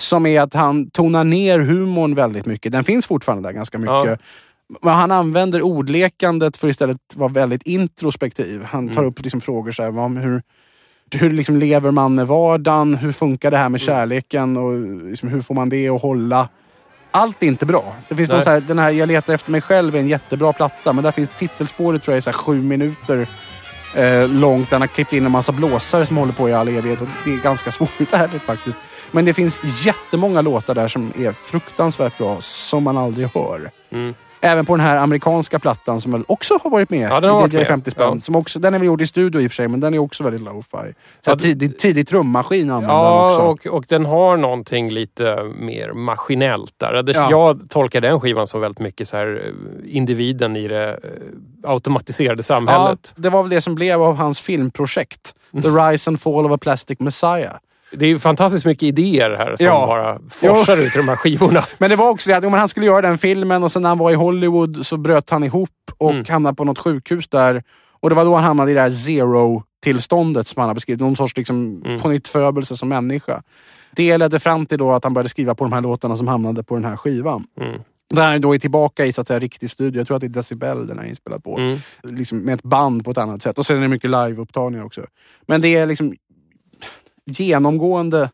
Som 0.00 0.26
är 0.26 0.40
att 0.40 0.54
han 0.54 0.90
tonar 0.90 1.24
ner 1.24 1.58
humorn 1.58 2.14
väldigt 2.14 2.46
mycket. 2.46 2.72
Den 2.72 2.84
finns 2.84 3.06
fortfarande 3.06 3.48
där 3.48 3.52
ganska 3.52 3.78
mycket. 3.78 3.90
Ja. 3.94 4.16
Men 4.82 4.94
han 4.94 5.10
använder 5.12 5.62
ordlekandet 5.62 6.56
för 6.56 6.68
istället 6.68 6.98
vara 7.16 7.32
väldigt 7.32 7.62
introspektiv. 7.62 8.62
Han 8.64 8.88
tar 8.88 8.94
Mm. 9.02 9.08
upp 9.10 9.22
liksom 9.22 9.40
frågor 9.40 9.72
så 9.72 9.82
här, 9.82 9.90
vad- 9.90 10.18
hur, 10.18 10.42
hur 11.14 11.30
liksom 11.30 11.56
lever 11.56 11.90
man 11.90 12.14
med 12.14 12.26
vardagen? 12.26 12.94
Hur 12.94 13.12
funkar 13.12 13.50
det 13.50 13.56
här 13.56 13.62
Mm. 13.64 13.72
med 13.72 13.80
kärleken? 13.80 14.56
Och 14.56 14.80
liksom 15.08 15.28
hur 15.28 15.40
får 15.40 15.54
man 15.54 15.68
det 15.68 15.88
att 15.88 16.02
hålla? 16.02 16.48
Allt 17.10 17.42
är 17.42 17.46
inte 17.46 17.66
bra. 17.66 17.94
Det 18.08 18.16
finns 18.16 18.28
någon 18.30 18.44
så 18.44 18.50
här, 18.50 18.60
den 18.60 18.78
här 18.78 18.90
Jag 18.90 19.06
letar 19.08 19.34
efter 19.34 19.50
mig 19.50 19.60
själv 19.60 19.94
är 19.96 19.98
en 20.00 20.08
jättebra 20.08 20.52
platta. 20.52 20.92
Men 20.92 21.04
där 21.04 21.10
finns 21.12 21.28
titelspåret 21.38 22.02
tror 22.02 22.12
jag 22.12 22.16
är 22.16 22.20
så 22.20 22.30
här 22.30 22.36
sju 22.38 22.62
minuter 22.62 23.28
eh, 23.94 24.28
långt. 24.28 24.70
Den 24.70 24.80
har 24.80 24.88
klippt 24.88 25.12
in 25.12 25.24
en 25.26 25.32
massa 25.32 25.52
blåsare 25.52 26.06
som 26.06 26.16
håller 26.16 26.32
på 26.32 26.48
i 26.48 26.52
all 26.52 26.68
evighet. 26.68 27.00
Och 27.00 27.08
det 27.24 27.34
är 27.34 27.42
ganska 27.42 27.70
svåruthärdligt 27.72 28.44
faktiskt. 28.44 28.76
Men 29.16 29.24
det 29.24 29.34
finns 29.34 29.60
jättemånga 29.84 30.40
låtar 30.40 30.74
där 30.74 30.88
som 30.88 31.12
är 31.18 31.32
fruktansvärt 31.32 32.18
bra. 32.18 32.36
Som 32.40 32.82
man 32.84 32.98
aldrig 32.98 33.28
hör. 33.34 33.70
Mm. 33.90 34.14
Även 34.40 34.66
på 34.66 34.76
den 34.76 34.86
här 34.86 34.96
amerikanska 34.96 35.58
plattan 35.58 36.00
som 36.00 36.12
väl 36.12 36.24
också 36.28 36.58
har 36.62 36.70
varit 36.70 36.90
med 36.90 37.10
Ja, 37.10 37.20
den 37.20 37.30
har 37.30 37.48
i 37.48 37.50
DJ 37.50 37.56
med. 37.56 37.66
50 37.66 37.90
spänn. 37.90 38.10
Ja. 38.14 38.20
Som 38.20 38.36
också, 38.36 38.58
den 38.58 38.74
är 38.74 38.78
väl 38.78 38.86
gjord 38.86 39.02
i 39.02 39.06
studio 39.06 39.40
i 39.40 39.46
och 39.46 39.50
för 39.50 39.54
sig, 39.54 39.68
men 39.68 39.80
den 39.80 39.94
är 39.94 39.98
också 39.98 40.24
väldigt 40.24 40.42
lo-fi. 40.42 40.94
Så 41.20 41.30
Ja, 41.30 41.36
tidig, 41.36 41.78
tidig 41.78 42.08
trummaskin 42.08 42.70
använder 42.70 42.94
Ja, 42.94 43.26
också. 43.26 43.68
och, 43.68 43.76
och 43.76 43.84
den 43.88 44.04
har 44.06 44.36
någonting 44.36 44.90
lite 44.90 45.42
mer 45.58 45.92
maskinellt 45.92 46.74
där. 46.76 47.02
Det, 47.02 47.12
Ja. 47.12 47.30
Jag 47.30 47.60
tolkar 47.70 48.00
den 48.00 48.20
skivan 48.20 48.46
som 48.46 48.60
väldigt 48.60 48.78
mycket 48.80 49.08
så 49.08 49.16
här, 49.16 49.42
eh, 49.46 49.96
individen 49.96 50.56
i 50.56 50.68
det 50.68 50.88
eh, 50.90 51.70
automatiserade 51.70 52.38
Ja, 52.38 52.42
samhället. 52.42 53.14
det 53.16 53.28
var 53.30 53.42
väl 53.42 53.50
det 53.50 53.60
som 53.60 53.74
blev 53.74 54.02
av 54.02 54.16
hans 54.16 54.40
filmprojekt. 54.40 55.34
The 55.62 55.68
Rise 55.68 56.10
and 56.10 56.20
Fall 56.20 56.46
of 56.46 56.52
a 56.52 56.58
Plastic 56.60 57.00
Messiah. 57.00 57.52
Det 57.92 58.04
är 58.04 58.08
ju 58.08 58.18
fantastiskt 58.18 58.66
mycket 58.66 58.82
idéer 58.82 59.30
här 59.30 59.56
som 59.56 59.66
Ja. 59.66 59.86
bara 59.86 60.18
forsar 60.30 60.76
ut 60.76 60.94
i 60.94 60.98
de 60.98 61.08
här 61.08 61.16
skivorna. 61.16 61.64
Men 61.78 61.90
det 61.90 61.96
var 61.96 62.10
också 62.10 62.30
det 62.30 62.36
att 62.36 62.44
han 62.44 62.68
skulle 62.68 62.86
göra 62.86 63.00
den 63.00 63.18
filmen 63.18 63.62
och 63.64 63.72
sen 63.72 63.82
när 63.82 63.88
han 63.88 63.98
var 63.98 64.10
i 64.10 64.14
Hollywood 64.14 64.86
så 64.86 64.96
bröt 64.96 65.30
han 65.30 65.44
ihop 65.44 65.70
och 65.98 66.10
Mm. 66.10 66.24
hamnade 66.28 66.56
på 66.56 66.64
något 66.64 66.78
sjukhus 66.78 67.28
där. 67.28 67.62
Och 68.00 68.08
det 68.10 68.16
var 68.16 68.24
då 68.24 68.34
han 68.34 68.44
hamnade 68.44 68.70
i 68.70 68.74
det 68.74 68.80
här 68.80 68.90
zero-tillståndet 68.90 70.46
som 70.48 70.60
han 70.60 70.68
har 70.68 70.74
beskrivit. 70.74 71.00
Någon 71.00 71.16
sorts 71.16 71.36
liksom, 71.36 71.82
Mm. 71.84 72.00
på 72.00 72.08
nytt 72.08 72.28
födelse 72.28 72.76
som 72.76 72.88
människa. 72.88 73.42
Det 73.92 74.18
ledde 74.18 74.38
fram 74.40 74.66
till 74.66 74.78
då 74.78 74.92
att 74.92 75.04
han 75.04 75.14
började 75.14 75.28
skriva 75.28 75.54
på 75.54 75.64
de 75.64 75.72
här 75.72 75.80
låtarna 75.80 76.16
som 76.16 76.28
hamnade 76.28 76.62
på 76.62 76.74
den 76.74 76.84
här 76.84 76.96
skivan. 76.96 77.44
Mm. 77.60 77.80
Där 78.14 78.30
han 78.32 78.40
då 78.40 78.54
är 78.54 78.58
tillbaka 78.58 79.06
i 79.06 79.12
så 79.12 79.20
att 79.20 79.26
säga, 79.26 79.38
riktig 79.38 79.70
studio. 79.70 80.00
Jag 80.00 80.06
tror 80.06 80.16
att 80.16 80.20
det 80.20 80.26
är 80.26 80.28
Decibel 80.28 80.86
den 80.86 80.98
är 80.98 81.04
inspelad 81.04 81.44
på. 81.44 81.58
Mm. 81.58 81.78
Liksom 82.02 82.38
med 82.38 82.54
ett 82.54 82.62
band 82.62 83.04
på 83.04 83.10
ett 83.10 83.18
annat 83.18 83.42
sätt. 83.42 83.58
Och 83.58 83.66
sen 83.66 83.76
är 83.76 83.80
det 83.80 83.88
mycket 83.88 84.10
liveupptagningar 84.10 84.84
också. 84.84 85.00
Men 85.46 85.60
det 85.60 85.68
är 85.76 85.86
liksom 85.86 86.14
genomgående 87.26 88.30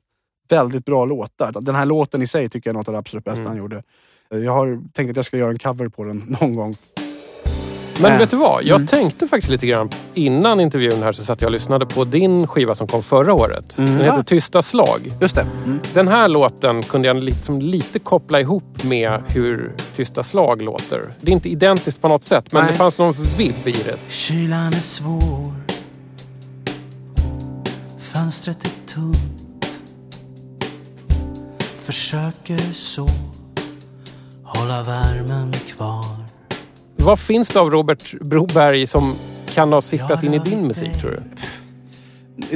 väldigt 0.48 0.84
bra 0.84 1.04
låtar. 1.04 1.52
Den 1.60 1.74
här 1.74 1.86
låten 1.86 2.22
i 2.22 2.26
sig 2.26 2.48
tycker 2.48 2.70
jag 2.70 2.74
är 2.74 2.78
något 2.78 2.88
av 2.88 2.92
det 2.92 2.98
absolut 2.98 3.24
bästa 3.24 3.40
Mm. 3.40 3.48
han 3.48 3.58
gjorde. 3.58 3.82
Jag 4.28 4.52
har 4.52 4.82
tänkt 4.92 5.10
att 5.10 5.16
jag 5.16 5.24
ska 5.24 5.36
göra 5.36 5.50
en 5.50 5.58
cover 5.58 5.88
på 5.88 6.04
den 6.04 6.36
någon 6.40 6.54
gång. 6.56 6.74
Men 8.00 8.12
Äh, 8.12 8.18
vet 8.18 8.30
du 8.30 8.36
vad? 8.36 8.64
Jag 8.64 8.76
mm. 8.76 8.86
tänkte 8.86 9.26
faktiskt 9.26 9.50
lite 9.50 9.66
grann 9.66 9.90
innan 10.14 10.60
intervjun 10.60 11.02
här 11.02 11.12
så 11.12 11.24
satt 11.24 11.40
jag 11.40 11.48
och 11.48 11.52
lyssnade 11.52 11.86
på 11.86 12.04
din 12.04 12.46
skiva 12.46 12.74
som 12.74 12.86
kom 12.88 13.02
förra 13.02 13.34
året. 13.34 13.76
Den 13.76 13.88
heter 13.88 14.04
Ja. 14.16 14.22
Tysta 14.22 14.62
slag. 14.62 15.12
Just 15.20 15.34
det. 15.34 15.46
Mm. 15.64 15.80
Den 15.94 16.08
här 16.08 16.28
låten 16.28 16.82
kunde 16.82 17.08
jag 17.08 17.16
liksom 17.16 17.60
lite 17.60 17.98
koppla 17.98 18.40
ihop 18.40 18.84
med 18.84 19.22
hur 19.28 19.72
Tysta 19.96 20.22
slag 20.22 20.62
låter. 20.62 21.12
Det 21.20 21.30
är 21.30 21.32
inte 21.34 21.48
identiskt 21.48 22.00
på 22.00 22.08
något 22.08 22.24
sätt, 22.24 22.52
men 22.52 22.62
Nej. 22.62 22.72
det 22.72 22.78
fanns 22.78 22.98
någon 22.98 23.12
vibb 23.38 23.66
i 23.68 23.72
det. 23.72 23.96
Kylan 24.08 24.66
är 24.66 24.72
svår 24.72 25.61
Fönstret 28.12 28.66
är 28.66 28.94
tunt 28.94 29.78
Försöker 31.60 32.58
så 32.72 33.08
Hålla 34.44 34.82
värmen 34.82 35.52
kvar 35.52 36.04
Vad 36.96 37.18
finns 37.18 37.48
det 37.48 37.60
av 37.60 37.70
Robert 37.70 38.20
Broberg 38.20 38.86
som 38.86 39.14
kan 39.54 39.72
ha 39.72 39.80
sipprat 39.80 40.22
in 40.22 40.34
i 40.34 40.38
din 40.38 40.66
musik 40.66 41.00
tror 41.00 41.10
du? 41.10 41.22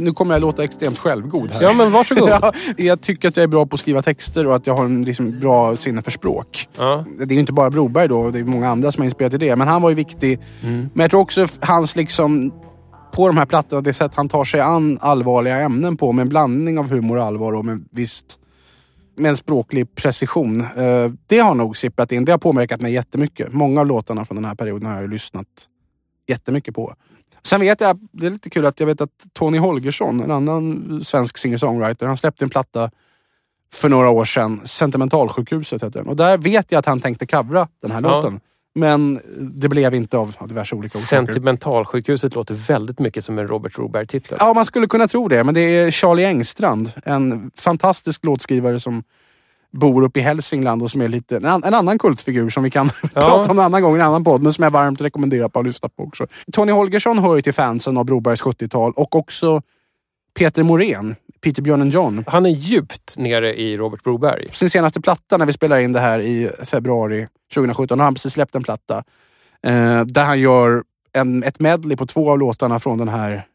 Nu 0.01 0.13
kommer 0.13 0.35
jag 0.35 0.41
låta 0.41 0.65
extremt 0.65 0.99
självgod 0.99 1.51
här. 1.51 1.63
Ja, 1.63 1.73
men 1.73 1.93
varsågod. 1.93 2.29
ja, 2.43 2.53
jag 2.77 3.01
tycker 3.01 3.29
att 3.29 3.37
jag 3.37 3.45
är 3.45 3.49
bra 3.49 3.67
på 3.67 3.75
att 3.75 3.81
skriva 3.81 4.03
texter 4.03 4.47
och 4.47 4.57
att 4.57 4.67
jag 4.67 4.77
har 4.77 4.85
en 4.85 5.05
liksom 5.05 5.41
bra 5.41 5.77
sinne 5.77 6.03
för 6.03 6.11
språk. 6.11 6.69
Ja. 6.79 7.05
Det 7.19 7.25
är 7.25 7.35
ju 7.35 7.41
inte 7.41 7.53
bara 7.53 7.71
Broberg 7.71 8.09
då, 8.09 8.31
det 8.31 8.39
är 8.39 8.45
många 8.45 8.69
andra 8.69 8.93
som 8.93 9.01
har 9.01 9.05
inspirerat 9.05 9.33
till 9.33 9.41
det. 9.41 9.57
Men 9.57 9.69
han 9.69 9.83
var 9.83 9.91
ju 9.91 9.97
viktig. 9.97 10.41
Mm. 10.63 10.91
Men 10.95 11.05
jag 11.05 11.11
tror 11.11 11.21
också 11.21 11.47
hans 11.61 11.97
liksom 11.97 12.53
på 13.17 13.27
de 13.27 13.37
här 13.37 13.47
plattorna, 13.47 13.83
det 13.83 13.93
sätt 13.93 14.14
han 14.14 14.29
tar 14.29 14.45
sig 14.45 14.61
an 14.61 14.99
allvarliga 15.01 15.57
ämnen 15.57 15.97
på 15.97 16.12
med 16.12 16.23
en 16.23 16.29
blandning 16.29 16.79
av 16.79 16.91
humor 16.91 17.17
och 17.19 17.25
allvar 17.25 17.53
och 17.53 17.64
med 17.64 17.85
visst 17.93 18.39
med 19.17 19.29
en 19.29 19.37
språklig 19.37 19.95
precision. 19.95 20.61
Eh, 20.61 21.11
det 21.27 21.39
har 21.39 21.55
nog 21.55 21.77
sipprat 21.77 22.12
in. 22.12 22.25
Det 22.25 22.33
har 22.33 22.39
påverkat 22.39 22.81
mig 22.81 22.93
jättemycket. 22.93 23.53
Många 23.53 23.81
av 23.81 23.87
låtarna 23.87 24.25
från 24.25 24.37
den 24.37 24.45
här 24.45 24.55
perioden 24.55 24.87
har 24.87 24.95
jag 24.95 25.03
ju 25.03 25.09
lyssnat 25.11 25.47
jättemycket 26.29 26.75
på. 26.75 26.95
Sen 27.43 27.61
vet 27.61 27.81
jag, 27.81 27.99
det 28.12 28.27
är 28.27 28.31
lite 28.31 28.51
kul 28.51 28.67
att 28.67 28.81
jag 28.81 28.87
vet 28.87 29.01
att 29.01 29.11
Tony 29.33 29.59
Holgersson, 29.59 30.21
en 30.21 30.31
annan 30.31 31.01
svensk 31.05 31.39
singer-songwriter, 31.39 32.07
han 32.07 32.17
släppte 32.17 32.45
en 32.45 32.51
platta 32.51 32.91
för 33.73 33.89
några 33.89 34.11
år 34.11 34.25
sedan. 34.25 34.61
Sentimentalsjukhuset 34.64 35.83
heter 35.83 36.01
den. 36.01 36.09
Och 36.09 36.17
där 36.17 36.39
vet 36.39 36.73
jag 36.73 36.79
att 36.79 36.87
han 36.87 37.01
tänkte 37.01 37.27
covra 37.27 37.69
den 37.83 37.91
här 37.91 38.03
Ja. 38.03 38.09
låten. 38.09 38.41
Men 38.77 39.20
det 39.39 39.68
blev 39.68 39.95
inte 39.95 40.18
av, 40.18 40.37
av 40.39 40.49
diverse 40.49 40.74
olika 40.74 40.99
orsaker. 40.99 41.07
Sentimentalsjukhuset 41.07 42.35
låter 42.35 42.55
väldigt 42.55 42.99
mycket 42.99 43.24
som 43.24 43.39
en 43.39 43.49
Robert 43.49 43.74
Broberg-titel. 43.74 44.39
Ja, 44.41 44.55
man 44.55 44.64
skulle 44.64 44.87
kunna 44.87 45.09
tro 45.09 45.29
det. 45.29 45.45
Men 45.45 45.55
det 45.55 45.61
är 45.61 45.91
Charlie 45.91 46.24
Engstrand. 46.24 46.93
En 47.05 47.51
fantastisk 47.59 48.24
låtskrivare 48.24 48.81
som 48.81 49.03
bor 49.72 50.03
uppe 50.03 50.20
i 50.20 50.22
Hälsingland 50.22 50.83
och 50.83 50.91
som 50.91 51.01
är 51.01 51.09
lite, 51.09 51.37
en, 51.37 51.45
en 51.45 51.74
annan 51.74 51.99
kultfigur 51.99 52.49
som 52.49 52.62
vi 52.62 52.70
kan 52.70 52.89
prata 53.14 53.51
om 53.51 53.59
en 53.59 53.64
annan 53.64 53.83
gång 53.83 53.97
i 53.97 54.01
en 54.01 54.07
annan 54.07 54.24
podd, 54.24 54.43
men 54.43 54.53
som 54.53 54.62
jag 54.62 54.70
varmt 54.70 55.01
rekommenderar 55.01 55.49
på 55.49 55.61
att 55.61 55.66
lyssna 55.66 55.89
på 55.89 56.03
också. 56.03 56.27
Tony 56.53 56.72
Holgersson 56.72 57.18
hör 57.18 57.37
ju 57.37 57.43
till 57.43 57.55
fansen 57.55 57.97
av 57.97 58.05
Brobergs 58.05 58.43
70-tal 58.43 58.93
och 58.97 59.14
också 59.14 59.62
Peter 60.39 60.62
Morén, 60.62 61.16
Peter 61.41 61.62
Björn 61.62 61.81
and 61.81 61.93
John. 61.93 62.24
Han 62.27 62.47
är 62.47 62.51
djupt 62.51 63.14
nere 63.18 63.55
i 63.55 63.77
Robert 63.77 64.03
Broberg. 64.03 64.49
Sin 64.53 64.70
senaste 64.70 65.01
platta, 65.01 65.37
när 65.37 65.47
vi 65.47 65.53
spelar 65.53 65.79
in 65.79 65.93
det 65.93 66.01
här 66.01 66.20
i 66.20 66.51
februari 66.64 67.27
2017, 67.55 67.99
har 67.99 68.05
han 68.05 68.15
precis 68.15 68.33
släppt 68.33 68.55
en 68.55 68.63
platta 68.63 69.05
eh, 69.63 70.01
där 70.05 70.25
han 70.25 70.41
gör 70.41 70.83
en, 71.13 71.43
ett 71.43 71.61
medley 71.61 71.97
på 71.97 72.07
två 72.07 72.31
av 72.31 72.39
låtarna 72.39 72.79
från 72.79 72.99
den 72.99 73.09
här 73.09 73.47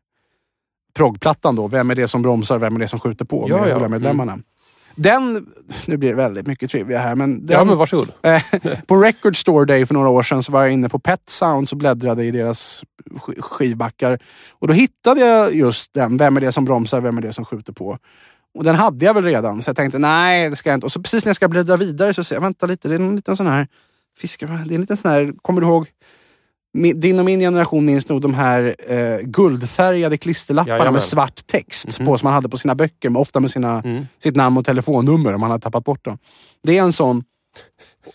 proggplattan 0.93 1.55
då. 1.55 1.67
Vem 1.67 1.91
är 1.91 1.95
det 1.95 2.07
som 2.07 2.21
bromsar, 2.21 2.59
vem 2.59 2.75
är 2.75 2.79
det 2.79 2.87
som 2.87 2.99
skjuter 2.99 3.25
på? 3.25 3.45
Ja, 3.49 3.61
med 3.61 3.69
ja. 3.69 3.87
medlemmarna. 3.87 4.39
Den, 4.95 5.47
nu 5.85 5.97
blir 5.97 6.09
det 6.09 6.15
väldigt 6.15 6.47
mycket 6.47 6.71
trivia 6.71 6.99
här, 6.99 7.15
men, 7.15 7.45
den, 7.45 7.57
Ja, 7.57 7.65
men 7.65 7.77
varsågod. 7.77 8.11
Eh, 8.21 8.41
på 8.87 8.97
Record 8.97 9.35
Store 9.35 9.65
Day 9.65 9.85
för 9.85 9.93
några 9.93 10.09
år 10.09 10.23
sedan 10.23 10.43
så 10.43 10.51
var 10.51 10.61
jag 10.61 10.71
inne 10.71 10.89
på 10.89 10.99
Pet 10.99 11.29
Sounds 11.29 11.71
och 11.71 11.77
bläddrade 11.77 12.23
i 12.23 12.31
deras 12.31 12.83
sk- 13.09 13.41
skivbackar. 13.41 14.19
Och 14.49 14.67
då 14.67 14.73
hittade 14.73 15.21
jag 15.21 15.55
just 15.55 15.93
den, 15.93 16.17
Vem 16.17 16.37
är 16.37 16.41
det 16.41 16.51
som 16.51 16.65
bromsar, 16.65 17.01
vem 17.01 17.17
är 17.17 17.21
det 17.21 17.33
som 17.33 17.45
skjuter 17.45 17.73
på? 17.73 17.97
Och 18.53 18.63
den 18.63 18.75
hade 18.75 19.05
jag 19.05 19.13
väl 19.13 19.23
redan, 19.23 19.61
så 19.61 19.69
jag 19.69 19.75
tänkte 19.75 19.99
nej, 19.99 20.49
det 20.49 20.55
ska 20.55 20.69
jag 20.69 20.77
inte. 20.77 20.85
Och 20.85 20.91
så 20.91 21.01
precis 21.01 21.25
när 21.25 21.29
jag 21.29 21.35
ska 21.35 21.47
bläddra 21.47 21.77
vidare 21.77 22.13
så 22.13 22.23
säger 22.23 22.37
jag, 22.37 22.43
vänta 22.43 22.65
lite, 22.65 22.87
det 22.87 22.95
är 22.95 22.99
en 22.99 23.15
liten 23.15 23.37
sån 23.37 23.47
här 23.47 23.67
fiskar, 24.17 24.47
det 24.47 24.53
är 24.73 24.75
en 24.75 24.81
liten 24.81 24.97
sån 24.97 25.11
här, 25.11 25.33
kommer 25.41 25.61
du 25.61 25.67
ihåg? 25.67 25.87
Din 26.95 27.19
och 27.19 27.25
min 27.25 27.39
generation 27.39 27.85
minns 27.85 28.07
nog 28.09 28.21
de 28.21 28.33
här 28.33 28.75
eh, 28.87 29.17
guldfärgade 29.19 30.17
klisterlapparna 30.17 30.73
Jajamän. 30.77 30.93
med 30.93 31.01
svart 31.01 31.47
text 31.47 31.99
Mhm. 31.99 32.05
på 32.07 32.17
som 32.17 32.25
man 32.27 32.33
hade 32.33 32.49
på 32.49 32.57
sina 32.57 32.75
böcker, 32.75 33.17
ofta 33.17 33.39
med 33.39 33.51
sina, 33.51 33.81
Mm. 33.85 34.05
sitt 34.23 34.35
namn 34.35 34.57
och 34.57 34.65
telefonnummer 34.65 35.33
om 35.33 35.41
man 35.41 35.51
hade 35.51 35.61
tappat 35.63 35.83
bort 35.83 36.05
dem. 36.05 36.17
Det 36.63 36.77
är 36.77 36.83
en 36.83 36.93
sån. 36.93 37.23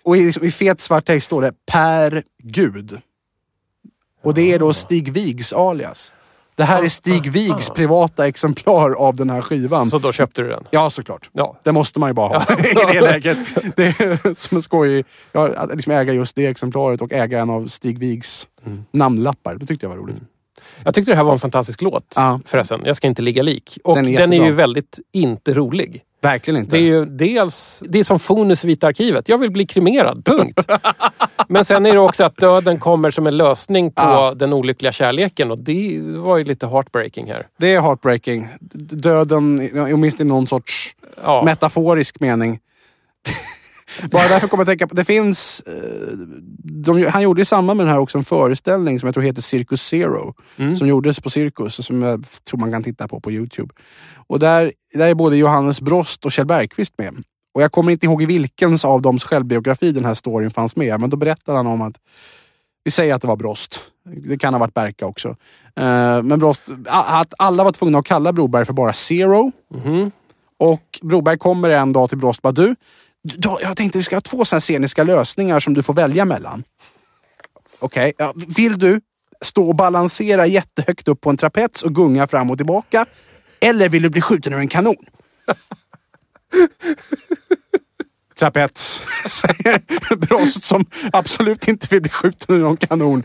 Och 0.05 0.17
i, 0.17 0.33
i 0.43 0.51
fet 0.51 0.81
svart 0.81 1.05
text 1.07 1.27
står 1.27 1.43
det 1.43 1.53
Per 1.67 2.23
Gud. 2.43 3.01
Och 4.23 4.35
det 4.35 4.53
är 4.53 4.59
då 4.59 4.73
Stig 4.73 5.13
Vigs 5.13 5.53
alias. 5.53 6.13
Det 6.57 6.65
här 6.65 6.83
är 6.83 6.89
Stig 6.89 7.31
Vigs 7.33 7.71
privata 7.71 8.27
exemplar 8.29 8.93
av 8.95 9.17
den 9.17 9.31
här 9.31 9.41
skivan. 9.41 9.91
Så 9.91 9.99
då 9.99 10.13
köpte 10.13 10.43
du 10.43 10.49
den? 10.49 10.65
Ja, 10.71 10.91
såklart. 10.91 11.31
Ja. 11.33 11.61
Det 11.63 11.73
måste 11.73 12.01
man 12.01 12.11
ju 12.11 12.15
bara 12.15 12.29
ha 12.39 12.59
i 12.59 12.75
det 12.93 13.01
läget. 13.01 13.39
Det 13.77 13.87
är 14.01 14.35
som 14.35 14.57
en 14.57 14.63
skoj. 14.63 15.05
Ja, 15.33 15.49
att 15.57 15.71
liksom 15.75 15.93
äga 15.93 16.13
just 16.13 16.37
det 16.37 16.47
exemplaret 16.47 17.03
och 17.03 17.13
äga 17.13 17.41
en 17.41 17.51
av 17.51 17.67
Stig 17.67 17.99
Vigs 17.99 18.47
Mm. 18.67 18.85
namnlappar. 18.91 19.55
Det 19.55 19.67
tyckte 19.67 19.87
jag 19.87 19.91
var 19.91 19.97
roligt. 19.97 20.17
Jag 20.85 20.95
tyckte 20.95 21.13
det 21.13 21.17
här 21.17 21.25
var 21.25 21.33
en 21.33 21.39
fantastisk 21.39 21.83
låt 21.83 22.13
Ja. 22.17 22.41
förresten. 22.47 22.81
Jag 22.85 22.97
ska 22.97 23.07
inte 23.07 23.23
ligga 23.23 23.43
lik. 23.43 23.79
Och 23.85 23.95
Den 23.95 24.05
den 24.05 24.13
är 24.15 24.19
är, 24.19 24.21
jättebra. 24.23 24.47
ju 24.47 24.53
väldigt 24.53 24.99
inte 25.13 25.55
rolig. 25.55 26.03
Verkligen 26.27 26.61
inte. 26.61 26.77
Det 26.77 26.79
är 26.83 26.87
ju 26.87 27.05
dels, 27.05 27.83
det 27.89 27.99
är 27.99 28.05
som 28.05 28.19
Fonus 28.19 28.65
Vita 28.65 28.87
arkivet. 28.87 29.29
Jag 29.29 29.39
vill 29.39 29.51
bli 29.51 29.67
kremerad, 29.67 30.25
punkt. 30.25 30.61
Men 31.49 31.65
sen 31.65 31.87
är 31.87 31.93
det 31.93 31.99
också 31.99 32.25
att 32.25 32.37
döden 32.37 32.79
kommer 32.79 33.11
som 33.11 33.27
en 33.27 33.37
lösning 33.37 33.91
på 33.93 34.03
Ja. 34.03 34.35
den 34.37 34.53
olyckliga 34.53 34.93
kärleken 34.93 35.51
och 35.51 35.59
det 35.59 36.01
var 36.03 36.37
ju 36.39 36.45
lite 36.45 36.67
heartbreaking 36.67 37.27
här. 37.31 37.47
Det 37.59 37.75
är 37.75 37.81
heartbreaking. 37.81 38.49
Döden, 38.91 39.71
åtminstone 39.95 40.29
i 40.29 40.29
någon 40.29 40.47
sorts 40.47 40.95
Ja. 41.25 41.43
metaforisk 41.45 42.21
mening. 42.21 42.59
Bara 44.11 44.29
därför 44.29 44.49
kommer 44.49 44.61
jag 44.61 44.65
att 44.65 44.79
tänka 44.79 44.87
på, 44.87 44.95
det 44.95 45.05
finns... 45.05 45.61
eh, 45.61 46.17
De, 46.65 47.07
han 47.07 47.23
gjorde 47.23 47.43
i 47.43 47.45
samband 47.45 47.77
med 47.77 47.87
den 47.87 47.93
här 47.95 48.01
också 48.01 48.19
en 48.19 48.25
föreställning 48.25 49.01
som 49.01 49.07
jag 49.07 49.15
tror 49.15 49.25
heter 49.25 49.43
Circus 49.43 49.83
Zero. 49.83 50.35
Mm. 50.57 50.77
Som 50.77 50.89
gjordes 50.89 51.21
på 51.21 51.31
Cirkus 51.31 51.79
och 51.79 51.85
som 51.85 52.03
jag 52.03 52.25
tror 52.51 52.61
man 52.61 52.73
kan 52.73 52.83
titta 52.83 53.09
på 53.09 53.21
på 53.21 53.33
Youtube. 53.33 53.75
Och 54.29 54.39
där, 54.39 54.73
där 54.95 55.09
är 55.09 55.15
både 55.15 55.37
Johannes 55.37 55.81
Brost 55.81 56.25
och 56.25 56.33
Kjell 56.33 56.47
Bergqvist 56.47 56.95
med. 56.99 57.15
Och 57.55 57.63
jag 57.63 57.73
kommer 57.73 57.93
inte 57.93 58.07
ihåg 58.07 58.23
i 58.23 58.27
vilkens 58.27 58.85
av 58.85 59.03
dems 59.03 59.25
självbiografi 59.25 59.93
den 59.93 60.05
här 60.05 60.15
storyn 60.15 60.51
fanns 60.51 60.77
med. 60.77 61.01
Men 61.01 61.11
då 61.11 61.17
berättade 61.17 61.59
han 61.59 61.67
om 61.67 61.83
att, 61.83 61.95
vi 62.85 62.91
säger 62.91 63.15
att 63.15 63.23
det 63.23 63.29
var 63.29 63.37
Brost. 63.37 63.81
Det 64.29 64.39
kan 64.39 64.55
ha 64.55 64.59
varit 64.59 64.75
Berka 64.75 65.07
också. 65.07 65.29
Eh, 65.77 66.23
men 66.23 66.39
Brost, 66.39 66.63
att 66.87 67.35
alla 67.39 67.65
var 67.65 67.73
tvungna 67.73 67.99
att 67.99 68.07
kalla 68.07 68.33
Broberg 68.33 68.65
för 68.65 68.73
bara 68.73 68.93
Zero. 68.93 69.53
Mhm. 69.75 70.11
Och 70.59 71.01
Broberg 71.03 71.39
kommer 71.39 71.71
en 71.71 71.93
dag 71.93 72.09
till 72.09 72.19
Brost 72.19 72.39
och 72.39 72.43
bara 72.43 72.65
du, 72.67 72.77
då, 73.37 73.59
jag 73.63 73.77
tänkte 73.77 73.99
vi 73.99 74.05
ska 74.05 74.17
ha 74.17 74.21
två 74.21 74.45
sådana 74.45 74.61
sceniska 74.61 75.05
lösningar 75.05 75.61
som 75.61 75.75
du 75.75 75.83
får 75.83 75.95
välja 75.95 76.25
mellan. 76.25 76.65
Okej, 77.79 78.13
ja, 78.19 78.33
vill 78.37 78.79
du 78.79 79.01
stå 79.45 79.69
och 79.69 79.75
balansera 79.75 80.47
jättehögt 80.47 81.09
upp 81.09 81.21
på 81.21 81.31
en 81.31 81.37
trapets 81.37 81.83
och 81.83 81.95
gunga 81.95 82.27
fram 82.27 82.51
och 82.51 82.57
tillbaka? 82.57 83.07
Eller 83.61 83.89
vill 83.89 84.03
du 84.03 84.11
bli 84.11 84.21
skjuten 84.21 84.53
ur 84.53 84.59
en 84.59 84.69
kanon? 84.69 84.97
Trapets, 88.39 89.03
säger 89.29 89.83
Brost 90.17 90.65
som 90.65 90.85
absolut 91.13 91.69
inte 91.69 91.87
vill 91.91 92.03
bli 92.03 92.11
skjuten 92.11 92.57
ur 92.57 92.61
någon 92.61 92.77
kanon. 92.77 93.23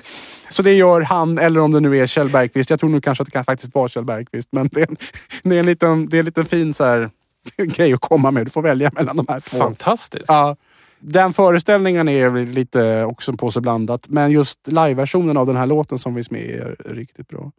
Så 0.50 0.62
det 0.64 0.74
gör 0.74 1.02
han, 1.02 1.40
eller 1.40 1.60
om 1.60 1.72
det 1.72 1.80
nu 1.80 1.98
är 1.98 2.06
Kjell 2.06 2.30
Bergqvist. 2.30 2.70
Jag 2.70 2.80
tror 2.80 2.90
nog 2.90 3.04
kanske 3.04 3.22
att 3.22 3.28
det 3.28 3.32
kan 3.32 3.44
faktiskt 3.44 3.76
vara 3.76 3.88
Kjell 3.88 4.06
Bergqvist. 4.06 4.50
Men 4.52 4.70
det 4.72 4.82
är 4.82 4.88
en, 4.88 4.98
det 5.44 5.56
är 5.56 5.60
en, 5.60 5.66
liten, 5.66 6.10
det 6.10 6.18
är 6.18 6.20
en 6.20 6.26
liten 6.26 6.46
fin 6.46 6.74
så 6.74 6.86
här, 6.86 7.10
grej 7.58 7.94
att 7.94 8.00
komma 8.00 8.32
med. 8.32 8.46
Du 8.46 8.50
får 8.50 8.62
välja 8.62 8.92
mellan 8.96 9.16
de 9.18 9.26
här 9.30 9.40
två. 9.40 9.58
Fantastiskt. 9.58 10.26
Ja. 10.28 10.56
Den 11.00 11.34
föreställningen 11.34 12.10
är 12.10 12.46
lite 12.46 13.04
också 13.04 13.34
på 13.34 13.52
sig 13.52 13.62
blandat. 13.62 14.06
Men 14.10 14.32
just 14.32 14.68
liveversionen 14.68 15.38
av 15.38 15.46
den 15.48 15.56
här 15.56 15.66
låten 15.66 16.00
som 16.00 16.16
finns 16.16 16.32
med 16.32 16.42
är 16.42 16.76
riktigt 16.94 17.28
bra. 17.28 17.52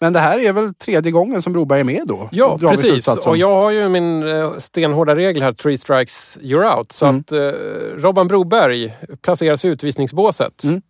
Men 0.00 0.12
det 0.12 0.18
här 0.20 0.38
är 0.38 0.52
väl 0.52 0.74
tredje 0.74 1.12
gången 1.12 1.42
som 1.42 1.52
Broberg 1.52 1.80
är 1.80 1.84
med 1.84 2.02
då? 2.06 2.28
Ja, 2.32 2.58
precis. 2.58 3.08
Och 3.08 3.36
jag 3.36 3.54
har 3.62 3.70
ju 3.70 3.88
min 3.88 4.28
eh, 4.28 4.52
stenhårda 4.56 5.16
regel 5.16 5.42
här, 5.42 5.52
three 5.52 5.78
strikes, 5.78 6.38
you're 6.40 6.76
out. 6.78 6.92
Så 6.92 7.06
Mm. 7.06 7.20
att 7.20 7.32
eh, 7.32 7.38
Robban 7.96 8.28
Broberg 8.28 8.94
placeras 9.22 9.64
i 9.64 9.68
utvisningsbåset. 9.68 10.64
Mm. 10.64 10.82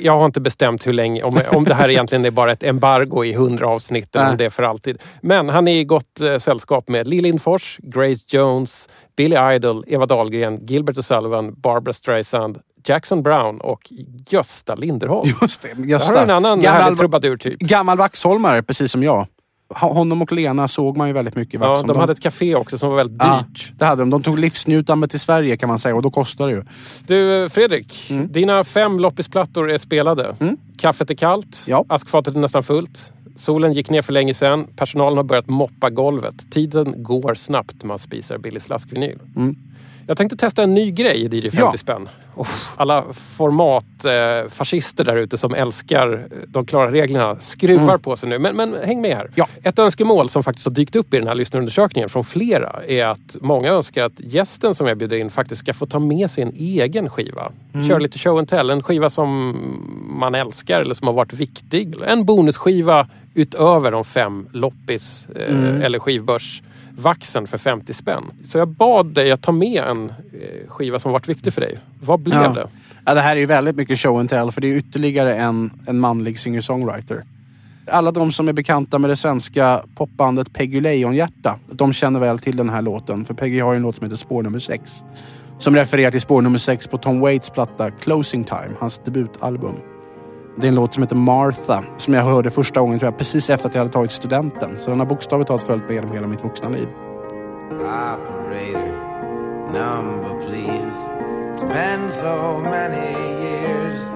Jag 0.00 0.18
har 0.18 0.26
inte 0.26 0.40
bestämt 0.40 0.86
hur 0.86 0.92
länge, 0.92 1.22
om, 1.22 1.40
om 1.52 1.64
det 1.64 1.74
här 1.74 1.88
egentligen 1.90 2.24
är 2.24 2.30
bara 2.30 2.52
ett 2.52 2.62
embargo 2.62 3.24
i 3.24 3.32
hundra 3.32 3.68
avsnitt 3.68 4.16
eller 4.16 4.30
om 4.30 4.36
det 4.36 4.44
är 4.44 4.50
för 4.50 4.62
alltid. 4.62 4.98
Men 5.20 5.48
han 5.48 5.68
är 5.68 5.74
i 5.80 5.84
gott 5.84 6.20
eh, 6.20 6.38
sällskap 6.38 6.88
med 6.88 7.06
Lill 7.08 7.22
Lindfors, 7.22 7.78
Grace 7.82 8.24
Jones, 8.28 8.88
Billy 9.16 9.36
Idol, 9.54 9.84
Eva 9.86 10.06
Dahlgren, 10.06 10.66
Gilbert 10.66 10.96
O'Sullivan, 10.96 11.52
Barbara 11.60 11.92
Streisand, 11.92 12.58
Jackson 12.84 13.22
Brown 13.22 13.60
och 13.60 13.80
Gösta 14.30 14.74
Linderholm. 14.74 15.30
Just 15.42 15.62
det, 15.62 15.74
Där 15.74 15.84
Gösta. 15.84 16.06
har 16.08 16.14
du 16.14 16.20
en 16.22 16.30
annan 16.30 16.60
Gammal- 16.60 16.82
härlig 16.82 16.98
trubadur 16.98 17.36
typ. 17.36 17.58
Gammal 17.58 17.96
Vaxholmare, 17.98 18.62
precis 18.62 18.92
som 18.92 19.02
jag. 19.02 19.26
Honom 19.74 20.22
och 20.22 20.32
Lena 20.32 20.68
såg 20.68 20.96
man 20.96 21.08
ju 21.08 21.14
väldigt 21.14 21.36
mycket 21.36 21.60
Ja, 21.60 21.68
Vaxholm. 21.68 21.88
de 21.88 21.96
hade 22.00 22.12
ett 22.12 22.20
café 22.20 22.54
också 22.54 22.78
som 22.78 22.88
var 22.90 22.96
väldigt 22.96 23.22
Ja, 23.22 23.44
dyrt. 23.48 23.72
det 23.78 23.84
hade 23.84 24.02
de. 24.02 24.10
De 24.10 24.22
tog 24.22 24.38
livsnjutande 24.38 25.08
till 25.08 25.20
Sverige 25.20 25.56
kan 25.56 25.68
man 25.68 25.78
säga 25.78 25.94
och 25.96 26.02
då 26.02 26.10
kostar 26.10 26.46
det 26.48 26.52
ju. 26.52 26.62
Du 27.06 27.48
Fredrik, 27.50 28.10
Mm. 28.10 28.32
dina 28.32 28.64
fem 28.64 28.98
loppisplattor 29.00 29.70
är 29.70 29.78
spelade. 29.78 30.36
Kaffet 30.78 31.10
är 31.10 31.14
kallt, 31.14 31.64
Ja. 31.68 31.84
askfatet 31.88 32.34
är 32.34 32.40
nästan 32.40 32.62
fullt. 32.62 33.12
Solen 33.36 33.72
gick 33.72 33.90
ner 33.90 34.02
för 34.02 34.12
länge 34.12 34.34
sedan. 34.34 34.66
Personalen 34.76 35.16
har 35.16 35.24
börjat 35.24 35.48
moppa 35.48 35.90
golvet. 35.90 36.50
Tiden 36.52 36.94
går 37.02 37.34
snabbt 37.34 37.74
när 37.82 37.86
man 37.88 37.98
spisar 37.98 38.38
billig 38.38 38.62
slaskvinyl. 38.62 39.18
Jag 40.06 40.16
tänkte 40.16 40.36
testa 40.36 40.62
en 40.62 40.74
ny 40.74 40.90
grej 40.90 41.16
i 41.20 41.26
DJ 41.40 41.50
50 41.50 41.56
Mm. 41.56 41.68
Ja. 41.72 41.76
spänn. 41.78 42.08
Uff, 42.36 42.72
alla 42.76 43.04
formatfascister 43.12 45.04
eh, 45.08 45.14
där 45.14 45.16
ute 45.16 45.38
som 45.38 45.54
älskar 45.54 46.12
eh, 46.12 46.20
de 46.48 46.66
klara 46.66 46.92
reglerna 46.92 47.36
skruvar 47.36 47.98
på 47.98 48.16
sig 48.16 48.28
nu. 48.28 48.38
Men, 48.38 48.56
men 48.56 48.74
häng 48.84 49.00
med 49.00 49.16
här. 49.16 49.20
Mm. 49.24 49.32
Ja. 49.34 49.46
Ett 49.62 49.78
önskemål 49.78 50.28
som 50.28 50.42
faktiskt 50.42 50.66
har 50.66 50.72
dykt 50.72 50.96
upp 50.96 51.14
i 51.14 51.16
den 51.18 51.26
här 51.26 51.34
lyssnarundersökningen 51.34 52.08
från 52.08 52.24
flera 52.24 52.80
är 52.88 53.04
att 53.04 53.36
många 53.40 53.68
önskar 53.68 54.02
att 54.02 54.12
gästen 54.20 54.74
som 54.74 54.86
jag 54.86 54.98
bjuder 54.98 55.16
in 55.16 55.30
faktiskt 55.30 55.60
ska 55.62 55.74
få 55.74 55.86
ta 55.86 55.98
med 55.98 56.30
sig 56.30 56.42
en 56.44 56.52
egen 56.56 57.08
skiva. 57.10 57.52
Mm. 57.74 57.88
Köra 57.88 57.98
lite 57.98 58.18
show 58.18 58.38
and 58.38 58.48
tell. 58.48 58.70
En 58.70 58.82
skiva 58.82 59.10
som 59.10 59.56
man 60.20 60.34
älskar 60.34 60.80
eller 60.80 60.94
som 60.94 61.06
har 61.06 61.14
varit 61.14 61.32
viktig. 61.32 61.94
En 62.06 62.24
bonusskiva 62.24 63.06
utöver 63.34 63.90
de 63.90 64.04
fem 64.04 64.46
loppis 64.52 65.28
eh, 65.36 65.56
Mm. 65.56 65.82
eller 65.82 65.98
skivbörsvaxen 67.00 67.46
för 67.46 67.58
50 67.58 67.94
spänn. 67.94 68.24
Så 68.44 68.58
jag 68.58 68.68
bad 68.68 69.06
dig 69.06 69.32
att 69.32 69.42
ta 69.42 69.52
med 69.52 69.82
en 69.84 70.08
eh, 70.10 70.68
skiva 70.68 70.98
som 70.98 71.12
varit 71.12 71.28
viktig 71.28 71.52
för 71.54 71.60
dig. 71.60 71.78
Vad 72.02 72.20
blev 72.20 72.42
Ja. 72.42 72.48
det? 72.52 72.68
Ja, 73.04 73.14
det 73.14 73.20
här 73.20 73.36
är 73.36 73.40
ju 73.40 73.46
väldigt 73.46 73.76
mycket 73.76 73.98
show 73.98 74.18
and 74.18 74.28
tell 74.30 74.52
för 74.52 74.60
det 74.60 74.68
är 74.68 74.76
ytterligare 74.76 75.34
en, 75.34 75.70
en 75.86 76.00
manlig 76.00 76.38
singer-songwriter. 76.38 77.24
Alla 77.86 78.10
de 78.10 78.32
som 78.32 78.48
är 78.48 78.52
bekanta 78.52 78.98
med 78.98 79.10
det 79.10 79.16
svenska 79.16 79.82
popbandet 79.94 80.52
Peggy 80.52 80.80
Lejonhjärta, 80.80 81.58
de 81.72 81.92
känner 81.92 82.20
väl 82.20 82.38
till 82.38 82.56
den 82.56 82.68
här 82.70 82.82
låten. 82.82 83.24
För 83.24 83.34
Peggy 83.34 83.60
har 83.60 83.72
ju 83.72 83.76
en 83.76 83.82
låt 83.82 83.96
som 83.96 84.04
heter 84.04 84.16
Spår 84.16 84.42
nummer 84.42 84.58
6. 84.58 85.04
Som 85.58 85.74
refererar 85.76 86.10
till 86.10 86.20
spår 86.20 86.42
nummer 86.42 86.58
6 86.58 86.86
på 86.86 86.98
Tom 86.98 87.20
Waits 87.20 87.50
platta 87.50 87.90
Closing 87.90 88.44
Time, 88.44 88.70
hans 88.78 88.98
debutalbum. 89.04 89.74
Det 90.56 90.66
är 90.66 90.68
en 90.68 90.74
låt 90.74 90.94
som 90.94 91.02
heter 91.02 91.16
Martha, 91.16 91.84
som 91.96 92.14
jag 92.14 92.22
hörde 92.22 92.50
första 92.50 92.80
gången 92.80 92.98
tror 92.98 93.06
jag, 93.12 93.18
precis 93.18 93.50
efter 93.50 93.68
att 93.68 93.74
jag 93.74 93.80
hade 93.80 93.92
tagit 93.92 94.10
studenten. 94.10 94.78
Så 94.78 94.90
den 94.90 94.98
har 94.98 95.06
bokstavligt 95.06 95.48
talat 95.48 95.62
följt 95.62 95.84
med 95.84 95.94
genom 95.94 96.12
hela 96.12 96.26
mitt 96.26 96.44
vuxna 96.44 96.68
liv. 96.68 96.88
Operator, 97.72 98.92
number 99.72 100.46
please. 100.46 101.04
It's 101.54 101.62
been 101.62 102.12
so 102.12 102.58
many 102.58 102.96
years. 102.96 104.09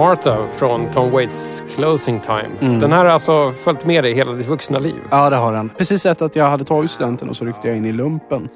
Martha 0.00 0.46
från 0.56 0.90
Tom 0.90 1.10
Waits 1.10 1.64
Closing 1.74 2.20
Time. 2.20 2.48
Mm. 2.60 2.80
Den 2.80 2.92
här 2.92 2.98
har 2.98 3.06
alltså 3.06 3.52
följt 3.52 3.86
med 3.86 4.04
dig 4.04 4.14
hela 4.14 4.32
ditt 4.32 4.46
vuxna 4.46 4.78
liv. 4.78 5.00
Ja, 5.10 5.30
det 5.30 5.36
har 5.36 5.52
den. 5.52 5.68
Precis 5.68 6.06
efter 6.06 6.26
att 6.26 6.36
jag 6.36 6.44
hade 6.44 6.64
tagit 6.64 6.90
studenten 6.90 7.28
och 7.28 7.36
så 7.36 7.44
ryckte 7.44 7.68
jag 7.68 7.76
in 7.76 7.84
i 7.84 7.92
lumpen. 7.92 8.48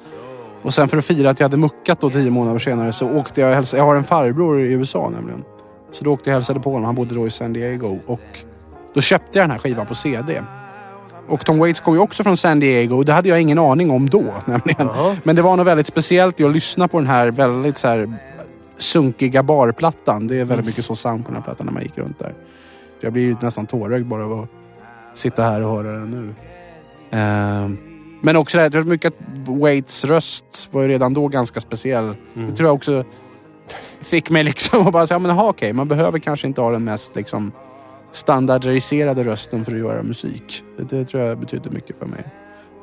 Och 0.61 0.73
sen 0.73 0.87
för 0.87 0.97
att 0.97 1.05
fira 1.05 1.29
att 1.29 1.39
jag 1.39 1.45
hade 1.45 1.57
muckat 1.57 2.01
då 2.01 2.09
tio 2.09 2.31
månader 2.31 2.59
senare 2.59 2.91
så 2.91 3.11
åkte 3.11 3.41
jag 3.41 3.49
och 3.49 3.55
hälsade. 3.55 3.81
Jag 3.81 3.87
har 3.87 3.95
en 3.95 4.03
farbror 4.03 4.59
i 4.59 4.73
USA 4.73 5.09
nämligen. 5.09 5.43
Så 5.91 6.03
då 6.03 6.13
åkte 6.13 6.29
jag 6.29 6.35
och 6.35 6.39
hälsade 6.39 6.59
på 6.59 6.69
honom. 6.69 6.85
Han 6.85 6.95
bodde 6.95 7.15
då 7.15 7.27
i 7.27 7.29
San 7.29 7.53
Diego. 7.53 7.99
Och 8.05 8.39
då 8.93 9.01
köpte 9.01 9.39
jag 9.39 9.43
den 9.43 9.51
här 9.51 9.59
skivan 9.59 9.85
på 9.85 9.95
CD. 9.95 10.41
Och 11.27 11.45
Tom 11.45 11.59
Waits 11.59 11.79
kom 11.79 11.93
ju 11.93 11.99
också 11.99 12.23
från 12.23 12.37
San 12.37 12.59
Diego 12.59 12.95
och 12.95 13.05
det 13.05 13.13
hade 13.13 13.29
jag 13.29 13.41
ingen 13.41 13.59
aning 13.59 13.91
om 13.91 14.09
då. 14.09 14.23
Nämligen. 14.45 14.89
Men 15.23 15.35
det 15.35 15.41
var 15.41 15.57
något 15.57 15.67
väldigt 15.67 15.87
speciellt 15.87 16.39
i 16.39 16.43
att 16.43 16.51
lyssna 16.51 16.87
på 16.87 16.99
den 16.99 17.07
här 17.07 17.27
väldigt 17.27 17.77
så 17.77 17.87
här 17.87 18.17
sunkiga 18.77 19.43
barplattan. 19.43 20.27
Det 20.27 20.39
är 20.39 20.45
väldigt 20.45 20.65
mycket 20.65 20.85
så 20.85 20.95
sound 20.95 21.25
på 21.25 21.31
den 21.31 21.35
här 21.35 21.43
plattan 21.43 21.65
när 21.65 21.73
man 21.73 21.83
gick 21.83 21.97
runt 21.97 22.19
där. 22.19 22.33
Jag 23.01 23.13
blir 23.13 23.23
ju 23.23 23.35
nästan 23.41 23.67
tårögd 23.67 24.07
bara 24.07 24.25
av 24.25 24.39
att 24.39 24.49
sitta 25.13 25.43
här 25.43 25.61
och 25.61 25.69
höra 25.69 25.91
den 25.91 26.09
nu. 26.09 26.33
Ehm, 27.17 27.77
men 28.21 28.35
också 28.35 28.57
det 28.57 28.61
här, 28.61 28.65
jag 28.65 28.71
tror 28.71 28.83
mycket 28.83 29.13
att 29.13 29.47
Waits 29.47 30.05
röst 30.05 30.69
var 30.71 30.81
ju 30.81 30.87
redan 30.87 31.13
då 31.13 31.27
ganska 31.27 31.61
speciell. 31.61 32.15
Det 32.33 32.55
tror 32.55 32.67
jag 32.67 32.75
också 32.75 33.03
fick 34.01 34.29
mig 34.29 34.43
liksom 34.43 34.87
att 34.87 34.93
bara 34.93 35.07
säga, 35.07 35.19
men 35.19 35.31
aha, 35.31 35.49
okej, 35.49 35.73
man 35.73 35.87
behöver 35.87 36.19
kanske 36.19 36.47
inte 36.47 36.61
ha 36.61 36.71
den 36.71 36.83
mest 36.83 37.15
liksom 37.15 37.51
standardiserade 38.11 39.23
rösten 39.23 39.65
för 39.65 39.71
att 39.71 39.77
göra 39.77 40.03
musik. 40.03 40.63
Det, 40.77 40.83
det 40.83 41.05
tror 41.05 41.23
jag 41.23 41.39
betyder 41.39 41.69
mycket 41.69 41.97
för 41.97 42.05
mig. 42.05 42.25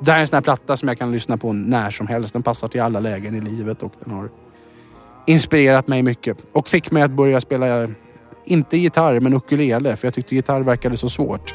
Det 0.01 0.10
här 0.10 0.19
är 0.19 0.20
en 0.20 0.27
sån 0.27 0.36
här 0.36 0.43
platta 0.43 0.77
som 0.77 0.89
jag 0.89 0.98
kan 0.98 1.12
lyssna 1.12 1.36
på 1.36 1.52
när 1.52 1.90
som 1.90 2.06
helst. 2.06 2.32
Den 2.32 2.43
passar 2.43 2.69
till 2.69 2.81
alla 2.81 3.01
lägen 3.01 3.35
i 3.35 3.40
livet 3.40 3.82
och 3.82 3.93
den 4.05 4.14
har 4.14 4.31
inspirerat 5.27 5.89
mig 5.89 6.03
mycket. 6.03 6.36
Och 6.53 6.69
fick 6.69 6.90
mig 6.90 7.03
att 7.03 7.11
börja 7.11 7.40
spela, 7.40 7.89
inte 8.44 8.77
gitarr, 8.77 9.20
men 9.20 9.35
ukulele. 9.35 9.97
För 9.97 10.07
jag 10.07 10.15
tyckte 10.15 10.35
gitarr 10.35 10.61
verkade 10.61 10.97
så 10.97 11.09
svårt. 11.09 11.55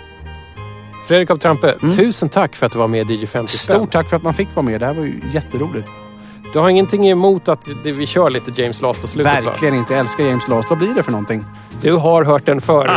Fredrik 1.08 1.30
av 1.30 1.38
Trampe, 1.38 1.76
tusen 1.96 2.30
tack 2.30 2.56
för 2.56 2.66
att 2.66 2.72
du 2.72 2.78
var 2.80 2.88
med 2.88 3.12
i 3.12 3.14
DJ 3.14 3.26
50 3.28 3.58
spänn. 3.58 3.76
Stort 3.76 3.92
tack 3.92 4.10
för 4.10 4.16
att 4.18 4.24
man 4.24 4.34
fick 4.34 4.56
vara 4.56 4.66
med. 4.66 4.80
Det 4.80 4.86
här 4.86 4.94
var 4.94 5.04
ju 5.04 5.22
jätteroligt. 5.32 5.90
Du 6.54 6.60
har 6.60 6.70
ingenting 6.70 7.10
emot 7.10 7.48
att 7.50 7.68
vi 7.84 8.06
kör 8.06 8.30
lite 8.30 8.62
James 8.62 8.82
Last 8.82 9.02
på 9.02 9.08
slutet 9.08 9.44
va? 9.44 9.52
Verkligen 9.52 9.76
inte. 9.76 9.94
Jag 9.94 10.00
älskar 10.00 10.24
James 10.24 10.48
Last. 10.48 10.70
Vad 10.70 10.80
blir 10.80 10.94
det 10.96 11.04
för 11.04 11.12
någonting? 11.12 11.44
Du 11.82 11.94
har 11.94 12.24
hört 12.24 12.46
den 12.46 12.62
förr. 12.62 12.88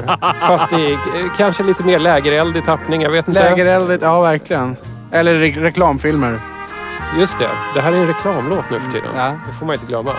Fast 0.46 0.72
i 0.72 0.92
eh, 0.92 0.98
kanske 1.36 1.62
lite 1.62 1.86
mer 1.86 1.98
lägereld 1.98 2.56
i 2.56 2.62
tappning. 2.62 3.02
Jag 3.02 3.10
vet 3.10 3.28
inte. 3.28 3.50
Lägereldigt, 3.50 4.02
ja 4.02 4.20
verkligen. 4.22 4.76
Eller 5.10 5.34
re- 5.34 5.60
reklamfilmer. 5.60 6.38
Just 7.18 7.38
det. 7.38 7.48
Det 7.74 7.80
här 7.80 7.92
är 7.92 7.96
en 7.96 8.06
reklamlåt 8.06 8.64
nu 8.70 8.80
för 8.80 8.92
tiden. 8.92 9.10
Ja. 9.16 9.34
Det 9.48 9.52
får 9.58 9.66
man 9.66 9.74
inte 9.74 9.86
glömma. 9.86 10.12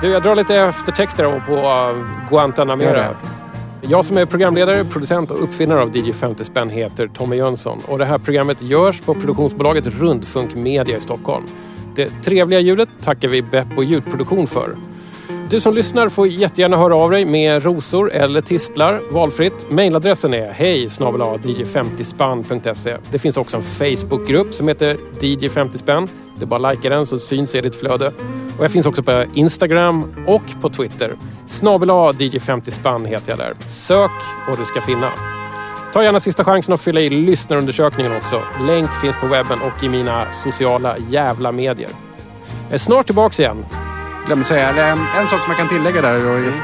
Du, 0.00 0.08
jag 0.08 0.22
drar 0.22 0.34
lite 0.34 0.56
eftertexter 0.56 1.42
på 1.46 1.54
uh, 1.54 2.08
Guantanamera. 2.30 3.06
Jag 3.80 4.04
som 4.04 4.16
är 4.16 4.26
programledare, 4.26 4.84
producent 4.84 5.30
och 5.30 5.42
uppfinnare 5.42 5.82
av 5.82 5.96
DJ 5.96 6.12
50 6.12 6.44
spänn 6.44 6.70
heter 6.70 7.08
Tommy 7.08 7.36
Jönsson. 7.36 7.78
Och 7.86 7.98
det 7.98 8.04
här 8.04 8.18
programmet 8.18 8.62
görs 8.62 9.00
på 9.00 9.14
produktionsbolaget 9.14 9.86
Rundfunk 9.86 10.54
Media 10.54 10.96
i 10.96 11.00
Stockholm. 11.00 11.44
Det 11.94 12.08
trevliga 12.08 12.60
ljudet 12.60 12.88
tackar 13.02 13.28
vi 13.28 13.42
Beppo 13.42 13.82
ljudproduktion 13.82 14.46
för. 14.46 14.76
Du 15.50 15.60
som 15.60 15.74
lyssnar 15.74 16.08
får 16.08 16.28
jättegärna 16.28 16.76
höra 16.76 16.94
av 16.94 17.10
dig 17.10 17.24
med 17.24 17.64
rosor 17.64 18.12
eller 18.12 18.40
tistlar 18.40 19.00
valfritt. 19.12 19.70
Mailadressen 19.70 20.34
är 20.34 20.52
hej 20.52 20.86
dj50spann.se. 20.86 22.96
Det 23.10 23.18
finns 23.18 23.36
också 23.36 23.56
en 23.56 23.62
Facebookgrupp 23.62 24.54
som 24.54 24.68
heter 24.68 24.96
DJ 25.20 25.48
50 25.48 25.78
spänn. 25.78 26.08
Det 26.36 26.44
är 26.44 26.46
bara 26.46 26.68
att 26.68 26.76
likea 26.76 26.90
den 26.90 27.06
så 27.06 27.18
syns 27.18 27.54
i 27.54 27.60
ditt 27.60 27.74
flöde. 27.74 28.12
Och 28.58 28.64
jag 28.64 28.70
finns 28.70 28.86
också 28.86 29.02
på 29.02 29.24
Instagram 29.34 30.14
och 30.26 30.42
på 30.60 30.68
Twitter. 30.68 31.14
Snabel 31.46 31.90
DJ 32.18 32.38
50 32.38 32.70
spann 32.70 33.04
heter 33.04 33.30
jag 33.30 33.38
där. 33.38 33.54
Sök 33.68 34.10
och 34.50 34.56
du 34.56 34.64
ska 34.64 34.80
finna. 34.80 35.10
Ta 35.92 36.02
gärna 36.02 36.20
sista 36.20 36.44
chansen 36.44 36.74
att 36.74 36.80
fylla 36.80 37.00
i 37.00 37.10
lyssnarundersökningen 37.10 38.16
också. 38.16 38.42
Länk 38.66 38.90
finns 39.00 39.16
på 39.16 39.26
webben 39.26 39.58
och 39.60 39.84
i 39.84 39.88
mina 39.88 40.32
sociala 40.32 40.96
jävla 41.10 41.52
medier. 41.52 41.90
Jag 42.68 42.74
är 42.74 42.78
snart 42.78 43.06
tillbaks 43.06 43.40
igen. 43.40 43.64
Glömde 44.26 44.44
säga, 44.44 44.68
en, 44.68 44.98
en 44.98 45.28
sak 45.28 45.40
som 45.40 45.48
jag 45.48 45.56
kan 45.56 45.68
tillägga 45.68 46.02
där. 46.02 46.16
Att, 46.16 46.54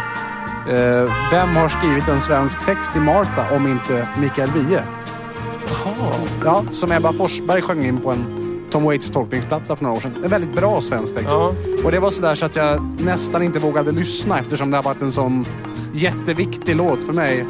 eh, 0.69 1.15
vem 1.31 1.57
har 1.57 1.69
skrivit 1.69 2.09
en 2.09 2.21
svensk 2.21 2.67
text 2.67 2.93
till 2.93 3.01
Martha 3.01 3.57
om 3.57 3.67
inte 3.67 4.09
Mikael 4.19 4.51
Wiehe? 4.51 4.83
Ja, 6.45 6.65
som 6.73 6.93
Ebba 6.93 7.13
Forsberg 7.13 7.63
sjöng 7.63 7.85
in 7.85 8.01
på 8.01 8.11
en 8.11 8.42
Tom 8.73 8.85
Waits 8.85 9.11
tolkningsplatta 9.11 9.77
för 9.77 9.85
några 9.85 9.97
år 9.97 10.01
sedan. 10.01 10.15
En 10.25 10.31
väldigt 10.31 10.55
bra 10.57 10.81
svensk 10.81 11.15
text. 11.15 11.29
Ja. 11.31 11.53
Och 11.85 11.93
det 11.93 11.99
var 12.01 12.11
sådär 12.11 12.35
så 12.35 12.47
att 12.47 12.57
jag 12.57 12.81
nästan 13.01 13.43
inte 13.43 13.59
vågade 13.59 13.93
lyssna 13.93 14.39
eftersom 14.39 14.71
det 14.71 14.77
har 14.77 14.85
varit 14.85 15.03
en 15.03 15.13
sån 15.13 15.45
jätteviktig 15.93 16.77
låt 16.77 17.05
för 17.05 17.13
mig. 17.13 17.47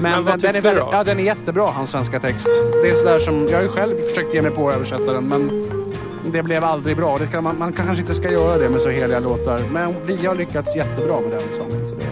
Men 0.00 0.24
vad 0.24 0.32
den, 0.40 0.52
den, 0.52 0.64
är 0.66 0.74
du 0.74 0.80
då? 0.80 0.88
ja, 0.92 1.04
den 1.04 1.18
är 1.18 1.24
jättebra, 1.24 1.66
hans 1.66 1.90
svenska 1.90 2.20
text. 2.20 2.48
Det 2.82 2.90
är 2.90 2.94
sådär 2.94 3.18
som, 3.18 3.46
jag 3.50 3.56
har 3.56 3.62
ju 3.62 3.68
själv 3.68 3.94
försökt 4.08 4.34
ge 4.34 4.42
mig 4.42 4.50
på 4.50 4.68
att 4.68 4.74
översätta 4.76 5.12
den 5.12 5.24
men 5.28 5.50
det 6.32 6.42
blev 6.42 6.64
aldrig 6.64 6.96
bra. 6.96 7.16
Det 7.18 7.26
ska, 7.26 7.40
man, 7.40 7.58
man 7.58 7.72
kanske 7.72 7.96
inte 8.00 8.14
ska 8.14 8.32
göra 8.32 8.58
det 8.58 8.68
med 8.68 8.80
så 8.80 8.88
heliga 8.88 9.20
låtar. 9.20 9.60
Men 9.72 9.94
vi 10.06 10.26
har 10.26 10.34
lyckats 10.34 10.76
jättebra 10.76 11.20
med 11.20 11.30
den 11.30 11.40
sången. 11.56 11.88
Så 11.88 11.94
det, 11.94 12.06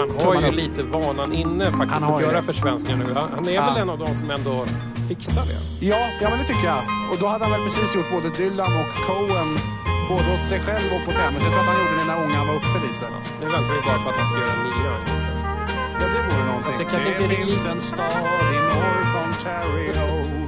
Han 0.00 0.10
har 0.34 0.40
ju 0.42 0.48
upp. 0.48 0.54
lite 0.54 0.82
vanan 0.82 1.32
inne 1.32 1.64
faktiskt 1.64 2.02
att 2.10 2.22
göra 2.22 2.42
försvenskningar 2.42 3.04
nu. 3.06 3.14
Han 3.14 3.28
han 3.34 3.48
är 3.48 3.52
Ja. 3.52 3.66
väl 3.72 3.82
en 3.82 3.90
av 3.90 3.98
de 3.98 4.06
som 4.06 4.30
ändå 4.30 4.64
fixar 5.10 5.44
det. 5.50 5.60
ja, 5.90 6.02
ja, 6.22 6.26
men 6.30 6.38
det 6.40 6.46
tycker 6.52 6.66
jag. 6.74 6.82
Och 7.10 7.18
då 7.20 7.26
hade 7.32 7.44
han 7.44 7.52
väl 7.54 7.64
precis 7.68 7.94
gjort 7.94 8.10
både 8.16 8.28
Dylan 8.38 8.72
och 8.82 8.90
Cohen 9.06 9.50
både 10.08 10.26
åt 10.34 10.44
sig 10.50 10.60
själv 10.66 10.88
och 10.94 11.02
på 11.06 11.12
Thames. 11.18 11.42
Jag 11.44 11.50
tror 11.52 11.62
att 11.64 11.70
han 11.72 11.78
gjorde 11.80 11.96
det 12.00 12.06
när 12.10 12.18
ungan 12.24 12.46
var 12.48 12.54
uppe 12.60 12.78
lite. 12.86 13.06
Nu 13.40 13.46
väntar 13.54 13.72
vi 13.76 13.80
bara 13.88 14.00
på 14.04 14.08
att 14.10 14.18
han 14.20 14.28
ska 14.30 14.36
göra 14.44 14.54
en 14.58 14.64
nya. 14.68 14.92
Ja, 16.00 16.06
det 16.14 16.20
vore 16.28 16.44
någonting. 16.46 16.66
Fast 16.66 16.78
det 16.78 16.88
kanske 16.92 17.08
inte 17.12 17.24
är 17.24 17.30
finns 17.36 17.66
en 17.72 17.80
stad 17.90 18.12
i 18.56 18.58
North 18.70 19.22
Ontario 19.22 20.43